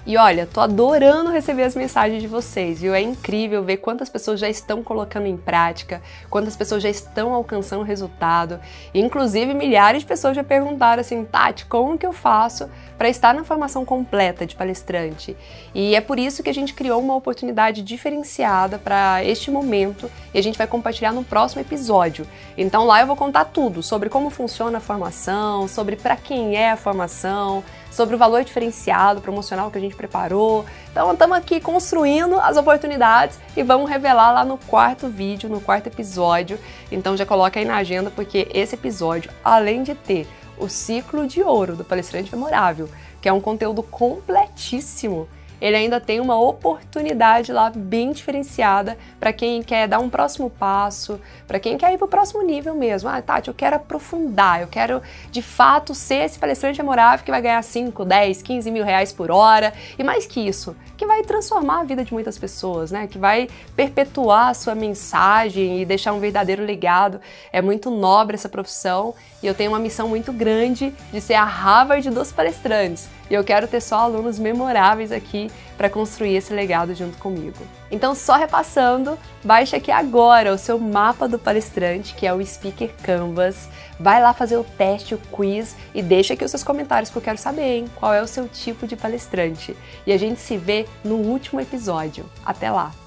E 0.06 0.16
olha, 0.16 0.46
tô 0.46 0.60
adorando 0.60 1.30
receber 1.30 1.64
as 1.64 1.74
mensagens 1.74 2.22
de 2.22 2.26
vocês, 2.26 2.80
viu? 2.80 2.94
É 2.94 3.02
incrível 3.02 3.62
ver 3.62 3.76
quantas 3.76 4.08
pessoas 4.08 4.40
já 4.40 4.48
estão 4.48 4.82
colocando 4.82 5.26
em 5.26 5.36
prática, 5.36 6.00
quantas 6.30 6.56
pessoas 6.56 6.82
já 6.82 6.88
estão 6.88 7.34
alcançando 7.34 7.84
resultado. 7.84 8.58
Inclusive, 8.94 9.52
milhares 9.52 10.00
de 10.00 10.08
pessoas 10.08 10.34
já 10.34 10.42
perguntaram 10.42 11.02
assim, 11.02 11.22
Tati, 11.24 11.66
como 11.66 11.98
que 11.98 12.06
eu 12.06 12.14
faço 12.14 12.68
para 12.96 13.10
estar 13.10 13.34
na 13.34 13.44
formação 13.44 13.84
completa 13.84 14.46
de 14.46 14.56
palestrante? 14.56 15.36
E 15.74 15.94
é 15.94 16.00
por 16.00 16.18
isso 16.18 16.42
que 16.42 16.48
a 16.50 16.54
gente 16.54 16.72
criou 16.72 16.98
uma 16.98 17.14
oportunidade 17.14 17.82
diferenciada 17.82 18.78
para 18.78 19.22
este 19.22 19.50
momento 19.50 20.10
e 20.32 20.38
a 20.38 20.42
gente 20.42 20.56
vai 20.56 20.66
compartilhar 20.66 21.12
no 21.12 21.22
próximo 21.22 21.60
episódio. 21.60 22.26
Então 22.56 22.86
lá 22.86 23.02
eu 23.02 23.06
vou 23.06 23.16
contar 23.16 23.44
tudo 23.44 23.82
sobre 23.82 24.08
como 24.08 24.30
funciona 24.30 24.78
a 24.78 24.80
formação, 24.80 25.68
sobre 25.68 25.94
para 25.94 26.16
quem 26.16 26.56
é 26.56 26.70
a 26.70 26.76
formação, 26.76 27.62
sobre 27.90 28.14
o 28.14 28.18
valor 28.18 28.44
diferenciado 28.44 29.20
promocional 29.20 29.70
que 29.70 29.78
a 29.78 29.80
gente 29.80 29.96
preparou. 29.96 30.64
Então, 30.90 31.12
estamos 31.12 31.36
aqui 31.36 31.60
construindo 31.60 32.38
as 32.40 32.56
oportunidades 32.56 33.38
e 33.56 33.62
vamos 33.62 33.90
revelar 33.90 34.32
lá 34.32 34.44
no 34.44 34.56
quarto 34.56 35.08
vídeo, 35.08 35.48
no 35.48 35.60
quarto 35.60 35.88
episódio. 35.88 36.58
Então, 36.90 37.16
já 37.16 37.26
coloca 37.26 37.58
aí 37.58 37.64
na 37.64 37.76
agenda, 37.76 38.10
porque 38.10 38.48
esse 38.54 38.74
episódio, 38.74 39.30
além 39.44 39.82
de 39.82 39.94
ter 39.94 40.28
o 40.56 40.68
ciclo 40.68 41.26
de 41.26 41.42
ouro 41.42 41.74
do 41.74 41.84
palestrante 41.84 42.34
memorável, 42.34 42.88
que 43.20 43.28
é 43.28 43.32
um 43.32 43.40
conteúdo 43.40 43.82
completíssimo 43.82 45.28
ele 45.60 45.76
ainda 45.76 46.00
tem 46.00 46.20
uma 46.20 46.40
oportunidade 46.40 47.52
lá 47.52 47.70
bem 47.70 48.12
diferenciada 48.12 48.96
para 49.18 49.32
quem 49.32 49.62
quer 49.62 49.86
dar 49.86 49.98
um 49.98 50.08
próximo 50.08 50.48
passo, 50.48 51.20
para 51.46 51.60
quem 51.60 51.76
quer 51.76 51.92
ir 51.92 51.98
para 51.98 52.06
o 52.06 52.08
próximo 52.08 52.42
nível 52.42 52.74
mesmo. 52.74 53.08
Ah, 53.08 53.20
Tati, 53.20 53.48
eu 53.48 53.54
quero 53.54 53.76
aprofundar, 53.76 54.60
eu 54.62 54.68
quero 54.68 55.02
de 55.30 55.42
fato 55.42 55.94
ser 55.94 56.24
esse 56.24 56.38
palestrante 56.38 56.80
memorável 56.80 57.24
que 57.24 57.30
vai 57.30 57.42
ganhar 57.42 57.62
5, 57.62 58.04
10, 58.04 58.42
15 58.42 58.70
mil 58.70 58.84
reais 58.84 59.12
por 59.12 59.30
hora 59.30 59.72
e 59.98 60.02
mais 60.02 60.26
que 60.26 60.40
isso, 60.40 60.76
que 60.96 61.06
vai 61.06 61.22
transformar 61.22 61.80
a 61.80 61.84
vida 61.84 62.04
de 62.04 62.12
muitas 62.12 62.38
pessoas, 62.38 62.90
né? 62.90 63.06
Que 63.06 63.18
vai 63.18 63.48
perpetuar 63.76 64.48
a 64.48 64.54
sua 64.54 64.74
mensagem 64.74 65.80
e 65.80 65.84
deixar 65.84 66.12
um 66.12 66.20
verdadeiro 66.20 66.64
legado. 66.64 67.20
É 67.52 67.60
muito 67.60 67.90
nobre 67.90 68.34
essa 68.34 68.48
profissão 68.48 69.14
e 69.42 69.46
eu 69.46 69.54
tenho 69.54 69.70
uma 69.70 69.78
missão 69.78 70.08
muito 70.08 70.32
grande 70.32 70.94
de 71.12 71.20
ser 71.20 71.34
a 71.34 71.44
Harvard 71.44 72.08
dos 72.10 72.32
palestrantes. 72.32 73.19
E 73.30 73.34
eu 73.34 73.44
quero 73.44 73.68
ter 73.68 73.80
só 73.80 74.00
alunos 74.00 74.38
memoráveis 74.38 75.12
aqui 75.12 75.50
para 75.78 75.88
construir 75.88 76.34
esse 76.34 76.52
legado 76.52 76.94
junto 76.94 77.16
comigo. 77.18 77.58
Então, 77.90 78.14
só 78.14 78.34
repassando, 78.36 79.16
baixe 79.44 79.76
aqui 79.76 79.90
agora 79.90 80.52
o 80.52 80.58
seu 80.58 80.78
mapa 80.78 81.28
do 81.28 81.38
palestrante, 81.38 82.14
que 82.14 82.26
é 82.26 82.34
o 82.34 82.44
Speaker 82.44 82.90
Canvas. 83.02 83.68
Vai 83.98 84.20
lá 84.20 84.34
fazer 84.34 84.56
o 84.56 84.64
teste, 84.64 85.14
o 85.14 85.18
quiz 85.18 85.76
e 85.94 86.02
deixa 86.02 86.34
aqui 86.34 86.44
os 86.44 86.50
seus 86.50 86.64
comentários 86.64 87.10
que 87.10 87.16
eu 87.16 87.22
quero 87.22 87.38
saber, 87.38 87.76
hein? 87.76 87.84
Qual 87.94 88.12
é 88.12 88.20
o 88.20 88.26
seu 88.26 88.48
tipo 88.48 88.86
de 88.86 88.96
palestrante? 88.96 89.76
E 90.06 90.12
a 90.12 90.18
gente 90.18 90.40
se 90.40 90.56
vê 90.56 90.86
no 91.04 91.16
último 91.16 91.60
episódio. 91.60 92.24
Até 92.44 92.70
lá! 92.70 92.99